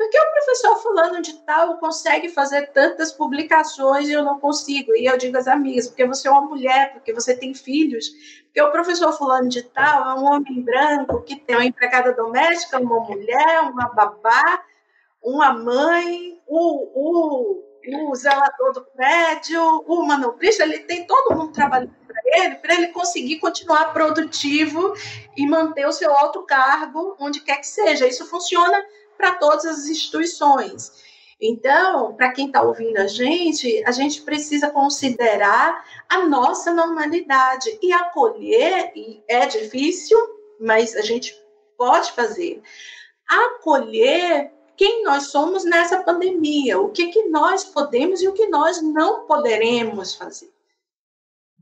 Porque 0.00 0.18
o 0.18 0.32
professor 0.32 0.76
fulano 0.76 1.20
de 1.20 1.34
tal 1.44 1.76
consegue 1.76 2.30
fazer 2.30 2.68
tantas 2.68 3.12
publicações 3.12 4.08
e 4.08 4.12
eu 4.12 4.24
não 4.24 4.40
consigo. 4.40 4.96
E 4.96 5.04
eu 5.04 5.18
digo 5.18 5.36
às 5.36 5.46
amigas, 5.46 5.88
porque 5.88 6.06
você 6.06 6.26
é 6.26 6.30
uma 6.30 6.46
mulher, 6.46 6.94
porque 6.94 7.12
você 7.12 7.36
tem 7.36 7.52
filhos, 7.52 8.08
porque 8.44 8.62
o 8.62 8.72
professor 8.72 9.12
fulano 9.12 9.50
de 9.50 9.62
tal 9.62 10.08
é 10.08 10.14
um 10.18 10.24
homem 10.24 10.62
branco 10.62 11.20
que 11.20 11.36
tem 11.36 11.54
uma 11.54 11.66
empregada 11.66 12.14
doméstica, 12.14 12.80
uma 12.80 13.00
mulher, 13.00 13.60
uma 13.70 13.90
babá, 13.90 14.64
uma 15.22 15.52
mãe, 15.52 16.40
o, 16.46 16.88
o, 16.94 17.62
o 17.94 18.14
zelador 18.14 18.72
do 18.72 18.84
prédio, 18.84 19.62
o 19.86 20.06
manobrista, 20.06 20.62
ele 20.62 20.80
tem 20.80 21.06
todo 21.06 21.36
mundo 21.36 21.52
trabalhando 21.52 21.94
para 22.06 22.20
ele, 22.44 22.54
para 22.56 22.74
ele 22.74 22.88
conseguir 22.88 23.38
continuar 23.38 23.92
produtivo 23.92 24.94
e 25.36 25.46
manter 25.46 25.86
o 25.86 25.92
seu 25.92 26.14
alto 26.14 26.42
cargo 26.42 27.16
onde 27.18 27.40
quer 27.40 27.58
que 27.58 27.66
seja. 27.66 28.06
Isso 28.06 28.26
funciona 28.26 28.84
para 29.16 29.34
todas 29.34 29.64
as 29.66 29.86
instituições. 29.86 30.92
Então, 31.40 32.14
para 32.14 32.32
quem 32.32 32.48
está 32.48 32.60
ouvindo 32.62 32.98
a 32.98 33.06
gente, 33.06 33.82
a 33.86 33.92
gente 33.92 34.20
precisa 34.22 34.68
considerar 34.70 35.84
a 36.08 36.26
nossa 36.26 36.72
normalidade 36.72 37.78
e 37.82 37.92
acolher, 37.92 38.92
e 38.94 39.22
é 39.26 39.46
difícil, 39.46 40.18
mas 40.60 40.94
a 40.94 41.00
gente 41.00 41.34
pode 41.78 42.12
fazer. 42.12 42.62
Acolher 43.26 44.52
quem 44.80 45.04
nós 45.04 45.24
somos 45.24 45.62
nessa 45.62 46.02
pandemia, 46.02 46.80
o 46.80 46.88
que, 46.88 47.08
que 47.08 47.24
nós 47.24 47.64
podemos 47.64 48.22
e 48.22 48.28
o 48.28 48.32
que 48.32 48.46
nós 48.46 48.80
não 48.80 49.26
poderemos 49.26 50.14
fazer. 50.14 50.50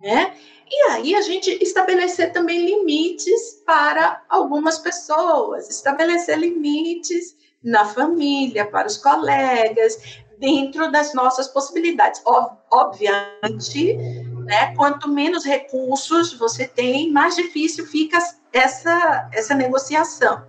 Né? 0.01 0.37
E 0.71 0.91
aí 0.93 1.17
a 1.17 1.21
gente 1.21 1.51
estabelecer 1.61 2.33
também 2.33 2.65
limites 2.65 3.61
para 3.67 4.23
algumas 4.29 4.79
pessoas, 4.79 5.69
estabelecer 5.69 6.39
limites 6.39 7.37
na 7.61 7.85
família, 7.87 8.65
para 8.65 8.87
os 8.87 8.97
colegas, 8.97 9.99
dentro 10.39 10.89
das 10.93 11.13
nossas 11.13 11.49
possibilidades. 11.49 12.23
Obviamente, 12.71 13.97
né, 14.45 14.77
quanto 14.77 15.09
menos 15.09 15.45
recursos 15.45 16.35
você 16.35 16.69
tem, 16.69 17.11
mais 17.11 17.35
difícil 17.35 17.85
fica 17.85 18.17
essa, 18.53 19.29
essa 19.33 19.57
negociação. 19.57 20.47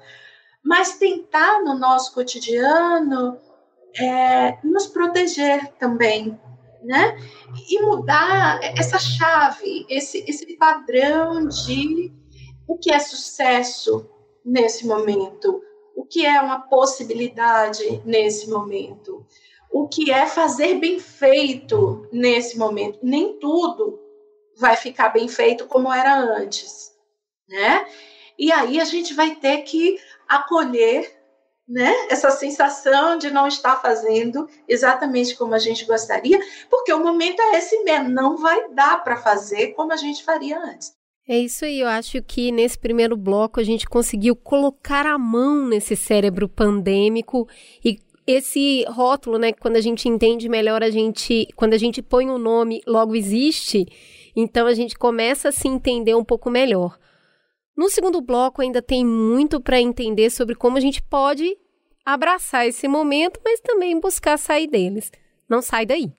Mas 0.63 0.97
tentar 0.97 1.61
no 1.63 1.77
nosso 1.77 2.13
cotidiano 2.13 3.39
é, 3.97 4.57
nos 4.63 4.87
proteger 4.87 5.73
também, 5.73 6.39
né? 6.83 7.17
E 7.69 7.81
mudar 7.81 8.59
essa 8.61 8.99
chave, 8.99 9.85
esse, 9.89 10.23
esse 10.27 10.57
padrão 10.57 11.47
de 11.47 12.13
o 12.67 12.77
que 12.77 12.91
é 12.91 12.99
sucesso 12.99 14.07
nesse 14.45 14.85
momento, 14.85 15.61
o 15.95 16.05
que 16.05 16.25
é 16.25 16.39
uma 16.39 16.61
possibilidade 16.61 18.01
nesse 18.05 18.49
momento, 18.49 19.25
o 19.71 19.87
que 19.87 20.11
é 20.11 20.25
fazer 20.25 20.75
bem 20.75 20.99
feito 20.99 22.07
nesse 22.11 22.57
momento. 22.57 22.99
Nem 23.01 23.39
tudo 23.39 23.99
vai 24.57 24.75
ficar 24.75 25.09
bem 25.09 25.27
feito 25.27 25.65
como 25.67 25.91
era 25.91 26.15
antes, 26.17 26.91
né? 27.47 27.85
E 28.37 28.51
aí 28.51 28.79
a 28.79 28.85
gente 28.85 29.13
vai 29.13 29.35
ter 29.35 29.63
que 29.63 29.97
acolher 30.29 31.19
né? 31.69 31.93
Essa 32.09 32.31
sensação 32.31 33.17
de 33.19 33.29
não 33.29 33.47
estar 33.47 33.79
fazendo 33.79 34.49
exatamente 34.67 35.35
como 35.35 35.53
a 35.53 35.59
gente 35.59 35.85
gostaria, 35.85 36.39
porque 36.67 36.91
o 36.91 37.03
momento 37.03 37.39
é 37.39 37.57
esse 37.59 37.83
mesmo, 37.83 38.09
não 38.09 38.35
vai 38.37 38.73
dar 38.73 39.03
para 39.03 39.17
fazer 39.17 39.67
como 39.73 39.93
a 39.93 39.95
gente 39.95 40.23
faria 40.23 40.57
antes. 40.57 40.91
É 41.27 41.37
isso 41.37 41.63
aí, 41.63 41.79
eu 41.79 41.87
acho 41.87 42.23
que 42.23 42.51
nesse 42.51 42.79
primeiro 42.79 43.15
bloco 43.15 43.59
a 43.59 43.63
gente 43.63 43.87
conseguiu 43.87 44.35
colocar 44.35 45.05
a 45.05 45.15
mão 45.15 45.67
nesse 45.67 45.95
cérebro 45.95 46.49
pandêmico 46.49 47.47
e 47.85 47.99
esse 48.25 48.83
rótulo, 48.87 49.37
né, 49.37 49.53
quando 49.53 49.75
a 49.75 49.81
gente 49.81 50.09
entende 50.09 50.49
melhor, 50.49 50.83
a 50.83 50.89
gente, 50.89 51.47
quando 51.55 51.73
a 51.73 51.77
gente 51.77 52.01
põe 52.01 52.29
o 52.29 52.33
um 52.33 52.37
nome, 52.39 52.81
logo 52.87 53.15
existe, 53.15 53.85
então 54.35 54.65
a 54.65 54.73
gente 54.73 54.97
começa 54.97 55.49
a 55.49 55.51
se 55.51 55.67
entender 55.67 56.15
um 56.15 56.23
pouco 56.23 56.49
melhor. 56.49 56.97
No 57.79 57.89
segundo 57.89 58.19
bloco 58.19 58.61
ainda 58.61 58.81
tem 58.81 59.05
muito 59.05 59.61
para 59.61 59.79
entender 59.79 60.29
sobre 60.31 60.53
como 60.53 60.75
a 60.75 60.81
gente 60.81 61.01
pode 61.01 61.57
abraçar 62.05 62.67
esse 62.67 62.89
momento, 62.89 63.39
mas 63.41 63.61
também 63.61 63.97
buscar 63.97 64.37
sair 64.37 64.67
deles. 64.67 65.09
Não 65.47 65.61
sai 65.61 65.85
daí. 65.85 66.11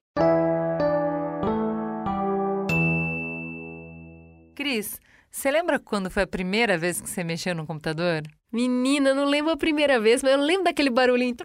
Cris, 4.55 4.99
você 5.31 5.51
lembra 5.51 5.79
quando 5.79 6.11
foi 6.11 6.23
a 6.23 6.27
primeira 6.27 6.79
vez 6.79 6.99
que 6.99 7.11
você 7.11 7.23
mexeu 7.23 7.55
no 7.55 7.67
computador? 7.67 8.23
Menina, 8.51 9.13
não 9.13 9.27
lembro 9.27 9.53
a 9.53 9.57
primeira 9.59 10.01
vez, 10.01 10.23
mas 10.23 10.33
eu 10.33 10.41
lembro 10.41 10.65
daquele 10.65 10.89
barulhinho. 10.89 11.37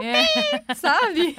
É. 0.00 0.70
Sabe? 0.76 1.36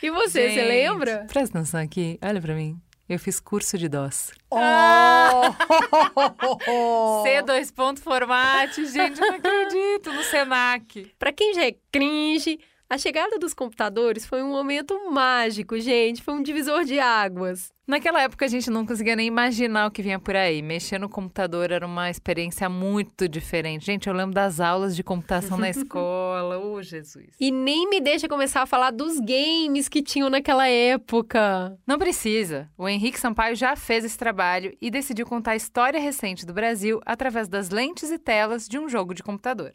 E 0.00 0.08
você, 0.08 0.50
Gente, 0.50 0.54
você 0.54 0.64
lembra? 0.68 1.26
Presta 1.26 1.58
atenção 1.58 1.80
aqui, 1.80 2.16
olha 2.22 2.40
para 2.40 2.54
mim. 2.54 2.80
Eu 3.10 3.18
fiz 3.18 3.38
curso 3.40 3.76
de 3.76 3.88
DOS. 3.88 4.30
Oh! 4.48 4.60
C2 7.26 7.74
ponto 7.74 8.00
format, 8.00 8.72
gente, 8.72 9.20
não 9.20 9.34
acredito, 9.34 10.12
no 10.12 10.22
Senac. 10.22 11.12
Para 11.18 11.32
quem 11.32 11.52
já 11.52 11.66
é 11.66 11.74
cringe, 11.90 12.60
a 12.90 12.98
chegada 12.98 13.38
dos 13.38 13.54
computadores 13.54 14.26
foi 14.26 14.42
um 14.42 14.50
momento 14.50 15.12
mágico, 15.12 15.78
gente. 15.78 16.20
Foi 16.20 16.34
um 16.34 16.42
divisor 16.42 16.84
de 16.84 16.98
águas. 16.98 17.72
Naquela 17.86 18.20
época 18.22 18.44
a 18.44 18.48
gente 18.48 18.68
não 18.68 18.84
conseguia 18.84 19.14
nem 19.14 19.28
imaginar 19.28 19.86
o 19.86 19.92
que 19.92 20.02
vinha 20.02 20.18
por 20.18 20.34
aí. 20.34 20.60
Mexer 20.60 20.98
no 20.98 21.08
computador 21.08 21.70
era 21.70 21.86
uma 21.86 22.10
experiência 22.10 22.68
muito 22.68 23.28
diferente. 23.28 23.86
Gente, 23.86 24.08
eu 24.08 24.12
lembro 24.12 24.34
das 24.34 24.58
aulas 24.58 24.96
de 24.96 25.04
computação 25.04 25.56
na 25.56 25.70
escola. 25.70 26.58
Ô, 26.58 26.72
oh, 26.74 26.82
Jesus. 26.82 27.28
E 27.38 27.52
nem 27.52 27.88
me 27.88 28.00
deixa 28.00 28.28
começar 28.28 28.62
a 28.62 28.66
falar 28.66 28.90
dos 28.90 29.20
games 29.20 29.88
que 29.88 30.02
tinham 30.02 30.28
naquela 30.28 30.68
época. 30.68 31.78
Não 31.86 31.96
precisa. 31.96 32.68
O 32.76 32.88
Henrique 32.88 33.20
Sampaio 33.20 33.54
já 33.54 33.76
fez 33.76 34.04
esse 34.04 34.18
trabalho 34.18 34.76
e 34.80 34.90
decidiu 34.90 35.26
contar 35.26 35.52
a 35.52 35.56
história 35.56 36.00
recente 36.00 36.44
do 36.44 36.52
Brasil 36.52 37.00
através 37.06 37.48
das 37.48 37.70
lentes 37.70 38.10
e 38.10 38.18
telas 38.18 38.66
de 38.66 38.80
um 38.80 38.88
jogo 38.88 39.14
de 39.14 39.22
computador. 39.22 39.72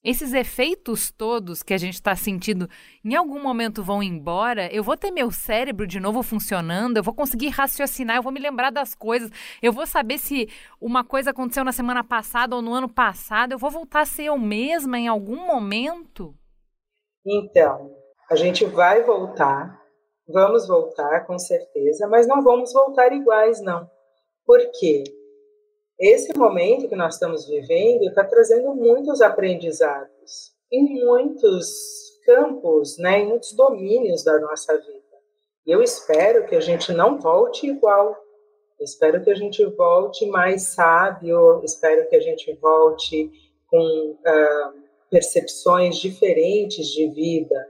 Esses 0.04 0.34
efeitos 0.34 1.10
todos 1.10 1.62
que 1.62 1.72
a 1.72 1.78
gente 1.78 1.94
está 1.94 2.14
sentindo 2.14 2.68
em 3.02 3.14
algum 3.14 3.42
momento 3.42 3.82
vão 3.82 4.02
embora? 4.02 4.70
Eu 4.70 4.84
vou 4.84 4.98
ter 4.98 5.10
meu 5.10 5.30
cérebro 5.30 5.86
de 5.86 5.98
novo 5.98 6.22
funcionando? 6.22 6.98
Eu 6.98 7.02
vou 7.02 7.14
conseguir 7.14 7.48
raciocinar? 7.48 8.16
Eu 8.16 8.22
vou 8.22 8.30
me 8.30 8.38
lembrar 8.38 8.70
das 8.70 8.94
coisas? 8.94 9.30
Eu 9.62 9.72
vou 9.72 9.86
saber 9.86 10.18
se 10.18 10.46
uma 10.78 11.02
coisa 11.02 11.30
aconteceu 11.30 11.64
na 11.64 11.72
semana 11.72 12.04
passada 12.04 12.54
ou 12.54 12.60
no 12.60 12.74
ano 12.74 12.86
passado? 12.86 13.52
Eu 13.52 13.58
vou 13.58 13.70
voltar 13.70 14.02
a 14.02 14.06
ser 14.06 14.24
eu 14.24 14.38
mesma 14.38 14.98
em 14.98 15.08
algum 15.08 15.46
momento? 15.46 16.34
Então, 17.26 17.90
a 18.30 18.36
gente 18.36 18.66
vai 18.66 19.02
voltar, 19.04 19.80
vamos 20.28 20.68
voltar 20.68 21.24
com 21.26 21.38
certeza, 21.38 22.06
mas 22.08 22.26
não 22.26 22.42
vamos 22.42 22.74
voltar 22.74 23.10
iguais, 23.10 23.62
não. 23.62 23.88
Por 24.44 24.60
quê? 24.78 25.02
Esse 25.98 26.36
momento 26.36 26.88
que 26.88 26.96
nós 26.96 27.14
estamos 27.14 27.46
vivendo 27.46 28.02
está 28.04 28.24
trazendo 28.24 28.74
muitos 28.74 29.20
aprendizados 29.20 30.52
em 30.72 31.04
muitos 31.04 31.70
campos, 32.26 32.98
né, 32.98 33.20
em 33.20 33.28
muitos 33.28 33.52
domínios 33.52 34.24
da 34.24 34.38
nossa 34.40 34.76
vida. 34.78 35.04
E 35.66 35.70
eu 35.70 35.82
espero 35.82 36.46
que 36.46 36.56
a 36.56 36.60
gente 36.60 36.92
não 36.92 37.18
volte 37.18 37.66
igual. 37.66 38.16
espero 38.80 39.22
que 39.22 39.30
a 39.30 39.34
gente 39.34 39.64
volte 39.64 40.26
mais 40.26 40.62
sábio. 40.74 41.62
Espero 41.64 42.08
que 42.08 42.16
a 42.16 42.20
gente 42.20 42.52
volte 42.60 43.30
com 43.70 44.10
uh, 44.10 44.82
percepções 45.10 45.96
diferentes 45.96 46.88
de 46.88 47.08
vida, 47.08 47.68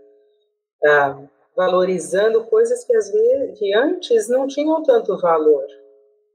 uh, 0.83 1.29
valorizando 1.55 2.45
coisas 2.45 2.85
que 2.85 2.97
às 2.97 3.12
vezes 3.12 3.59
que 3.59 3.75
antes 3.77 4.29
não 4.29 4.47
tinham 4.47 4.83
tanto 4.83 5.16
valor. 5.18 5.66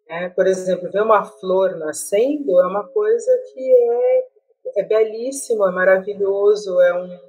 Né? 0.10 0.30
Por 0.30 0.47
exemplo, 0.47 0.91
ver 0.91 1.03
uma 1.03 1.24
flor 1.24 1.78
nascendo 1.78 2.60
é 2.60 2.66
uma 2.66 2.88
coisa 2.88 3.32
que 3.53 3.72
é, 3.72 4.28
é 4.78 4.84
belíssimo, 4.84 5.68
é 5.68 5.72
maravilhoso, 5.72 6.82
é 6.82 6.93
um, 6.99 7.20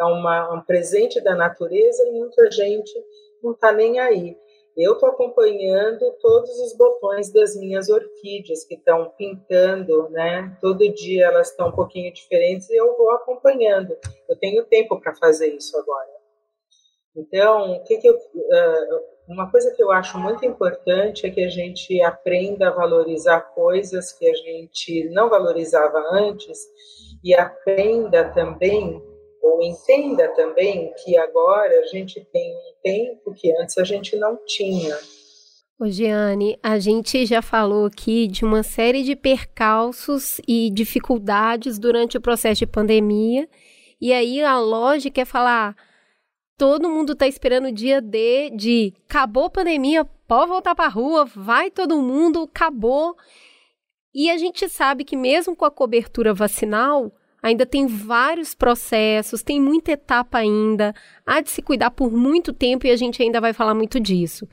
é 0.00 0.04
uma, 0.04 0.52
um 0.52 0.60
presente 0.60 1.20
da 1.20 1.36
natureza 1.36 2.02
e 2.08 2.10
muita 2.10 2.50
gente 2.50 2.92
não 3.42 3.52
está 3.52 3.72
nem 3.72 4.00
aí. 4.00 4.36
Eu 4.76 4.94
estou 4.94 5.08
acompanhando 5.08 6.00
todos 6.20 6.50
os 6.58 6.76
botões 6.76 7.32
das 7.32 7.54
minhas 7.54 7.88
orquídeas 7.88 8.64
que 8.64 8.74
estão 8.74 9.12
pintando, 9.16 10.08
né? 10.10 10.58
Todo 10.60 10.92
dia 10.92 11.26
elas 11.26 11.50
estão 11.50 11.68
um 11.68 11.72
pouquinho 11.72 12.12
diferentes 12.12 12.68
e 12.70 12.76
eu 12.76 12.96
vou 12.96 13.12
acompanhando. 13.12 13.96
Eu 14.28 14.36
tenho 14.40 14.64
tempo 14.64 15.00
para 15.00 15.14
fazer 15.14 15.54
isso 15.54 15.78
agora. 15.78 16.13
Então, 17.16 17.82
que, 17.86 17.98
que 17.98 18.08
eu, 18.08 18.18
uma 19.28 19.50
coisa 19.50 19.72
que 19.74 19.82
eu 19.82 19.90
acho 19.90 20.18
muito 20.18 20.44
importante 20.44 21.26
é 21.26 21.30
que 21.30 21.42
a 21.42 21.48
gente 21.48 22.02
aprenda 22.02 22.68
a 22.68 22.72
valorizar 22.72 23.40
coisas 23.40 24.12
que 24.12 24.28
a 24.28 24.34
gente 24.34 25.08
não 25.10 25.30
valorizava 25.30 25.98
antes 26.12 26.58
e 27.22 27.34
aprenda 27.34 28.24
também 28.30 29.00
ou 29.42 29.62
entenda 29.62 30.28
também 30.34 30.92
que 31.02 31.16
agora 31.16 31.72
a 31.80 31.86
gente 31.86 32.20
tem 32.32 32.52
um 32.52 32.82
tempo 32.82 33.32
que 33.34 33.54
antes 33.60 33.78
a 33.78 33.84
gente 33.84 34.16
não 34.16 34.38
tinha. 34.44 34.96
Ô 35.78 35.86
Giane, 35.86 36.58
a 36.62 36.78
gente 36.78 37.26
já 37.26 37.42
falou 37.42 37.86
aqui 37.86 38.26
de 38.26 38.44
uma 38.44 38.62
série 38.62 39.02
de 39.02 39.16
percalços 39.16 40.40
e 40.46 40.70
dificuldades 40.70 41.78
durante 41.78 42.16
o 42.16 42.20
processo 42.20 42.60
de 42.60 42.66
pandemia, 42.66 43.48
e 44.00 44.12
aí 44.12 44.42
a 44.42 44.58
lógica 44.58 45.20
é 45.20 45.24
falar: 45.24 45.76
todo 46.56 46.90
mundo 46.90 47.12
está 47.12 47.26
esperando 47.26 47.66
o 47.68 47.72
dia 47.72 48.00
D 48.00 48.50
de 48.50 48.94
acabou 49.08 49.44
a 49.44 49.50
pandemia, 49.50 50.04
pode 50.04 50.48
voltar 50.48 50.74
para 50.74 50.86
a 50.86 50.88
rua, 50.88 51.24
vai 51.24 51.70
todo 51.70 52.00
mundo, 52.00 52.42
acabou. 52.42 53.16
E 54.14 54.30
a 54.30 54.38
gente 54.38 54.68
sabe 54.68 55.04
que 55.04 55.16
mesmo 55.16 55.56
com 55.56 55.64
a 55.64 55.70
cobertura 55.70 56.32
vacinal, 56.32 57.12
ainda 57.42 57.66
tem 57.66 57.86
vários 57.86 58.54
processos, 58.54 59.42
tem 59.42 59.60
muita 59.60 59.92
etapa 59.92 60.38
ainda, 60.38 60.94
há 61.26 61.40
de 61.40 61.50
se 61.50 61.60
cuidar 61.60 61.90
por 61.90 62.10
muito 62.10 62.52
tempo 62.52 62.86
e 62.86 62.90
a 62.90 62.96
gente 62.96 63.22
ainda 63.22 63.40
vai 63.40 63.52
falar 63.52 63.74
muito 63.74 63.98
disso. 63.98 64.48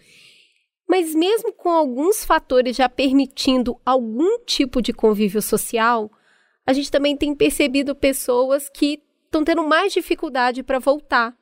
Mas 0.89 1.15
mesmo 1.15 1.53
com 1.53 1.69
alguns 1.69 2.25
fatores 2.25 2.75
já 2.75 2.89
permitindo 2.89 3.79
algum 3.85 4.39
tipo 4.39 4.81
de 4.81 4.91
convívio 4.91 5.41
social, 5.41 6.11
a 6.65 6.73
gente 6.73 6.91
também 6.91 7.15
tem 7.15 7.33
percebido 7.33 7.95
pessoas 7.95 8.69
que 8.69 9.01
estão 9.25 9.43
tendo 9.43 9.63
mais 9.63 9.93
dificuldade 9.93 10.63
para 10.63 10.79
voltar 10.79 11.33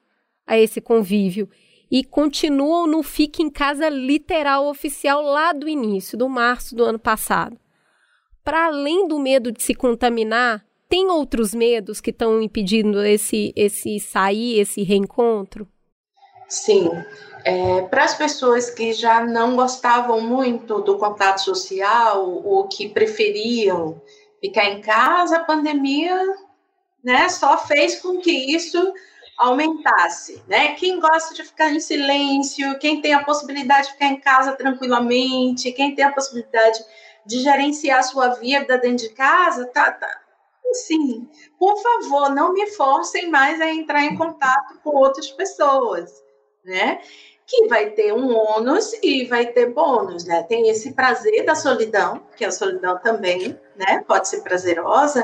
a 0.49 0.57
esse 0.57 0.81
convívio 0.81 1.47
e 1.91 2.03
continuam 2.03 2.87
no 2.87 3.03
fique 3.03 3.43
em 3.43 3.49
casa 3.49 3.87
literal 3.87 4.67
oficial 4.67 5.21
lá 5.21 5.53
do 5.53 5.69
início, 5.69 6.17
do 6.17 6.27
março 6.27 6.75
do 6.75 6.83
ano 6.83 6.97
passado. 6.97 7.55
Para 8.43 8.65
além 8.65 9.07
do 9.07 9.19
medo 9.19 9.51
de 9.51 9.61
se 9.61 9.75
contaminar, 9.75 10.65
tem 10.89 11.07
outros 11.07 11.53
medos 11.53 12.01
que 12.01 12.09
estão 12.09 12.41
impedindo 12.41 13.05
esse, 13.05 13.53
esse 13.55 13.99
sair, 13.99 14.59
esse 14.59 14.81
reencontro? 14.81 15.67
Sim. 16.47 16.89
É, 17.45 17.83
Para 17.83 18.05
as 18.05 18.15
pessoas 18.15 18.71
que 18.71 18.91
já 18.91 19.23
não 19.23 19.55
gostavam 19.55 20.19
muito 20.19 20.81
do 20.81 20.97
contato 20.97 21.41
social 21.41 22.27
ou 22.43 22.67
que 22.67 22.89
preferiam 22.89 24.01
ficar 24.41 24.65
em 24.65 24.81
casa, 24.81 25.37
a 25.37 25.43
pandemia 25.43 26.19
né, 27.03 27.29
só 27.29 27.55
fez 27.57 28.01
com 28.01 28.17
que 28.17 28.31
isso 28.31 28.93
aumentasse, 29.39 30.43
né? 30.47 30.75
Quem 30.75 30.99
gosta 30.99 31.33
de 31.33 31.43
ficar 31.43 31.71
em 31.71 31.79
silêncio, 31.79 32.77
quem 32.77 33.01
tem 33.01 33.13
a 33.13 33.23
possibilidade 33.23 33.87
de 33.87 33.93
ficar 33.93 34.07
em 34.07 34.19
casa 34.19 34.51
tranquilamente, 34.55 35.71
quem 35.71 35.95
tem 35.95 36.03
a 36.03 36.11
possibilidade 36.11 36.83
de 37.25 37.39
gerenciar 37.39 37.99
a 37.99 38.03
sua 38.03 38.29
vida 38.29 38.77
dentro 38.77 39.07
de 39.07 39.13
casa, 39.13 39.65
tá, 39.67 39.91
tá, 39.91 40.19
Sim, 40.73 41.27
por 41.57 41.81
favor, 41.81 42.29
não 42.29 42.53
me 42.53 42.67
forcem 42.67 43.29
mais 43.29 43.59
a 43.59 43.67
entrar 43.71 44.03
em 44.03 44.15
contato 44.15 44.79
com 44.83 44.91
outras 44.91 45.31
pessoas, 45.31 46.23
né? 46.63 47.01
Que 47.47 47.67
vai 47.67 47.89
ter 47.91 48.13
um 48.13 48.35
ônus 48.35 48.93
e 49.01 49.25
vai 49.25 49.47
ter 49.47 49.73
bônus, 49.73 50.25
né? 50.25 50.43
Tem 50.43 50.69
esse 50.69 50.93
prazer 50.93 51.43
da 51.43 51.55
solidão, 51.55 52.21
que 52.35 52.45
a 52.45 52.51
solidão 52.51 52.99
também, 52.99 53.59
né? 53.75 54.03
Pode 54.07 54.27
ser 54.27 54.41
prazerosa, 54.41 55.23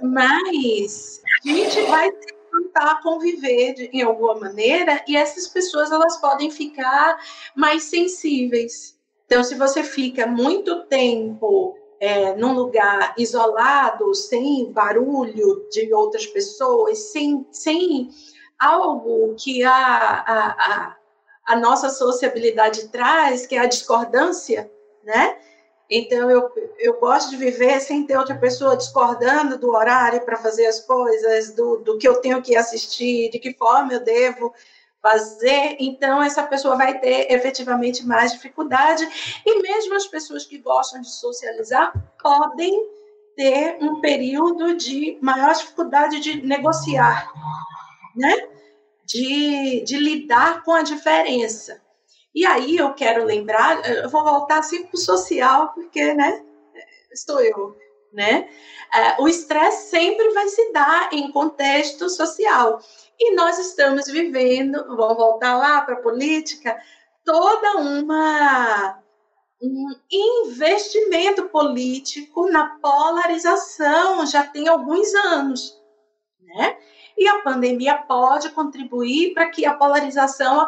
mas 0.00 1.20
a 1.44 1.48
gente 1.48 1.82
vai 1.82 2.10
tentar 2.52 3.00
conviver 3.02 3.74
de, 3.74 3.90
em 3.92 4.02
alguma 4.02 4.34
maneira 4.34 5.02
e 5.08 5.16
essas 5.16 5.48
pessoas 5.48 5.90
elas 5.90 6.18
podem 6.18 6.50
ficar 6.50 7.18
mais 7.56 7.84
sensíveis. 7.84 8.98
Então, 9.26 9.42
se 9.42 9.54
você 9.54 9.82
fica 9.82 10.26
muito 10.26 10.84
tempo 10.84 11.76
é, 11.98 12.34
num 12.34 12.52
lugar 12.52 13.14
isolado, 13.16 14.14
sem 14.14 14.70
barulho 14.72 15.66
de 15.70 15.92
outras 15.94 16.26
pessoas, 16.26 16.98
sem, 17.12 17.46
sem 17.50 18.10
algo 18.58 19.34
que 19.36 19.64
a, 19.64 19.72
a, 19.72 20.46
a, 20.48 20.96
a 21.46 21.56
nossa 21.56 21.88
sociabilidade 21.88 22.88
traz, 22.88 23.46
que 23.46 23.54
é 23.54 23.60
a 23.60 23.66
discordância, 23.66 24.70
né? 25.02 25.38
Então, 25.94 26.30
eu, 26.30 26.50
eu 26.78 26.98
gosto 26.98 27.28
de 27.28 27.36
viver 27.36 27.78
sem 27.78 28.06
ter 28.06 28.16
outra 28.16 28.34
pessoa 28.34 28.78
discordando 28.78 29.58
do 29.58 29.70
horário 29.72 30.24
para 30.24 30.38
fazer 30.38 30.64
as 30.64 30.80
coisas, 30.80 31.54
do, 31.54 31.76
do 31.76 31.98
que 31.98 32.08
eu 32.08 32.16
tenho 32.16 32.40
que 32.40 32.56
assistir, 32.56 33.30
de 33.30 33.38
que 33.38 33.52
forma 33.52 33.92
eu 33.92 34.00
devo 34.00 34.54
fazer, 35.02 35.76
então 35.80 36.22
essa 36.22 36.44
pessoa 36.44 36.76
vai 36.76 36.98
ter 36.98 37.30
efetivamente 37.30 38.06
mais 38.06 38.32
dificuldade. 38.32 39.06
E 39.44 39.60
mesmo 39.60 39.94
as 39.94 40.06
pessoas 40.06 40.46
que 40.46 40.56
gostam 40.56 41.02
de 41.02 41.10
socializar 41.10 41.92
podem 42.22 42.88
ter 43.36 43.76
um 43.82 44.00
período 44.00 44.74
de 44.74 45.18
maior 45.20 45.52
dificuldade 45.52 46.20
de 46.20 46.46
negociar, 46.46 47.28
né? 48.16 48.48
De, 49.04 49.82
de 49.84 49.98
lidar 49.98 50.62
com 50.62 50.72
a 50.72 50.82
diferença. 50.82 51.81
E 52.34 52.46
aí 52.46 52.76
eu 52.76 52.94
quero 52.94 53.24
lembrar, 53.24 53.86
eu 53.88 54.08
vou 54.08 54.24
voltar 54.24 54.58
assim 54.58 54.84
para 54.84 54.96
o 54.96 55.00
social, 55.00 55.72
porque, 55.74 56.14
né? 56.14 56.42
Estou 57.12 57.40
eu, 57.40 57.76
né? 58.12 58.48
É, 58.94 59.20
o 59.20 59.28
estresse 59.28 59.90
sempre 59.90 60.30
vai 60.30 60.48
se 60.48 60.72
dar 60.72 61.12
em 61.12 61.30
contexto 61.30 62.08
social. 62.08 62.80
E 63.18 63.34
nós 63.34 63.58
estamos 63.58 64.06
vivendo, 64.06 64.84
vamos 64.96 65.16
voltar 65.16 65.56
lá 65.56 65.82
para 65.82 65.94
a 65.94 66.02
política, 66.02 66.76
toda 67.24 67.76
uma 67.76 69.02
um 69.62 69.94
investimento 70.10 71.44
político 71.44 72.50
na 72.50 72.80
polarização 72.80 74.26
já 74.26 74.42
tem 74.42 74.66
alguns 74.66 75.14
anos, 75.14 75.80
né? 76.40 76.76
E 77.16 77.28
a 77.28 77.42
pandemia 77.42 77.96
pode 77.96 78.50
contribuir 78.50 79.32
para 79.34 79.48
que 79.50 79.64
a 79.64 79.74
polarização 79.74 80.60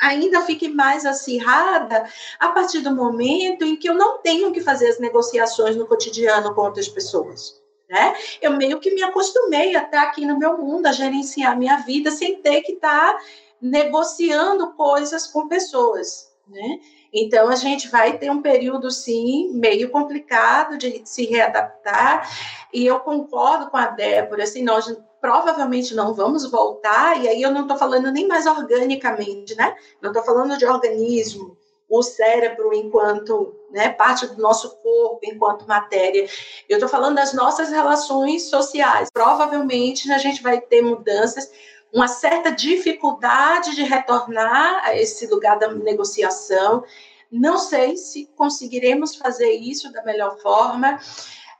ainda 0.00 0.42
fique 0.42 0.68
mais 0.68 1.04
acirrada 1.04 2.04
a 2.38 2.48
partir 2.48 2.80
do 2.80 2.94
momento 2.94 3.64
em 3.64 3.76
que 3.76 3.88
eu 3.88 3.94
não 3.94 4.18
tenho 4.18 4.52
que 4.52 4.60
fazer 4.60 4.88
as 4.88 4.98
negociações 4.98 5.76
no 5.76 5.86
cotidiano 5.86 6.54
com 6.54 6.62
outras 6.62 6.88
pessoas 6.88 7.60
né? 7.90 8.14
Eu 8.40 8.52
meio 8.52 8.78
que 8.78 8.94
me 8.94 9.02
acostumei 9.02 9.74
a 9.74 9.82
estar 9.82 10.02
aqui 10.02 10.24
no 10.24 10.38
meu 10.38 10.56
mundo, 10.56 10.86
a 10.86 10.92
gerenciar 10.92 11.58
minha 11.58 11.78
vida 11.78 12.10
sem 12.12 12.40
ter 12.40 12.62
que 12.62 12.72
estar 12.72 13.18
negociando 13.60 14.72
coisas 14.74 15.26
com 15.26 15.48
pessoas, 15.48 16.30
né? 16.46 16.78
Então 17.12 17.48
a 17.48 17.56
gente 17.56 17.88
vai 17.88 18.16
ter 18.16 18.30
um 18.30 18.40
período 18.40 18.88
sim 18.92 19.50
meio 19.52 19.90
complicado 19.90 20.78
de 20.78 21.02
se 21.04 21.26
readaptar 21.26 22.30
e 22.72 22.86
eu 22.86 23.00
concordo 23.00 23.68
com 23.68 23.76
a 23.76 23.86
Débora, 23.86 24.44
assim, 24.44 24.62
nós 24.62 24.86
provavelmente 25.20 25.94
não 25.94 26.14
vamos 26.14 26.50
voltar 26.50 27.22
e 27.22 27.28
aí 27.28 27.42
eu 27.42 27.50
não 27.50 27.62
estou 27.62 27.76
falando 27.76 28.10
nem 28.10 28.26
mais 28.26 28.46
organicamente, 28.46 29.54
né? 29.54 29.76
Não 30.00 30.10
estou 30.10 30.24
falando 30.24 30.56
de 30.56 30.64
organismo, 30.64 31.56
o 31.88 32.02
cérebro 32.02 32.72
enquanto 32.72 33.52
né, 33.70 33.88
parte 33.88 34.26
do 34.26 34.40
nosso 34.40 34.76
corpo, 34.76 35.20
enquanto 35.24 35.66
matéria. 35.66 36.26
Eu 36.68 36.76
estou 36.76 36.88
falando 36.88 37.16
das 37.16 37.32
nossas 37.32 37.70
relações 37.70 38.48
sociais. 38.48 39.08
Provavelmente 39.12 40.10
a 40.12 40.18
gente 40.18 40.42
vai 40.42 40.60
ter 40.60 40.82
mudanças, 40.82 41.50
uma 41.92 42.06
certa 42.06 42.50
dificuldade 42.50 43.74
de 43.74 43.82
retornar 43.82 44.84
a 44.84 44.96
esse 44.96 45.26
lugar 45.26 45.58
da 45.58 45.68
negociação. 45.68 46.84
Não 47.30 47.58
sei 47.58 47.96
se 47.96 48.26
conseguiremos 48.36 49.16
fazer 49.16 49.50
isso 49.50 49.92
da 49.92 50.02
melhor 50.04 50.38
forma. 50.40 50.98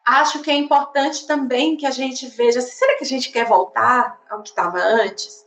Acho 0.07 0.41
que 0.41 0.51
é 0.51 0.55
importante 0.55 1.27
também 1.27 1.77
que 1.77 1.87
a 1.87 1.91
gente 1.91 2.27
veja: 2.29 2.61
será 2.61 2.97
que 2.97 3.05
a 3.05 3.07
gente 3.07 3.31
quer 3.31 3.47
voltar 3.47 4.21
ao 4.31 4.43
que 4.43 4.49
estava 4.49 4.79
antes? 4.79 5.45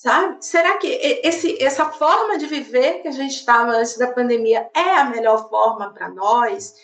sabe? 0.00 0.38
Será 0.40 0.78
que 0.78 0.88
esse, 1.22 1.62
essa 1.62 1.84
forma 1.90 2.38
de 2.38 2.46
viver 2.46 3.02
que 3.02 3.08
a 3.08 3.12
gente 3.12 3.34
estava 3.34 3.72
antes 3.72 3.98
da 3.98 4.10
pandemia 4.10 4.70
é 4.74 4.96
a 4.96 5.04
melhor 5.04 5.50
forma 5.50 5.92
para 5.92 6.08
nós? 6.08 6.74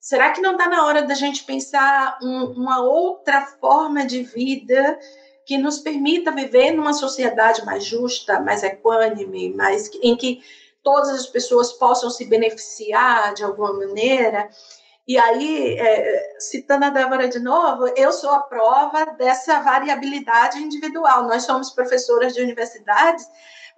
Será 0.00 0.30
que 0.30 0.40
não 0.40 0.52
está 0.52 0.68
na 0.68 0.86
hora 0.86 1.02
da 1.02 1.12
gente 1.12 1.44
pensar 1.44 2.18
um, 2.22 2.44
uma 2.52 2.82
outra 2.82 3.42
forma 3.60 4.06
de 4.06 4.22
vida 4.22 4.98
que 5.44 5.58
nos 5.58 5.80
permita 5.80 6.30
viver 6.30 6.70
numa 6.70 6.94
sociedade 6.94 7.62
mais 7.66 7.84
justa, 7.84 8.40
mais 8.40 8.62
equânime, 8.62 9.52
mais 9.54 9.90
em 10.02 10.16
que 10.16 10.42
todas 10.82 11.10
as 11.10 11.26
pessoas 11.26 11.74
possam 11.74 12.08
se 12.08 12.24
beneficiar 12.24 13.34
de 13.34 13.44
alguma 13.44 13.74
maneira? 13.74 14.48
E 15.12 15.18
aí, 15.18 15.76
é, 15.78 16.36
citando 16.38 16.86
a 16.86 16.88
Débora 16.88 17.28
de 17.28 17.38
novo, 17.38 17.86
eu 17.88 18.10
sou 18.12 18.30
a 18.30 18.38
prova 18.38 19.04
dessa 19.18 19.60
variabilidade 19.60 20.56
individual. 20.56 21.24
Nós 21.24 21.42
somos 21.42 21.68
professoras 21.68 22.32
de 22.32 22.40
universidades 22.40 23.28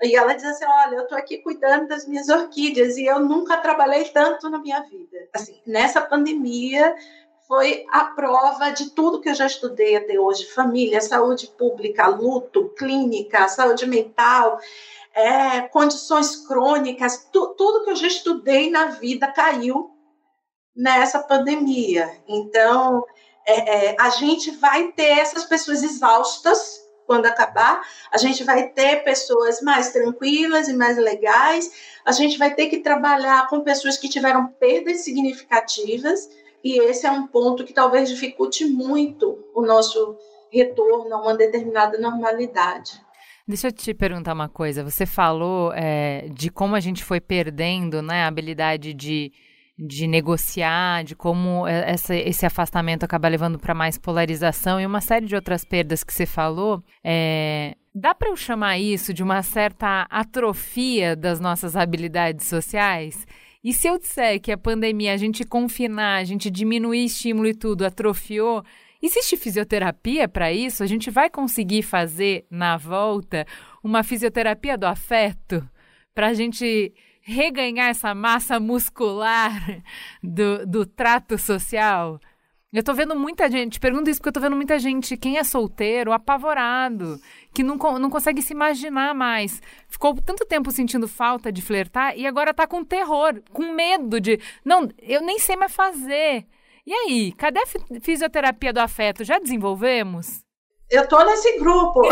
e 0.00 0.14
ela 0.14 0.32
diz 0.34 0.44
assim: 0.44 0.64
Olha, 0.64 0.94
eu 0.94 1.02
estou 1.02 1.18
aqui 1.18 1.38
cuidando 1.38 1.88
das 1.88 2.06
minhas 2.06 2.28
orquídeas 2.28 2.96
e 2.96 3.06
eu 3.06 3.18
nunca 3.18 3.56
trabalhei 3.56 4.04
tanto 4.10 4.48
na 4.48 4.60
minha 4.60 4.80
vida. 4.82 5.28
Assim, 5.34 5.60
nessa 5.66 6.00
pandemia, 6.00 6.94
foi 7.48 7.84
a 7.90 8.04
prova 8.04 8.70
de 8.70 8.90
tudo 8.90 9.20
que 9.20 9.28
eu 9.28 9.34
já 9.34 9.46
estudei 9.46 9.96
até 9.96 10.16
hoje: 10.16 10.46
família, 10.52 11.00
saúde 11.00 11.48
pública, 11.48 12.06
luto, 12.06 12.68
clínica, 12.78 13.48
saúde 13.48 13.88
mental, 13.88 14.60
é, 15.12 15.62
condições 15.62 16.36
crônicas, 16.46 17.28
tu, 17.32 17.56
tudo 17.58 17.82
que 17.82 17.90
eu 17.90 17.96
já 17.96 18.06
estudei 18.06 18.70
na 18.70 18.86
vida 18.86 19.26
caiu 19.26 19.93
nessa 20.74 21.20
pandemia. 21.20 22.10
Então, 22.26 23.04
é, 23.46 23.92
é, 23.92 23.96
a 23.98 24.10
gente 24.10 24.50
vai 24.52 24.92
ter 24.92 25.18
essas 25.18 25.44
pessoas 25.44 25.82
exaustas 25.82 26.82
quando 27.06 27.26
acabar, 27.26 27.82
a 28.10 28.16
gente 28.16 28.42
vai 28.44 28.68
ter 28.68 29.04
pessoas 29.04 29.60
mais 29.60 29.92
tranquilas 29.92 30.68
e 30.68 30.72
mais 30.72 30.96
legais, 30.96 31.70
a 32.04 32.12
gente 32.12 32.38
vai 32.38 32.54
ter 32.54 32.68
que 32.68 32.78
trabalhar 32.78 33.46
com 33.48 33.60
pessoas 33.60 33.98
que 33.98 34.08
tiveram 34.08 34.46
perdas 34.46 35.04
significativas, 35.04 36.28
e 36.62 36.80
esse 36.80 37.06
é 37.06 37.10
um 37.10 37.26
ponto 37.26 37.62
que 37.62 37.74
talvez 37.74 38.08
dificulte 38.08 38.64
muito 38.64 39.38
o 39.54 39.60
nosso 39.60 40.16
retorno 40.50 41.14
a 41.14 41.20
uma 41.20 41.36
determinada 41.36 41.98
normalidade. 41.98 42.92
Deixa 43.46 43.68
eu 43.68 43.72
te 43.72 43.92
perguntar 43.92 44.32
uma 44.32 44.48
coisa. 44.48 44.82
Você 44.82 45.04
falou 45.04 45.70
é, 45.74 46.26
de 46.32 46.48
como 46.48 46.74
a 46.74 46.80
gente 46.80 47.04
foi 47.04 47.20
perdendo 47.20 48.00
né, 48.00 48.24
a 48.24 48.28
habilidade 48.28 48.94
de 48.94 49.30
de 49.76 50.06
negociar, 50.06 51.02
de 51.02 51.16
como 51.16 51.66
essa, 51.66 52.14
esse 52.14 52.46
afastamento 52.46 53.04
acaba 53.04 53.28
levando 53.28 53.58
para 53.58 53.74
mais 53.74 53.98
polarização 53.98 54.80
e 54.80 54.86
uma 54.86 55.00
série 55.00 55.26
de 55.26 55.34
outras 55.34 55.64
perdas 55.64 56.04
que 56.04 56.12
você 56.12 56.26
falou. 56.26 56.82
É, 57.02 57.74
dá 57.92 58.14
para 58.14 58.28
eu 58.28 58.36
chamar 58.36 58.78
isso 58.78 59.12
de 59.12 59.22
uma 59.22 59.42
certa 59.42 60.06
atrofia 60.08 61.16
das 61.16 61.40
nossas 61.40 61.74
habilidades 61.74 62.46
sociais? 62.46 63.26
E 63.64 63.72
se 63.72 63.88
eu 63.88 63.98
disser 63.98 64.40
que 64.40 64.52
a 64.52 64.58
pandemia, 64.58 65.12
a 65.12 65.16
gente 65.16 65.42
confinar, 65.42 66.20
a 66.20 66.24
gente 66.24 66.50
diminuir 66.50 67.06
estímulo 67.06 67.48
e 67.48 67.54
tudo, 67.54 67.84
atrofiou, 67.84 68.62
existe 69.02 69.36
fisioterapia 69.36 70.28
para 70.28 70.52
isso? 70.52 70.84
A 70.84 70.86
gente 70.86 71.10
vai 71.10 71.28
conseguir 71.28 71.82
fazer 71.82 72.46
na 72.48 72.76
volta 72.76 73.44
uma 73.82 74.04
fisioterapia 74.04 74.78
do 74.78 74.86
afeto 74.86 75.68
para 76.14 76.28
a 76.28 76.34
gente 76.34 76.92
reganhar 77.24 77.88
essa 77.88 78.14
massa 78.14 78.60
muscular 78.60 79.82
do, 80.22 80.66
do 80.66 80.86
trato 80.86 81.38
social? 81.38 82.20
Eu 82.72 82.82
tô 82.82 82.92
vendo 82.92 83.14
muita 83.14 83.48
gente, 83.48 83.78
pergunto 83.78 84.10
isso 84.10 84.18
porque 84.18 84.30
eu 84.30 84.32
tô 84.32 84.40
vendo 84.40 84.56
muita 84.56 84.80
gente, 84.80 85.16
quem 85.16 85.38
é 85.38 85.44
solteiro, 85.44 86.12
apavorado, 86.12 87.20
que 87.54 87.62
não, 87.62 87.76
não 87.76 88.10
consegue 88.10 88.42
se 88.42 88.52
imaginar 88.52 89.14
mais. 89.14 89.62
Ficou 89.88 90.20
tanto 90.20 90.44
tempo 90.44 90.72
sentindo 90.72 91.06
falta 91.06 91.52
de 91.52 91.62
flertar 91.62 92.18
e 92.18 92.26
agora 92.26 92.52
tá 92.52 92.66
com 92.66 92.84
terror, 92.84 93.40
com 93.52 93.72
medo 93.72 94.20
de. 94.20 94.40
Não, 94.64 94.88
eu 95.00 95.22
nem 95.22 95.38
sei 95.38 95.54
mais 95.54 95.72
fazer. 95.72 96.48
E 96.84 96.92
aí, 96.92 97.32
cadê 97.32 97.60
a 97.60 97.66
fisioterapia 98.00 98.72
do 98.72 98.80
afeto? 98.80 99.22
Já 99.22 99.38
desenvolvemos? 99.38 100.44
Eu 100.90 101.06
tô 101.06 101.24
nesse 101.24 101.56
grupo. 101.58 102.02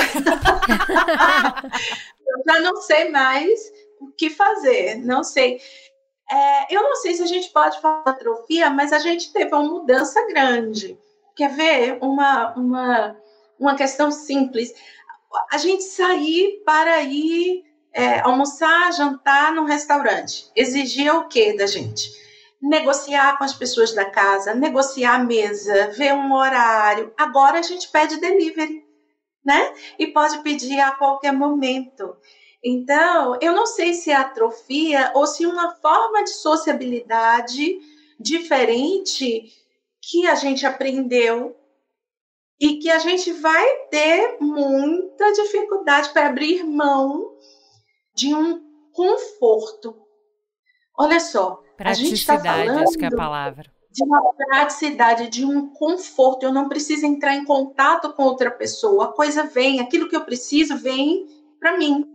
eu 2.25 2.43
já 2.47 2.61
não 2.61 2.77
sei 2.77 3.11
mais 3.11 3.61
o 4.03 4.13
que 4.13 4.31
fazer, 4.31 4.97
não 4.97 5.23
sei. 5.23 5.61
É, 6.31 6.75
eu 6.75 6.83
não 6.83 6.97
sei 6.97 7.15
se 7.15 7.23
a 7.23 7.27
gente 7.27 7.51
pode 7.51 7.81
falar 7.81 8.03
atrofia, 8.07 8.71
mas 8.71 8.93
a 8.93 8.99
gente 8.99 9.33
teve 9.33 9.55
uma 9.55 9.65
mudança 9.65 10.27
grande. 10.27 10.99
Quer 11.37 11.51
ver 11.51 11.99
uma, 12.01 12.55
uma, 12.55 13.17
uma 13.59 13.75
questão 13.75 14.11
simples? 14.11 14.73
A 15.51 15.59
gente 15.59 15.85
sair 15.85 16.63
para 16.65 17.03
ir 17.03 17.65
é, 17.93 18.21
almoçar, 18.21 18.93
jantar 18.93 19.53
num 19.53 19.65
restaurante. 19.65 20.51
Exigia 20.57 21.15
o 21.15 21.29
que 21.29 21.57
da 21.57 21.67
gente? 21.67 22.11
Negociar 22.61 23.37
com 23.37 23.45
as 23.45 23.53
pessoas 23.53 23.93
da 23.93 24.05
casa, 24.05 24.55
negociar 24.55 25.17
a 25.17 25.25
mesa, 25.25 25.89
ver 25.89 26.15
um 26.15 26.33
horário. 26.33 27.13
Agora 27.19 27.59
a 27.59 27.63
gente 27.63 27.89
pede 27.91 28.21
delivery, 28.21 28.85
né? 29.45 29.75
E 29.99 30.07
pode 30.07 30.39
pedir 30.39 30.81
a 30.81 30.93
qualquer 30.93 31.33
momento. 31.33 32.17
Então, 32.65 33.37
eu 33.41 33.53
não 33.53 33.67
sei 33.67 33.93
se 33.93 34.11
é 34.11 34.15
atrofia 34.15 35.11
ou 35.15 35.27
se 35.27 35.45
uma 35.45 35.75
forma 35.77 36.23
de 36.23 36.31
sociabilidade 36.31 37.81
diferente 38.21 39.53
que 40.01 40.27
a 40.29 40.37
gente 40.37 40.65
aprendeu 40.65 41.57
e 42.61 42.79
que 42.79 42.89
a 42.89 43.01
gente 43.01 43.33
vai 43.33 43.67
ter 43.91 44.37
muita 44.41 45.33
dificuldade 45.33 46.11
para 46.11 46.29
abrir 46.29 46.63
mão 46.63 47.37
de 48.15 48.33
um 48.33 48.63
conforto. 48.93 49.97
Olha 50.97 51.19
só, 51.19 51.61
a 51.79 51.93
gente 51.95 52.15
está 52.15 52.39
falando 52.39 52.79
acho 52.79 52.97
que 52.97 53.05
é 53.05 53.09
a 53.09 53.17
palavra. 53.17 53.73
de 53.91 54.05
uma 54.05 54.33
praticidade, 54.35 55.29
de 55.29 55.45
um 55.45 55.69
conforto. 55.71 56.45
Eu 56.45 56.53
não 56.53 56.69
preciso 56.69 57.05
entrar 57.07 57.35
em 57.35 57.45
contato 57.45 58.13
com 58.13 58.23
outra 58.23 58.53
pessoa. 58.53 59.07
A 59.07 59.13
coisa 59.13 59.43
vem, 59.43 59.81
aquilo 59.81 60.09
que 60.09 60.15
eu 60.15 60.25
preciso 60.25 60.77
vem 60.77 61.27
para 61.59 61.77
mim 61.77 62.13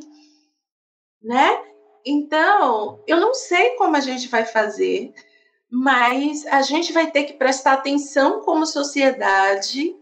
né? 1.28 1.62
Então, 2.06 3.04
eu 3.06 3.20
não 3.20 3.34
sei 3.34 3.72
como 3.72 3.98
a 3.98 4.00
gente 4.00 4.30
vai 4.30 4.46
fazer, 4.46 5.14
mas 5.70 6.46
a 6.46 6.62
gente 6.62 6.94
vai 6.94 7.12
ter 7.12 7.26
que 7.26 7.34
prestar 7.34 7.74
atenção 7.74 8.40
como 8.42 8.66
sociedade 8.66 9.94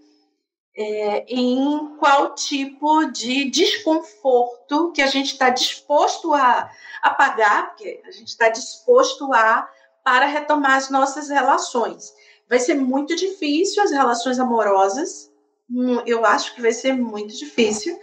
é, 0.77 1.25
em 1.27 1.95
qual 1.97 2.35
tipo 2.35 3.05
de 3.05 3.49
desconforto 3.49 4.91
que 4.91 5.01
a 5.01 5.07
gente 5.07 5.31
está 5.31 5.49
disposto 5.49 6.31
a, 6.31 6.69
a 7.01 7.09
pagar, 7.09 7.69
porque 7.69 8.01
a 8.05 8.11
gente 8.11 8.27
está 8.27 8.49
disposto 8.49 9.33
a 9.33 9.67
para 10.03 10.27
retomar 10.27 10.73
as 10.75 10.91
nossas 10.91 11.29
relações. 11.29 12.13
Vai 12.47 12.59
ser 12.59 12.75
muito 12.75 13.15
difícil 13.15 13.81
as 13.81 13.89
relações 13.89 14.37
amorosas, 14.37 15.31
hum, 15.67 16.03
eu 16.05 16.23
acho 16.23 16.53
que 16.53 16.61
vai 16.61 16.71
ser 16.71 16.93
muito 16.93 17.35
difícil, 17.35 17.99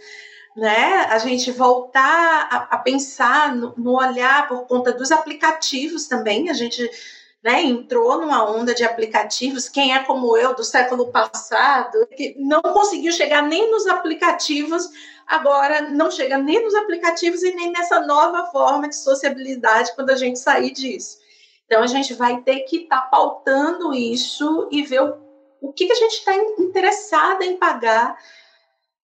né? 0.55 1.05
A 1.09 1.17
gente 1.17 1.51
voltar 1.51 2.47
a, 2.51 2.75
a 2.75 2.77
pensar 2.77 3.55
no, 3.55 3.73
no, 3.75 3.97
olhar 3.97 4.47
por 4.47 4.67
conta 4.67 4.91
dos 4.91 5.11
aplicativos 5.11 6.07
também. 6.07 6.49
A 6.49 6.53
gente 6.53 6.89
né, 7.43 7.63
entrou 7.63 8.21
numa 8.21 8.49
onda 8.49 8.73
de 8.73 8.83
aplicativos. 8.83 9.67
Quem 9.67 9.95
é 9.95 10.03
como 10.03 10.37
eu 10.37 10.55
do 10.55 10.63
século 10.63 11.11
passado, 11.11 12.07
que 12.15 12.35
não 12.37 12.61
conseguiu 12.61 13.11
chegar 13.11 13.41
nem 13.41 13.71
nos 13.71 13.87
aplicativos, 13.87 14.89
agora 15.27 15.89
não 15.89 16.11
chega 16.11 16.37
nem 16.37 16.63
nos 16.63 16.75
aplicativos 16.75 17.41
e 17.43 17.53
nem 17.55 17.71
nessa 17.71 17.99
nova 18.01 18.45
forma 18.51 18.87
de 18.87 18.95
sociabilidade 18.95 19.93
quando 19.95 20.11
a 20.11 20.15
gente 20.15 20.39
sair 20.39 20.71
disso. 20.71 21.17
Então 21.65 21.81
a 21.81 21.87
gente 21.87 22.13
vai 22.13 22.41
ter 22.41 22.61
que 22.61 22.83
estar 22.83 23.01
tá 23.01 23.07
pautando 23.07 23.93
isso 23.93 24.67
e 24.71 24.83
ver 24.83 25.01
o, 25.01 25.17
o 25.61 25.73
que, 25.73 25.87
que 25.87 25.93
a 25.93 25.95
gente 25.95 26.13
está 26.13 26.35
interessada 26.35 27.43
em 27.43 27.57
pagar 27.57 28.15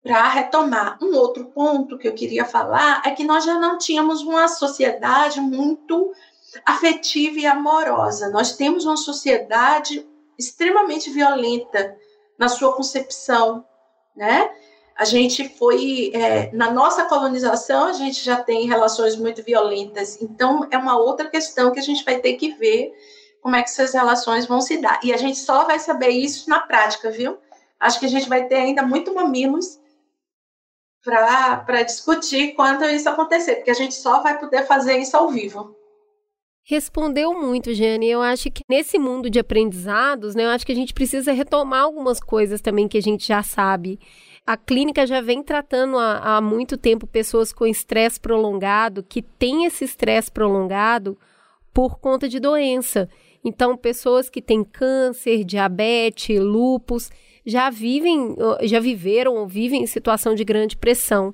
para 0.03 0.27
retomar. 0.29 0.97
Um 1.01 1.15
outro 1.15 1.45
ponto 1.45 1.97
que 1.97 2.07
eu 2.07 2.13
queria 2.13 2.45
falar 2.45 3.01
é 3.05 3.11
que 3.11 3.23
nós 3.23 3.45
já 3.45 3.59
não 3.59 3.77
tínhamos 3.77 4.21
uma 4.21 4.47
sociedade 4.47 5.39
muito 5.39 6.11
afetiva 6.65 7.39
e 7.39 7.45
amorosa. 7.45 8.29
Nós 8.29 8.53
temos 8.55 8.85
uma 8.85 8.97
sociedade 8.97 10.07
extremamente 10.37 11.09
violenta 11.09 11.95
na 12.37 12.49
sua 12.49 12.73
concepção, 12.73 13.63
né? 14.15 14.51
A 14.95 15.05
gente 15.05 15.49
foi 15.57 16.11
é, 16.13 16.51
na 16.53 16.69
nossa 16.69 17.05
colonização 17.05 17.85
a 17.85 17.93
gente 17.93 18.23
já 18.23 18.37
tem 18.37 18.67
relações 18.67 19.15
muito 19.15 19.41
violentas. 19.41 20.21
Então 20.21 20.67
é 20.69 20.77
uma 20.77 20.97
outra 20.97 21.29
questão 21.29 21.71
que 21.71 21.79
a 21.79 21.83
gente 21.83 22.03
vai 22.03 22.19
ter 22.19 22.33
que 22.33 22.51
ver 22.51 22.91
como 23.41 23.55
é 23.55 23.63
que 23.63 23.69
essas 23.69 23.93
relações 23.93 24.45
vão 24.45 24.61
se 24.61 24.77
dar. 24.77 24.99
E 25.03 25.13
a 25.13 25.17
gente 25.17 25.39
só 25.39 25.63
vai 25.65 25.79
saber 25.79 26.09
isso 26.09 26.49
na 26.49 26.59
prática, 26.59 27.09
viu? 27.09 27.37
Acho 27.79 27.99
que 27.99 28.05
a 28.05 28.09
gente 28.09 28.29
vai 28.29 28.47
ter 28.47 28.55
ainda 28.55 28.83
muito 28.83 29.13
mamilos 29.13 29.80
para 31.03 31.83
discutir 31.83 32.53
quando 32.53 32.85
isso 32.85 33.09
acontecer, 33.09 33.55
porque 33.55 33.71
a 33.71 33.75
gente 33.75 33.95
só 33.95 34.21
vai 34.21 34.39
poder 34.39 34.65
fazer 34.65 34.97
isso 34.97 35.17
ao 35.17 35.29
vivo. 35.29 35.75
Respondeu 36.63 37.33
muito, 37.33 37.73
Jane. 37.73 38.07
Eu 38.07 38.21
acho 38.21 38.51
que 38.51 38.61
nesse 38.69 38.99
mundo 38.99 39.29
de 39.29 39.39
aprendizados, 39.39 40.35
né, 40.35 40.45
eu 40.45 40.49
acho 40.49 40.65
que 40.65 40.71
a 40.71 40.75
gente 40.75 40.93
precisa 40.93 41.31
retomar 41.31 41.81
algumas 41.81 42.19
coisas 42.19 42.61
também 42.61 42.87
que 42.87 42.97
a 42.97 43.01
gente 43.01 43.27
já 43.27 43.41
sabe. 43.41 43.99
A 44.45 44.55
clínica 44.55 45.05
já 45.05 45.21
vem 45.21 45.43
tratando 45.43 45.97
há, 45.97 46.37
há 46.37 46.41
muito 46.41 46.77
tempo 46.77 47.07
pessoas 47.07 47.51
com 47.51 47.65
estresse 47.65 48.19
prolongado, 48.19 49.03
que 49.03 49.21
têm 49.21 49.65
esse 49.65 49.83
estresse 49.85 50.31
prolongado 50.31 51.17
por 51.73 51.99
conta 51.99 52.29
de 52.29 52.39
doença. 52.39 53.09
Então, 53.43 53.75
pessoas 53.75 54.29
que 54.29 54.41
têm 54.41 54.63
câncer, 54.63 55.43
diabetes, 55.43 56.39
lúpus, 56.39 57.09
já 57.45 57.69
vivem, 57.69 58.35
já 58.63 58.79
viveram 58.79 59.35
ou 59.35 59.47
vivem 59.47 59.83
em 59.83 59.87
situação 59.87 60.35
de 60.35 60.43
grande 60.43 60.77
pressão. 60.77 61.33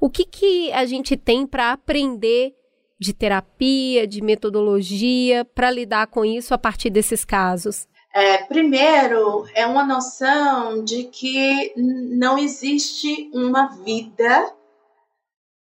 O 0.00 0.10
que, 0.10 0.24
que 0.24 0.72
a 0.72 0.84
gente 0.84 1.16
tem 1.16 1.46
para 1.46 1.72
aprender 1.72 2.54
de 2.98 3.12
terapia, 3.12 4.06
de 4.06 4.22
metodologia, 4.22 5.44
para 5.44 5.70
lidar 5.70 6.06
com 6.06 6.24
isso 6.24 6.54
a 6.54 6.58
partir 6.58 6.90
desses 6.90 7.24
casos? 7.24 7.86
É, 8.14 8.38
primeiro, 8.44 9.46
é 9.54 9.66
uma 9.66 9.84
noção 9.84 10.82
de 10.82 11.04
que 11.04 11.74
não 11.76 12.38
existe 12.38 13.30
uma 13.34 13.68
vida 13.84 14.54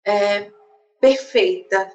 é, 0.07 0.51
perfeita. 1.01 1.91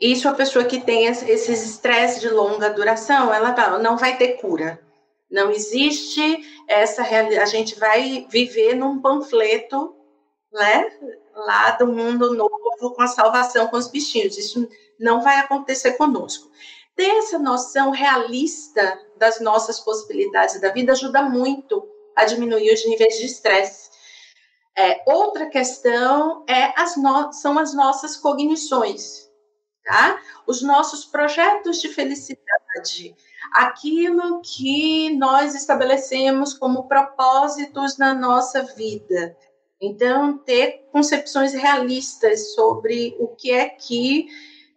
Isso 0.00 0.28
a 0.28 0.34
pessoa 0.34 0.64
que 0.64 0.80
tem 0.80 1.06
esses 1.06 1.64
estresses 1.64 2.20
de 2.20 2.28
longa 2.28 2.70
duração, 2.70 3.32
ela 3.32 3.78
não 3.78 3.96
vai 3.96 4.16
ter 4.16 4.40
cura. 4.40 4.80
Não 5.30 5.50
existe 5.50 6.44
essa 6.66 7.02
realidade. 7.02 7.42
A 7.42 7.46
gente 7.46 7.78
vai 7.78 8.26
viver 8.28 8.74
num 8.74 9.00
panfleto, 9.00 9.94
né? 10.52 10.90
Lá 11.34 11.70
do 11.72 11.86
mundo 11.86 12.34
novo 12.34 12.94
com 12.94 13.02
a 13.02 13.06
salvação 13.06 13.68
com 13.68 13.76
os 13.76 13.88
bichinhos. 13.88 14.36
Isso 14.36 14.68
não 14.98 15.20
vai 15.20 15.38
acontecer 15.38 15.92
conosco. 15.92 16.50
Ter 16.96 17.10
essa 17.18 17.38
noção 17.38 17.90
realista 17.90 19.00
das 19.16 19.40
nossas 19.40 19.80
possibilidades 19.80 20.60
da 20.60 20.70
vida 20.70 20.92
ajuda 20.92 21.22
muito 21.22 21.88
a 22.16 22.24
diminuir 22.24 22.72
os 22.72 22.86
níveis 22.86 23.16
de 23.18 23.26
estresse. 23.26 23.90
É, 24.76 25.02
outra 25.06 25.46
questão 25.46 26.44
é 26.48 26.72
as 26.80 26.96
no... 26.96 27.32
são 27.32 27.58
as 27.58 27.74
nossas 27.74 28.16
cognições, 28.16 29.29
tá? 29.90 30.20
Os 30.46 30.62
nossos 30.62 31.04
projetos 31.04 31.80
de 31.80 31.88
felicidade 31.88 33.16
aquilo 33.52 34.40
que 34.40 35.10
nós 35.16 35.56
estabelecemos 35.56 36.54
como 36.54 36.86
propósitos 36.86 37.98
na 37.98 38.14
nossa 38.14 38.62
vida. 38.62 39.36
Então, 39.80 40.38
ter 40.38 40.86
concepções 40.92 41.52
realistas 41.52 42.54
sobre 42.54 43.16
o 43.18 43.28
que 43.28 43.50
é 43.50 43.68
que 43.68 44.28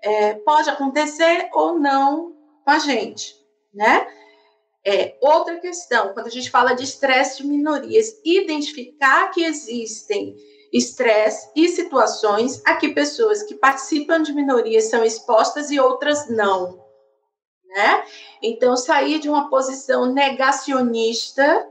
é, 0.01 0.33
pode 0.33 0.69
acontecer 0.69 1.47
ou 1.53 1.77
não 1.77 2.35
com 2.65 2.71
a 2.71 2.79
gente, 2.79 3.35
né? 3.71 4.07
É, 4.85 5.15
outra 5.21 5.59
questão, 5.59 6.13
quando 6.13 6.27
a 6.27 6.31
gente 6.31 6.49
fala 6.49 6.73
de 6.73 6.83
estresse 6.83 7.41
de 7.41 7.47
minorias, 7.47 8.19
identificar 8.25 9.29
que 9.29 9.43
existem 9.43 10.35
estresse 10.73 11.49
e 11.55 11.69
situações 11.69 12.61
a 12.65 12.75
que 12.75 12.89
pessoas 12.89 13.43
que 13.43 13.55
participam 13.55 14.21
de 14.21 14.33
minorias 14.33 14.85
são 14.85 15.03
expostas 15.03 15.69
e 15.69 15.79
outras 15.79 16.27
não 16.29 16.83
né? 17.73 18.03
Então, 18.41 18.77
sair 18.77 19.19
de 19.19 19.27
uma 19.27 19.49
posição 19.49 20.05
negacionista, 20.05 21.67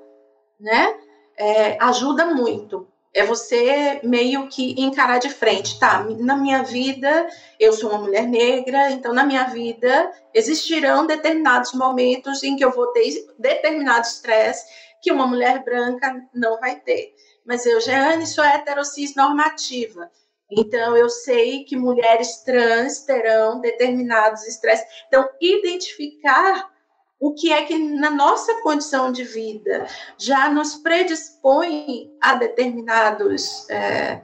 né, 0.58 0.94
é, 1.36 1.78
ajuda 1.80 2.26
muito. 2.26 2.88
É 3.14 3.24
você 3.24 4.00
meio 4.02 4.48
que 4.48 4.74
encarar 4.80 5.18
de 5.18 5.28
frente, 5.28 5.78
tá? 5.78 6.02
Na 6.18 6.34
minha 6.34 6.62
vida, 6.62 7.28
eu 7.60 7.72
sou 7.72 7.90
uma 7.90 7.98
mulher 7.98 8.26
negra, 8.26 8.90
então 8.90 9.12
na 9.12 9.22
minha 9.22 9.44
vida 9.44 10.10
existirão 10.32 11.06
determinados 11.06 11.74
momentos 11.74 12.42
em 12.42 12.56
que 12.56 12.64
eu 12.64 12.70
vou 12.70 12.86
ter 12.88 13.04
determinado 13.38 14.06
estresse 14.06 14.64
que 15.02 15.12
uma 15.12 15.26
mulher 15.26 15.62
branca 15.62 16.26
não 16.32 16.58
vai 16.58 16.76
ter. 16.76 17.14
Mas 17.44 17.66
eu, 17.66 17.80
Jeane, 17.80 18.26
sou 18.26 18.44
heterocis 18.44 19.14
normativa. 19.14 20.10
Então, 20.50 20.96
eu 20.96 21.08
sei 21.08 21.64
que 21.64 21.76
mulheres 21.76 22.42
trans 22.42 23.00
terão 23.00 23.60
determinados 23.60 24.46
estresses. 24.46 24.86
Então, 25.08 25.28
identificar 25.40 26.70
o 27.18 27.32
que 27.32 27.52
é 27.52 27.62
que 27.62 27.78
na 27.78 28.10
nossa 28.10 28.60
condição 28.62 29.12
de 29.12 29.24
vida 29.24 29.86
já 30.18 30.50
nos 30.50 30.74
predispõe 30.74 32.10
a 32.20 32.34
determinados 32.34 33.70
é, 33.70 34.20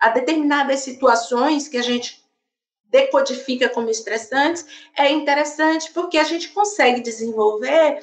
a 0.00 0.08
determinadas 0.08 0.80
situações 0.80 1.68
que 1.68 1.76
a 1.76 1.82
gente 1.82 2.24
decodifica 2.84 3.68
como 3.68 3.90
estressantes 3.90 4.64
é 4.96 5.10
interessante 5.10 5.90
porque 5.92 6.16
a 6.16 6.24
gente 6.24 6.48
consegue 6.48 7.02
desenvolver 7.02 8.00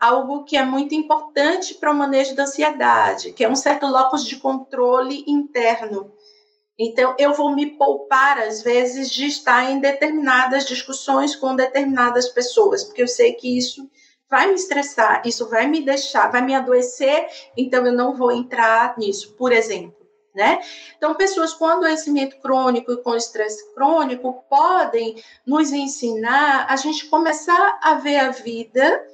algo 0.00 0.44
que 0.44 0.56
é 0.56 0.64
muito 0.64 0.94
importante 0.94 1.74
para 1.74 1.92
o 1.92 1.94
manejo 1.94 2.34
da 2.34 2.44
ansiedade, 2.44 3.32
que 3.32 3.44
é 3.44 3.48
um 3.48 3.54
certo 3.54 3.86
locus 3.86 4.24
de 4.24 4.36
controle 4.36 5.22
interno. 5.28 6.10
Então, 6.78 7.14
eu 7.18 7.34
vou 7.34 7.54
me 7.54 7.66
poupar, 7.76 8.38
às 8.38 8.62
vezes, 8.62 9.10
de 9.10 9.26
estar 9.26 9.70
em 9.70 9.78
determinadas 9.78 10.64
discussões 10.64 11.36
com 11.36 11.54
determinadas 11.54 12.30
pessoas, 12.30 12.82
porque 12.82 13.02
eu 13.02 13.08
sei 13.08 13.34
que 13.34 13.58
isso 13.58 13.90
vai 14.30 14.46
me 14.46 14.54
estressar, 14.54 15.20
isso 15.26 15.46
vai 15.50 15.66
me 15.66 15.82
deixar, 15.82 16.32
vai 16.32 16.40
me 16.40 16.54
adoecer, 16.54 17.26
então 17.54 17.84
eu 17.84 17.92
não 17.92 18.14
vou 18.14 18.32
entrar 18.32 18.96
nisso, 18.96 19.34
por 19.34 19.52
exemplo. 19.52 20.00
Né? 20.34 20.60
Então, 20.96 21.16
pessoas 21.16 21.52
com 21.52 21.66
adoecimento 21.66 22.40
crônico 22.40 22.92
e 22.92 23.02
com 23.02 23.16
estresse 23.16 23.74
crônico 23.74 24.44
podem 24.48 25.22
nos 25.44 25.72
ensinar 25.72 26.66
a 26.70 26.76
gente 26.76 27.06
começar 27.06 27.80
a 27.82 27.94
ver 27.94 28.16
a 28.16 28.30
vida 28.30 29.04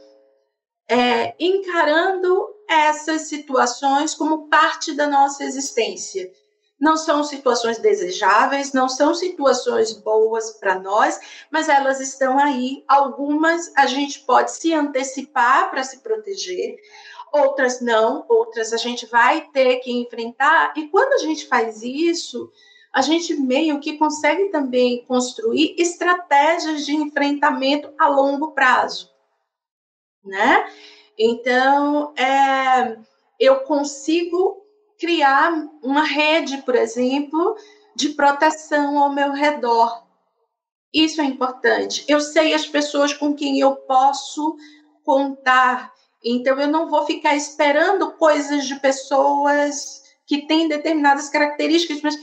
é, 0.88 1.34
encarando 1.38 2.54
essas 2.68 3.22
situações 3.22 4.14
como 4.14 4.48
parte 4.48 4.92
da 4.92 5.06
nossa 5.06 5.44
existência 5.44 6.30
não 6.78 6.96
são 6.96 7.24
situações 7.24 7.78
desejáveis, 7.78 8.72
não 8.72 8.88
são 8.88 9.14
situações 9.14 9.92
boas 9.92 10.52
para 10.58 10.78
nós, 10.78 11.18
mas 11.50 11.68
elas 11.68 12.00
estão 12.00 12.38
aí. 12.38 12.84
Algumas 12.86 13.72
a 13.76 13.86
gente 13.86 14.20
pode 14.20 14.52
se 14.52 14.74
antecipar 14.74 15.70
para 15.70 15.82
se 15.82 16.00
proteger, 16.00 16.76
outras 17.32 17.80
não, 17.80 18.24
outras 18.28 18.72
a 18.72 18.76
gente 18.76 19.06
vai 19.06 19.48
ter 19.52 19.76
que 19.76 19.90
enfrentar. 19.90 20.74
E 20.76 20.88
quando 20.88 21.14
a 21.14 21.18
gente 21.18 21.46
faz 21.46 21.82
isso, 21.82 22.50
a 22.92 23.00
gente 23.00 23.34
meio 23.34 23.80
que 23.80 23.96
consegue 23.96 24.50
também 24.50 25.04
construir 25.06 25.74
estratégias 25.78 26.84
de 26.84 26.94
enfrentamento 26.94 27.92
a 27.98 28.08
longo 28.08 28.52
prazo, 28.52 29.10
né? 30.26 30.66
Então, 31.18 32.14
é, 32.16 32.98
eu 33.38 33.60
consigo 33.60 34.62
criar 34.98 35.52
uma 35.82 36.04
rede, 36.04 36.58
por 36.58 36.74
exemplo, 36.74 37.56
de 37.94 38.10
proteção 38.10 38.98
ao 38.98 39.12
meu 39.12 39.32
redor. 39.32 40.04
Isso 40.92 41.20
é 41.20 41.24
importante. 41.24 42.04
Eu 42.08 42.20
sei 42.20 42.54
as 42.54 42.66
pessoas 42.66 43.12
com 43.12 43.34
quem 43.34 43.58
eu 43.58 43.76
posso 43.76 44.56
contar. 45.04 45.92
Então, 46.24 46.58
eu 46.58 46.68
não 46.68 46.88
vou 46.88 47.04
ficar 47.06 47.34
esperando 47.34 48.12
coisas 48.12 48.66
de 48.66 48.80
pessoas 48.80 50.02
que 50.26 50.46
têm 50.46 50.68
determinadas 50.68 51.28
características, 51.28 52.00
mas 52.02 52.16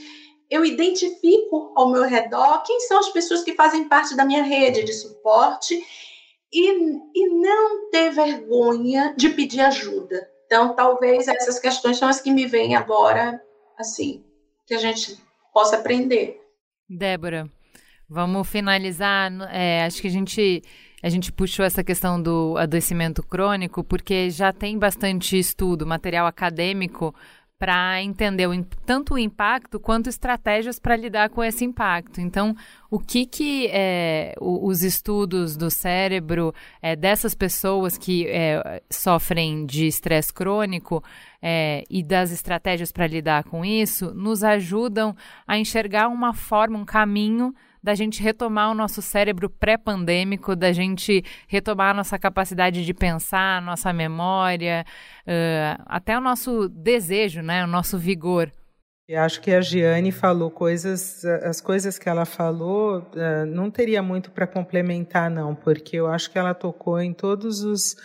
eu 0.50 0.64
identifico 0.64 1.72
ao 1.74 1.90
meu 1.90 2.02
redor 2.02 2.62
quem 2.64 2.80
são 2.80 2.98
as 2.98 3.08
pessoas 3.08 3.42
que 3.42 3.54
fazem 3.54 3.88
parte 3.88 4.14
da 4.14 4.24
minha 4.24 4.42
rede 4.42 4.84
de 4.84 4.92
suporte 4.92 5.82
e, 6.54 7.00
e 7.14 7.28
não 7.28 7.90
ter 7.90 8.10
vergonha 8.10 9.12
de 9.16 9.30
pedir 9.30 9.60
ajuda. 9.60 10.28
Então, 10.46 10.74
talvez 10.76 11.26
essas 11.26 11.58
questões 11.58 11.98
são 11.98 12.08
as 12.08 12.20
que 12.20 12.30
me 12.30 12.46
vêm 12.46 12.76
agora, 12.76 13.42
assim, 13.78 14.24
que 14.66 14.74
a 14.74 14.78
gente 14.78 15.18
possa 15.52 15.76
aprender. 15.76 16.40
Débora, 16.88 17.50
vamos 18.08 18.48
finalizar. 18.48 19.32
É, 19.50 19.84
acho 19.84 20.00
que 20.00 20.06
a 20.06 20.10
gente 20.10 20.62
a 21.02 21.08
gente 21.10 21.30
puxou 21.30 21.66
essa 21.66 21.84
questão 21.84 22.22
do 22.22 22.56
adoecimento 22.56 23.22
crônico 23.22 23.84
porque 23.84 24.30
já 24.30 24.54
tem 24.54 24.78
bastante 24.78 25.38
estudo, 25.38 25.86
material 25.86 26.26
acadêmico 26.26 27.14
para 27.58 28.02
entender 28.02 28.46
o, 28.46 28.64
tanto 28.84 29.14
o 29.14 29.18
impacto 29.18 29.78
quanto 29.78 30.08
estratégias 30.08 30.78
para 30.78 30.96
lidar 30.96 31.30
com 31.30 31.42
esse 31.42 31.64
impacto. 31.64 32.20
Então, 32.20 32.54
o 32.90 32.98
que, 32.98 33.24
que 33.24 33.68
é, 33.68 34.34
os 34.40 34.82
estudos 34.82 35.56
do 35.56 35.70
cérebro 35.70 36.52
é, 36.82 36.96
dessas 36.96 37.34
pessoas 37.34 37.96
que 37.96 38.26
é, 38.26 38.82
sofrem 38.90 39.64
de 39.64 39.86
estresse 39.86 40.32
crônico 40.32 41.02
é, 41.40 41.84
e 41.88 42.02
das 42.02 42.32
estratégias 42.32 42.90
para 42.90 43.06
lidar 43.06 43.44
com 43.44 43.64
isso 43.64 44.12
nos 44.14 44.42
ajudam 44.42 45.16
a 45.46 45.56
enxergar 45.56 46.08
uma 46.08 46.34
forma, 46.34 46.78
um 46.78 46.84
caminho 46.84 47.54
da 47.84 47.94
gente 47.94 48.22
retomar 48.22 48.70
o 48.70 48.74
nosso 48.74 49.02
cérebro 49.02 49.50
pré-pandêmico, 49.50 50.56
da 50.56 50.72
gente 50.72 51.22
retomar 51.46 51.90
a 51.90 51.94
nossa 51.94 52.18
capacidade 52.18 52.82
de 52.82 52.94
pensar, 52.94 53.60
nossa 53.60 53.92
memória, 53.92 54.86
uh, 55.26 55.82
até 55.84 56.16
o 56.16 56.20
nosso 56.20 56.66
desejo, 56.70 57.42
né, 57.42 57.62
o 57.62 57.66
nosso 57.66 57.98
vigor. 57.98 58.50
Eu 59.06 59.20
acho 59.20 59.38
que 59.42 59.50
a 59.50 59.60
Giane 59.60 60.10
falou 60.10 60.50
coisas, 60.50 61.26
as 61.26 61.60
coisas 61.60 61.98
que 61.98 62.08
ela 62.08 62.24
falou, 62.24 63.00
uh, 63.00 63.44
não 63.46 63.70
teria 63.70 64.02
muito 64.02 64.30
para 64.30 64.46
complementar, 64.46 65.30
não, 65.30 65.54
porque 65.54 65.98
eu 65.98 66.06
acho 66.06 66.30
que 66.30 66.38
ela 66.38 66.54
tocou 66.54 66.98
em 66.98 67.12
todos 67.12 67.62
os 67.62 67.96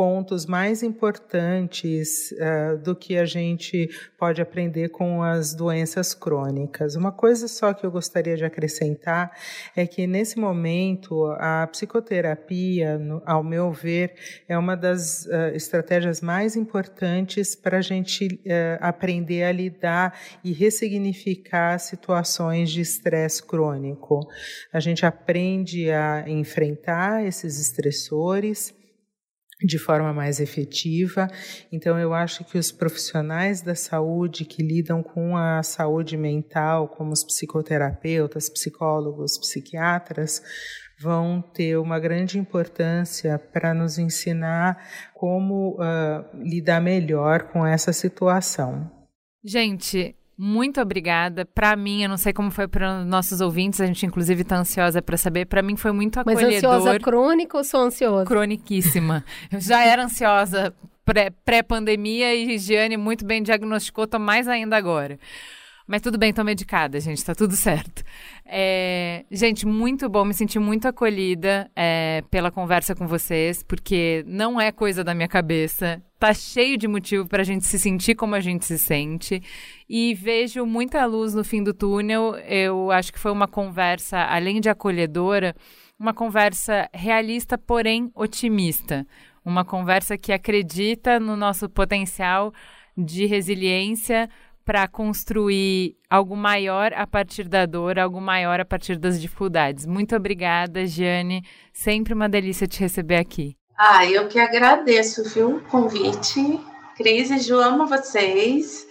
pontos 0.00 0.46
mais 0.46 0.82
importantes 0.82 2.32
uh, 2.32 2.78
do 2.78 2.96
que 2.96 3.18
a 3.18 3.26
gente 3.26 3.86
pode 4.16 4.40
aprender 4.40 4.88
com 4.88 5.22
as 5.22 5.52
doenças 5.52 6.14
crônicas. 6.14 6.96
Uma 6.96 7.12
coisa 7.12 7.46
só 7.46 7.74
que 7.74 7.84
eu 7.84 7.90
gostaria 7.90 8.34
de 8.34 8.42
acrescentar 8.42 9.30
é 9.76 9.86
que, 9.86 10.06
nesse 10.06 10.38
momento, 10.38 11.26
a 11.38 11.66
psicoterapia, 11.66 12.96
no, 12.98 13.20
ao 13.26 13.44
meu 13.44 13.70
ver, 13.70 14.14
é 14.48 14.56
uma 14.56 14.74
das 14.74 15.26
uh, 15.26 15.54
estratégias 15.54 16.22
mais 16.22 16.56
importantes 16.56 17.54
para 17.54 17.76
a 17.76 17.82
gente 17.82 18.24
uh, 18.26 18.78
aprender 18.80 19.42
a 19.42 19.52
lidar 19.52 20.18
e 20.42 20.50
ressignificar 20.50 21.78
situações 21.78 22.70
de 22.70 22.80
estresse 22.80 23.42
crônico. 23.42 24.26
A 24.72 24.80
gente 24.80 25.04
aprende 25.04 25.90
a 25.90 26.24
enfrentar 26.26 27.22
esses 27.22 27.60
estressores 27.60 28.79
de 29.62 29.78
forma 29.78 30.12
mais 30.12 30.40
efetiva. 30.40 31.28
Então, 31.70 31.98
eu 31.98 32.14
acho 32.14 32.44
que 32.44 32.58
os 32.58 32.72
profissionais 32.72 33.60
da 33.62 33.74
saúde 33.74 34.44
que 34.44 34.62
lidam 34.62 35.02
com 35.02 35.36
a 35.36 35.62
saúde 35.62 36.16
mental, 36.16 36.88
como 36.88 37.12
os 37.12 37.24
psicoterapeutas, 37.24 38.48
psicólogos, 38.48 39.38
psiquiatras, 39.38 40.42
vão 41.00 41.40
ter 41.40 41.78
uma 41.78 41.98
grande 41.98 42.38
importância 42.38 43.38
para 43.38 43.72
nos 43.72 43.98
ensinar 43.98 44.78
como 45.14 45.76
uh, 45.76 46.24
lidar 46.36 46.80
melhor 46.80 47.44
com 47.44 47.66
essa 47.66 47.92
situação. 47.92 48.90
Gente, 49.42 50.14
muito 50.42 50.80
obrigada. 50.80 51.44
Para 51.44 51.76
mim, 51.76 52.02
eu 52.02 52.08
não 52.08 52.16
sei 52.16 52.32
como 52.32 52.50
foi 52.50 52.66
para 52.66 53.04
nossos 53.04 53.42
ouvintes, 53.42 53.78
a 53.78 53.84
gente 53.84 54.06
inclusive 54.06 54.40
está 54.40 54.56
ansiosa 54.56 55.02
para 55.02 55.18
saber. 55.18 55.44
Para 55.44 55.60
mim 55.60 55.76
foi 55.76 55.92
muito 55.92 56.18
acolhedor. 56.18 56.44
Mas 56.46 56.64
ansiosa 56.64 56.98
crônica 56.98 57.58
ou 57.58 57.62
só 57.62 57.82
ansiosa? 57.82 58.24
Croniquíssima. 58.24 59.22
eu 59.52 59.60
já 59.60 59.84
era 59.84 60.02
ansiosa 60.02 60.74
pré-pandemia 61.44 62.34
e 62.34 62.56
Giane 62.56 62.96
muito 62.96 63.26
bem 63.26 63.42
diagnosticou, 63.42 64.06
tô 64.06 64.18
mais 64.18 64.48
ainda 64.48 64.78
agora. 64.78 65.18
Mas 65.86 66.00
tudo 66.00 66.16
bem, 66.16 66.32
tô 66.32 66.42
medicada, 66.42 66.98
gente, 67.00 67.22
tá 67.22 67.34
tudo 67.34 67.54
certo. 67.54 68.02
É, 68.46 69.24
gente, 69.30 69.66
muito 69.66 70.08
bom, 70.08 70.24
me 70.24 70.32
senti 70.32 70.58
muito 70.58 70.88
acolhida 70.88 71.70
é, 71.76 72.22
pela 72.30 72.50
conversa 72.50 72.94
com 72.94 73.06
vocês, 73.06 73.62
porque 73.62 74.24
não 74.26 74.58
é 74.58 74.72
coisa 74.72 75.04
da 75.04 75.14
minha 75.14 75.28
cabeça. 75.28 76.00
Tá 76.20 76.34
cheio 76.34 76.76
de 76.76 76.86
motivo 76.86 77.26
para 77.26 77.40
a 77.40 77.44
gente 77.44 77.64
se 77.64 77.78
sentir 77.78 78.14
como 78.14 78.34
a 78.34 78.40
gente 78.40 78.66
se 78.66 78.76
sente. 78.76 79.42
E 79.88 80.12
vejo 80.12 80.66
muita 80.66 81.06
luz 81.06 81.32
no 81.32 81.42
fim 81.42 81.62
do 81.64 81.72
túnel. 81.72 82.36
Eu 82.46 82.90
acho 82.90 83.10
que 83.10 83.18
foi 83.18 83.32
uma 83.32 83.48
conversa, 83.48 84.18
além 84.24 84.60
de 84.60 84.68
acolhedora, 84.68 85.56
uma 85.98 86.12
conversa 86.12 86.90
realista, 86.92 87.56
porém 87.56 88.10
otimista. 88.14 89.06
Uma 89.42 89.64
conversa 89.64 90.18
que 90.18 90.30
acredita 90.30 91.18
no 91.18 91.36
nosso 91.36 91.70
potencial 91.70 92.52
de 92.94 93.24
resiliência 93.24 94.28
para 94.62 94.86
construir 94.86 95.96
algo 96.10 96.36
maior 96.36 96.92
a 96.92 97.06
partir 97.06 97.48
da 97.48 97.64
dor, 97.64 97.98
algo 97.98 98.20
maior 98.20 98.60
a 98.60 98.64
partir 98.66 98.98
das 98.98 99.18
dificuldades. 99.18 99.86
Muito 99.86 100.14
obrigada, 100.14 100.86
Jane. 100.86 101.42
Sempre 101.72 102.12
uma 102.12 102.28
delícia 102.28 102.66
te 102.66 102.78
receber 102.78 103.16
aqui. 103.16 103.59
Ah, 103.82 104.04
eu 104.04 104.28
que 104.28 104.38
agradeço, 104.38 105.24
viu, 105.24 105.56
o 105.56 105.60
convite. 105.62 106.60
Cris 106.98 107.30
e 107.30 107.38
Ju, 107.38 107.58
amo 107.58 107.86
vocês, 107.86 108.86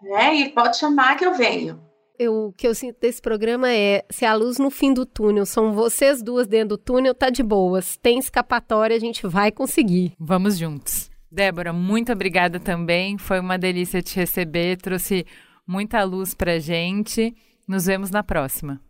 né? 0.00 0.34
E 0.34 0.48
pode 0.48 0.78
chamar 0.78 1.18
que 1.18 1.26
eu 1.26 1.34
venho. 1.34 1.78
Eu, 2.18 2.46
o 2.46 2.52
que 2.54 2.66
eu 2.66 2.74
sinto 2.74 2.98
desse 2.98 3.20
programa 3.20 3.70
é 3.70 4.02
se 4.08 4.24
a 4.24 4.32
luz 4.32 4.56
no 4.56 4.70
fim 4.70 4.94
do 4.94 5.04
túnel 5.04 5.44
são 5.44 5.74
vocês 5.74 6.22
duas 6.22 6.46
dentro 6.46 6.70
do 6.70 6.78
túnel, 6.78 7.14
tá 7.14 7.28
de 7.28 7.42
boas. 7.42 7.98
Tem 7.98 8.18
escapatória, 8.18 8.96
a 8.96 8.98
gente 8.98 9.26
vai 9.26 9.52
conseguir. 9.52 10.14
Vamos 10.18 10.56
juntos. 10.56 11.10
Débora, 11.30 11.70
muito 11.70 12.10
obrigada 12.10 12.58
também. 12.58 13.18
Foi 13.18 13.38
uma 13.40 13.58
delícia 13.58 14.00
te 14.00 14.16
receber, 14.16 14.78
trouxe 14.78 15.26
muita 15.66 16.02
luz 16.02 16.32
para 16.32 16.58
gente. 16.58 17.36
Nos 17.68 17.84
vemos 17.84 18.10
na 18.10 18.22
próxima. 18.22 18.80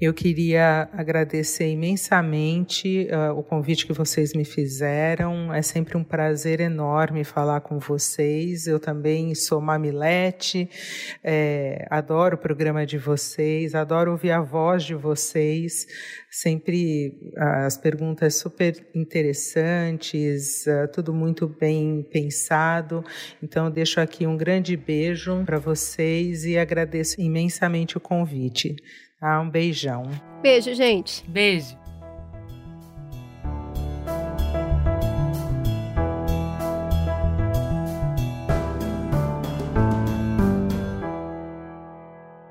Eu 0.00 0.14
queria 0.14 0.88
agradecer 0.92 1.66
imensamente 1.72 3.08
uh, 3.10 3.36
o 3.36 3.42
convite 3.42 3.84
que 3.84 3.92
vocês 3.92 4.32
me 4.32 4.44
fizeram. 4.44 5.52
É 5.52 5.60
sempre 5.60 5.96
um 5.96 6.04
prazer 6.04 6.60
enorme 6.60 7.24
falar 7.24 7.62
com 7.62 7.80
vocês. 7.80 8.68
Eu 8.68 8.78
também 8.78 9.34
sou 9.34 9.60
mamilete, 9.60 10.70
é, 11.24 11.84
adoro 11.90 12.36
o 12.36 12.38
programa 12.38 12.86
de 12.86 12.96
vocês, 12.96 13.74
adoro 13.74 14.12
ouvir 14.12 14.30
a 14.30 14.40
voz 14.40 14.84
de 14.84 14.94
vocês. 14.94 15.84
Sempre 16.30 17.08
uh, 17.36 17.66
as 17.66 17.76
perguntas 17.76 18.36
super 18.36 18.76
interessantes, 18.94 20.64
uh, 20.68 20.86
tudo 20.92 21.12
muito 21.12 21.48
bem 21.48 22.06
pensado. 22.08 23.04
Então, 23.42 23.68
deixo 23.68 24.00
aqui 24.00 24.28
um 24.28 24.36
grande 24.36 24.76
beijo 24.76 25.42
para 25.44 25.58
vocês 25.58 26.44
e 26.44 26.56
agradeço 26.56 27.20
imensamente 27.20 27.96
o 27.96 28.00
convite. 28.00 28.76
Ah, 29.20 29.40
um 29.40 29.50
beijão. 29.50 30.04
Beijo, 30.40 30.72
gente. 30.74 31.28
Beijo. 31.28 31.76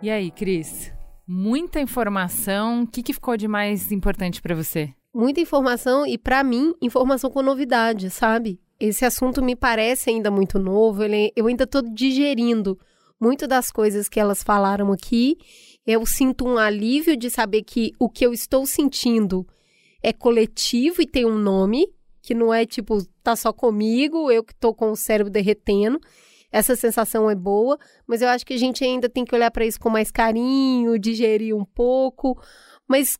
E 0.02 0.10
aí, 0.10 0.30
Cris? 0.30 0.92
Muita 1.26 1.80
informação. 1.80 2.84
O 2.84 2.88
que, 2.88 3.02
que 3.02 3.14
ficou 3.14 3.38
de 3.38 3.48
mais 3.48 3.90
importante 3.94 4.42
para 4.42 4.54
você? 4.54 4.94
Muita 5.14 5.40
informação 5.40 6.06
e, 6.06 6.18
para 6.18 6.44
mim, 6.44 6.74
informação 6.82 7.30
com 7.30 7.42
novidade, 7.42 8.10
sabe? 8.10 8.60
Esse 8.78 9.06
assunto 9.06 9.42
me 9.42 9.56
parece 9.56 10.10
ainda 10.10 10.30
muito 10.30 10.60
novo. 10.60 11.02
Ele, 11.02 11.32
eu 11.34 11.48
ainda 11.48 11.64
estou 11.64 11.82
digerindo 11.82 12.78
muito 13.20 13.48
das 13.48 13.72
coisas 13.72 14.10
que 14.10 14.20
elas 14.20 14.44
falaram 14.44 14.92
aqui 14.92 15.38
eu 15.88 16.06
sinto 16.06 16.46
um 16.46 16.58
alívio 16.58 17.16
de 17.16 17.30
saber 17.30 17.64
que 17.64 17.94
o 17.98 18.10
que 18.10 18.26
eu 18.26 18.34
estou 18.34 18.66
sentindo 18.66 19.48
é 20.04 20.12
coletivo 20.12 21.02
e 21.02 21.08
tem 21.08 21.26
um 21.26 21.38
nome, 21.40 21.88
que 22.22 22.36
não 22.36 22.54
é 22.54 22.66
tipo, 22.66 23.02
tá 23.24 23.38
só 23.38 23.54
comigo, 23.54 24.30
eu 24.30 24.44
que 24.44 24.54
tô 24.54 24.74
com 24.74 24.92
o 24.92 24.98
cérebro 24.98 25.32
derretendo. 25.32 25.98
Essa 26.52 26.76
sensação 26.76 27.30
é 27.30 27.36
boa, 27.36 27.78
mas 28.06 28.22
eu 28.22 28.28
acho 28.28 28.46
que 28.46 28.54
a 28.54 28.58
gente 28.58 28.84
ainda 28.84 29.08
tem 29.08 29.24
que 29.24 29.34
olhar 29.34 29.50
para 29.50 29.66
isso 29.66 29.80
com 29.80 29.90
mais 29.90 30.12
carinho, 30.12 31.00
digerir 31.00 31.56
um 31.56 31.64
pouco. 31.64 32.38
Mas 32.86 33.18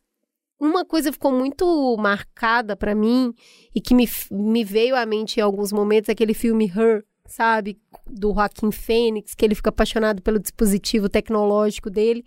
uma 0.60 0.84
coisa 0.84 1.10
ficou 1.10 1.32
muito 1.32 1.96
marcada 1.98 2.76
para 2.76 2.94
mim 2.94 3.32
e 3.74 3.80
que 3.80 3.94
me, 3.94 4.06
me 4.30 4.62
veio 4.62 4.94
à 4.94 5.06
mente 5.06 5.38
em 5.38 5.42
alguns 5.42 5.72
momentos, 5.72 6.10
aquele 6.10 6.34
filme 6.34 6.66
Her, 6.66 7.04
sabe? 7.26 7.78
Do 8.06 8.32
Joaquim 8.34 8.72
Fênix, 8.72 9.34
que 9.34 9.44
ele 9.44 9.54
fica 9.54 9.70
apaixonado 9.70 10.20
pelo 10.20 10.38
dispositivo 10.38 11.08
tecnológico 11.08 11.88
dele. 11.88 12.24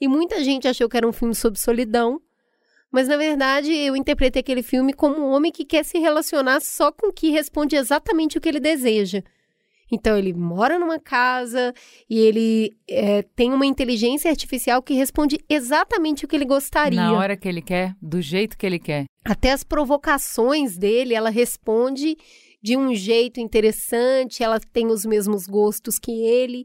E 0.00 0.08
muita 0.08 0.42
gente 0.42 0.68
achou 0.68 0.88
que 0.88 0.96
era 0.96 1.08
um 1.08 1.12
filme 1.12 1.34
sobre 1.34 1.58
solidão. 1.58 2.20
Mas 2.90 3.08
na 3.08 3.16
verdade, 3.16 3.72
eu 3.72 3.96
interpretei 3.96 4.40
aquele 4.40 4.62
filme 4.62 4.92
como 4.92 5.18
um 5.18 5.30
homem 5.30 5.50
que 5.50 5.64
quer 5.64 5.84
se 5.84 5.98
relacionar 5.98 6.60
só 6.60 6.92
com 6.92 7.12
que 7.12 7.30
responde 7.30 7.76
exatamente 7.76 8.38
o 8.38 8.40
que 8.40 8.48
ele 8.48 8.60
deseja. 8.60 9.22
Então 9.90 10.16
ele 10.16 10.32
mora 10.32 10.78
numa 10.78 10.98
casa 10.98 11.72
e 12.10 12.18
ele 12.18 12.76
é, 12.88 13.22
tem 13.22 13.52
uma 13.52 13.66
inteligência 13.66 14.30
artificial 14.30 14.82
que 14.82 14.94
responde 14.94 15.38
exatamente 15.48 16.24
o 16.24 16.28
que 16.28 16.34
ele 16.34 16.44
gostaria. 16.44 17.00
Na 17.00 17.12
hora 17.12 17.36
que 17.36 17.48
ele 17.48 17.62
quer, 17.62 17.94
do 18.02 18.20
jeito 18.20 18.58
que 18.58 18.66
ele 18.66 18.78
quer. 18.78 19.04
Até 19.24 19.52
as 19.52 19.62
provocações 19.62 20.76
dele, 20.76 21.14
ela 21.14 21.30
responde 21.30 22.16
de 22.62 22.76
um 22.76 22.94
jeito 22.94 23.38
interessante, 23.38 24.42
ela 24.42 24.58
tem 24.58 24.88
os 24.88 25.04
mesmos 25.04 25.46
gostos 25.46 25.98
que 25.98 26.10
ele. 26.10 26.64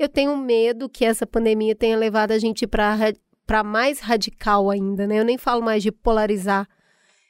Eu 0.00 0.08
tenho 0.08 0.34
medo 0.34 0.88
que 0.88 1.04
essa 1.04 1.26
pandemia 1.26 1.74
tenha 1.74 1.94
levado 1.94 2.32
a 2.32 2.38
gente 2.38 2.66
para 2.66 3.62
mais 3.62 4.00
radical 4.00 4.70
ainda, 4.70 5.06
né? 5.06 5.20
Eu 5.20 5.26
nem 5.26 5.36
falo 5.36 5.60
mais 5.60 5.82
de 5.82 5.92
polarizar. 5.92 6.66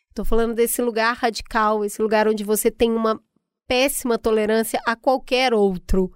Estou 0.08 0.24
falando 0.24 0.54
desse 0.54 0.80
lugar 0.80 1.16
radical, 1.16 1.84
esse 1.84 2.00
lugar 2.00 2.28
onde 2.28 2.44
você 2.44 2.70
tem 2.70 2.92
uma 2.92 3.20
péssima 3.66 4.16
tolerância 4.16 4.80
a 4.86 4.94
qualquer 4.94 5.52
outro. 5.52 6.12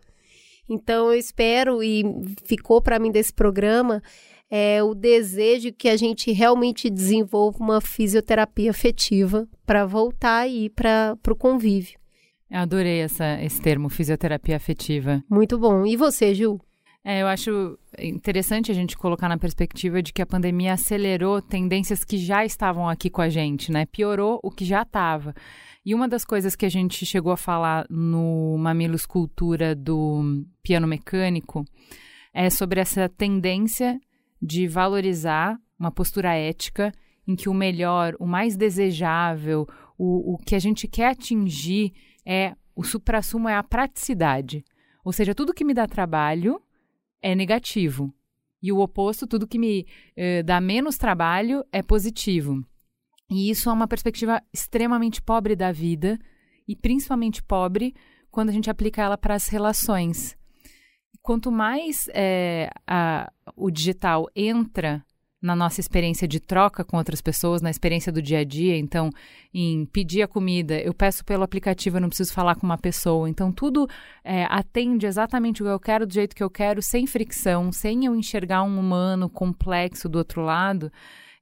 Então 0.68 1.08
eu 1.08 1.18
espero 1.18 1.82
e 1.82 2.04
ficou 2.44 2.80
para 2.80 3.00
mim 3.00 3.10
desse 3.10 3.32
programa 3.32 4.00
é 4.48 4.80
o 4.80 4.94
desejo 4.94 5.72
que 5.72 5.88
a 5.88 5.96
gente 5.96 6.30
realmente 6.30 6.88
desenvolva 6.88 7.58
uma 7.58 7.80
fisioterapia 7.80 8.70
afetiva 8.70 9.48
para 9.66 9.84
voltar 9.84 10.42
aí 10.42 10.70
para 10.70 11.18
o 11.28 11.34
convívio. 11.34 11.98
Eu 12.50 12.60
adorei 12.60 13.00
essa, 13.00 13.42
esse 13.42 13.60
termo, 13.60 13.88
fisioterapia 13.88 14.56
afetiva. 14.56 15.22
Muito 15.30 15.58
bom. 15.58 15.84
E 15.86 15.96
você, 15.96 16.34
Ju? 16.34 16.60
É, 17.06 17.20
eu 17.20 17.26
acho 17.26 17.78
interessante 17.98 18.70
a 18.70 18.74
gente 18.74 18.96
colocar 18.96 19.28
na 19.28 19.36
perspectiva 19.36 20.02
de 20.02 20.10
que 20.10 20.22
a 20.22 20.26
pandemia 20.26 20.72
acelerou 20.72 21.42
tendências 21.42 22.02
que 22.02 22.16
já 22.16 22.46
estavam 22.46 22.88
aqui 22.88 23.10
com 23.10 23.20
a 23.20 23.28
gente, 23.28 23.70
né? 23.70 23.84
Piorou 23.84 24.40
o 24.42 24.50
que 24.50 24.64
já 24.64 24.82
estava. 24.82 25.34
E 25.84 25.94
uma 25.94 26.08
das 26.08 26.24
coisas 26.24 26.56
que 26.56 26.64
a 26.64 26.68
gente 26.70 27.04
chegou 27.04 27.30
a 27.30 27.36
falar 27.36 27.84
no 27.90 28.56
Mamilos 28.56 29.04
Cultura 29.04 29.74
do 29.74 30.46
piano 30.62 30.86
mecânico 30.86 31.62
é 32.32 32.48
sobre 32.48 32.80
essa 32.80 33.06
tendência 33.06 34.00
de 34.40 34.66
valorizar 34.66 35.58
uma 35.78 35.90
postura 35.90 36.34
ética 36.34 36.90
em 37.28 37.36
que 37.36 37.50
o 37.50 37.54
melhor, 37.54 38.16
o 38.18 38.26
mais 38.26 38.56
desejável, 38.56 39.66
o, 39.98 40.34
o 40.34 40.38
que 40.38 40.54
a 40.54 40.58
gente 40.58 40.88
quer 40.88 41.08
atingir 41.08 41.92
é 42.24 42.54
o 42.74 42.82
supra-sumo 42.82 43.48
é 43.48 43.56
a 43.56 43.62
praticidade. 43.62 44.64
Ou 45.04 45.12
seja, 45.12 45.34
tudo 45.34 45.54
que 45.54 45.64
me 45.64 45.74
dá 45.74 45.86
trabalho 45.86 46.60
é 47.22 47.34
negativo. 47.34 48.12
E 48.62 48.72
o 48.72 48.78
oposto, 48.80 49.26
tudo 49.26 49.46
que 49.46 49.58
me 49.58 49.86
eh, 50.16 50.42
dá 50.42 50.60
menos 50.60 50.96
trabalho 50.96 51.64
é 51.70 51.82
positivo. 51.82 52.64
E 53.30 53.50
isso 53.50 53.68
é 53.68 53.72
uma 53.72 53.88
perspectiva 53.88 54.42
extremamente 54.52 55.20
pobre 55.20 55.54
da 55.54 55.70
vida, 55.72 56.18
e 56.66 56.74
principalmente 56.74 57.42
pobre 57.42 57.94
quando 58.30 58.48
a 58.48 58.52
gente 58.52 58.70
aplica 58.70 59.02
ela 59.02 59.18
para 59.18 59.34
as 59.34 59.48
relações. 59.48 60.36
Quanto 61.22 61.50
mais 61.50 62.08
é, 62.12 62.70
a, 62.86 63.30
o 63.56 63.70
digital 63.70 64.28
entra 64.34 65.04
na 65.44 65.54
nossa 65.54 65.78
experiência 65.78 66.26
de 66.26 66.40
troca 66.40 66.82
com 66.82 66.96
outras 66.96 67.20
pessoas, 67.20 67.60
na 67.60 67.70
experiência 67.70 68.10
do 68.10 68.22
dia 68.22 68.38
a 68.38 68.44
dia. 68.44 68.78
Então, 68.78 69.10
em 69.52 69.84
pedir 69.84 70.22
a 70.22 70.26
comida, 70.26 70.80
eu 70.80 70.94
peço 70.94 71.22
pelo 71.22 71.42
aplicativo, 71.42 71.98
eu 71.98 72.00
não 72.00 72.08
preciso 72.08 72.32
falar 72.32 72.54
com 72.54 72.64
uma 72.64 72.78
pessoa. 72.78 73.28
Então, 73.28 73.52
tudo 73.52 73.86
é, 74.24 74.46
atende 74.48 75.04
exatamente 75.06 75.62
o 75.62 75.66
que 75.66 75.70
eu 75.70 75.78
quero, 75.78 76.06
do 76.06 76.14
jeito 76.14 76.34
que 76.34 76.42
eu 76.42 76.48
quero, 76.48 76.80
sem 76.80 77.06
fricção, 77.06 77.70
sem 77.70 78.06
eu 78.06 78.16
enxergar 78.16 78.62
um 78.62 78.80
humano 78.80 79.28
complexo 79.28 80.08
do 80.08 80.16
outro 80.16 80.40
lado. 80.40 80.90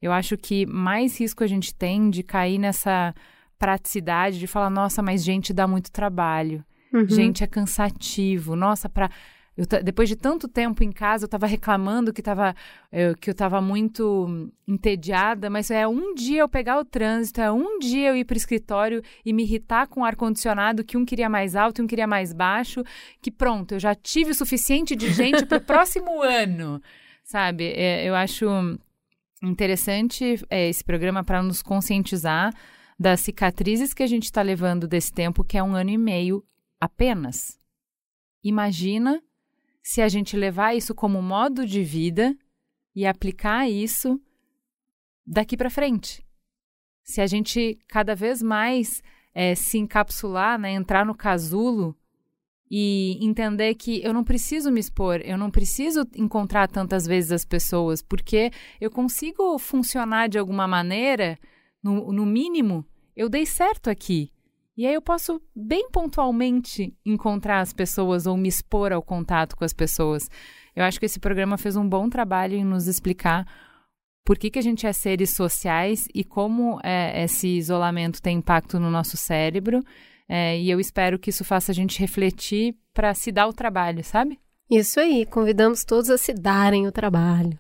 Eu 0.01 0.13
acho 0.13 0.37
que 0.37 0.67
mais 0.67 1.21
risco 1.21 1.45
a 1.45 1.47
gente 1.47 1.73
tem 1.73 2.11
de 2.11 2.25
cair 2.25 2.59
nessa 2.59 3.15
praticidade 3.57 4.41
de 4.41 4.49
falar, 4.49 4.69
nossa, 4.69 5.01
mas 5.01 5.23
gente 5.23 5.53
dá 5.53 5.69
muito 5.69 5.93
trabalho. 5.93 6.65
Uhum. 6.93 7.09
Gente 7.09 7.45
é 7.45 7.47
cansativo. 7.47 8.57
Nossa, 8.57 8.89
para 8.89 9.09
depois 9.85 10.09
de 10.09 10.17
tanto 10.17 10.49
tempo 10.49 10.83
em 10.83 10.91
casa, 10.91 11.25
eu 11.25 11.27
estava 11.27 11.47
reclamando 11.47 12.13
que, 12.13 12.23
tava, 12.23 12.55
eu, 12.91 13.15
que 13.15 13.29
eu 13.29 13.33
estava 13.33 13.61
muito 13.61 14.51
entediada, 14.67 15.51
mas 15.51 15.71
é 15.71 15.87
um 15.87 16.15
dia 16.15 16.41
eu 16.41 16.49
pegar 16.49 16.79
o 16.79 16.85
trânsito, 16.85 17.41
é 17.41 17.53
um 17.53 17.79
dia 17.79 18.09
eu 18.09 18.17
ir 18.17 18.25
para 18.25 18.35
o 18.35 18.37
escritório 18.37 19.03
e 19.25 19.33
me 19.33 19.43
irritar 19.43 19.89
com 19.89 20.01
o 20.01 20.05
ar-condicionado, 20.05 20.83
que 20.83 20.97
um 20.97 21.05
queria 21.05 21.29
mais 21.29 21.55
alto 21.55 21.81
e 21.81 21.85
um 21.85 21.87
queria 21.87 22.07
mais 22.07 22.33
baixo, 22.33 22.83
que 23.21 23.31
pronto, 23.31 23.75
eu 23.75 23.79
já 23.79 23.95
tive 23.95 24.31
o 24.31 24.35
suficiente 24.35 24.97
de 24.97 25.13
gente 25.13 25.45
para 25.45 25.59
o 25.59 25.61
próximo 25.65 26.23
ano, 26.23 26.81
sabe? 27.23 27.75
É, 27.77 28.09
eu 28.09 28.15
acho 28.15 28.47
interessante 29.43 30.43
é, 30.49 30.71
esse 30.71 30.83
programa 30.83 31.23
para 31.23 31.43
nos 31.43 31.63
conscientizar 31.63 32.55
das 32.99 33.21
cicatrizes 33.21 33.93
que 33.93 34.03
a 34.03 34.07
gente 34.07 34.25
está 34.25 34.41
levando 34.41 34.89
desse 34.89 35.13
tempo, 35.13 35.45
que 35.45 35.59
é 35.59 35.63
um 35.63 35.75
ano 35.75 35.91
e 35.91 35.99
meio 35.99 36.43
apenas. 36.81 37.59
Imagina 38.43 39.21
se 39.83 40.01
a 40.01 40.09
gente 40.09 40.37
levar 40.37 40.75
isso 40.75 40.95
como 40.95 41.21
modo 41.21 41.67
de 41.67 41.83
vida 41.83 42.37
e 42.95 43.05
aplicar 43.05 43.69
isso 43.69 44.21
daqui 45.27 45.57
para 45.57 45.71
frente. 45.71 46.25
Se 47.03 47.21
a 47.21 47.27
gente 47.27 47.79
cada 47.89 48.15
vez 48.15 48.43
mais 48.43 49.03
é, 49.35 49.55
se 49.55 49.79
encapsular, 49.79 50.59
né, 50.59 50.73
entrar 50.73 51.05
no 51.05 51.15
casulo 51.15 51.97
e 52.71 53.19
entender 53.21 53.75
que 53.75 54.03
eu 54.03 54.15
não 54.15 54.25
preciso 54.25 54.71
me 54.71 54.81
expor, 54.81 55.21
eu 55.25 55.37
não 55.37 55.51
preciso 55.51 56.07
encontrar 56.17 56.69
tantas 56.69 57.07
vezes 57.07 57.33
as 57.33 57.45
pessoas, 57.45 58.01
porque 58.01 58.51
eu 58.81 58.91
consigo 58.91 59.59
funcionar 59.59 60.29
de 60.29 60.39
alguma 60.39 60.67
maneira, 60.67 61.39
no, 61.83 62.13
no 62.13 62.25
mínimo, 62.25 62.87
eu 63.17 63.29
dei 63.29 63.45
certo 63.45 63.91
aqui. 63.91 64.33
E 64.77 64.87
aí 64.87 64.95
eu 64.95 65.03
posso 65.03 65.41
bem 65.55 65.91
pontualmente 65.91 66.97
encontrar 67.05 67.61
as 67.61 67.73
pessoas 67.73 68.27
ou 68.27 68.37
me 68.37 68.49
expor 68.49 68.93
ao 68.93 69.03
contato 69.03 69.57
com 69.57 69.65
as 69.65 69.73
pessoas. 69.73 70.31
Eu 70.75 70.85
acho 70.85 70.99
que 70.99 71.07
esse 71.07 71.21
programa 71.21 71.59
fez 71.59 71.77
um 71.77 71.87
bom 71.87 72.09
trabalho 72.09 72.57
em 72.57 72.65
nos 72.65 72.87
explicar 72.87 73.47
por 74.25 74.39
que, 74.39 74.51
que 74.51 74.59
a 74.59 74.63
gente 74.63 74.87
é 74.87 74.93
seres 74.93 75.31
sociais 75.31 76.07
e 76.15 76.25
como 76.25 76.81
é, 76.83 77.25
esse 77.25 77.49
isolamento 77.49 78.23
tem 78.23 78.39
impacto 78.39 78.79
no 78.79 78.91
nosso 78.91 79.17
cérebro 79.17 79.83
é, 80.29 80.59
e 80.59 80.71
eu 80.71 80.81
espero 80.81 81.19
que 81.19 81.31
isso 81.31 81.45
faça 81.45 81.73
a 81.73 81.75
gente 81.75 82.01
refletir 82.01 82.75
para 82.95 83.13
se 83.13 83.31
dar 83.31 83.47
o 83.49 83.53
trabalho, 83.53 84.03
sabe? 84.03 84.41
Isso 84.71 84.99
aí, 84.99 85.27
convidamos 85.27 85.85
todos 85.85 86.09
a 86.09 86.17
se 86.17 86.33
darem 86.33 86.87
o 86.87 86.93
trabalho. 86.93 87.59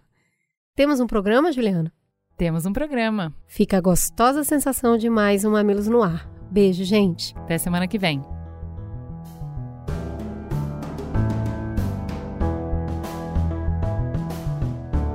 Temos 0.74 0.98
um 1.00 1.06
programa, 1.06 1.52
Juliana? 1.52 1.92
Temos 2.38 2.64
um 2.64 2.72
programa. 2.72 3.34
Fica 3.46 3.76
a 3.76 3.80
gostosa 3.80 4.42
sensação 4.42 4.96
de 4.96 5.10
mais 5.10 5.44
um 5.44 5.50
Mamilos 5.50 5.86
no 5.86 6.02
Ar. 6.02 6.41
Beijo, 6.52 6.84
gente. 6.84 7.34
Até 7.38 7.56
semana 7.56 7.88
que 7.88 7.98
vem. 7.98 8.22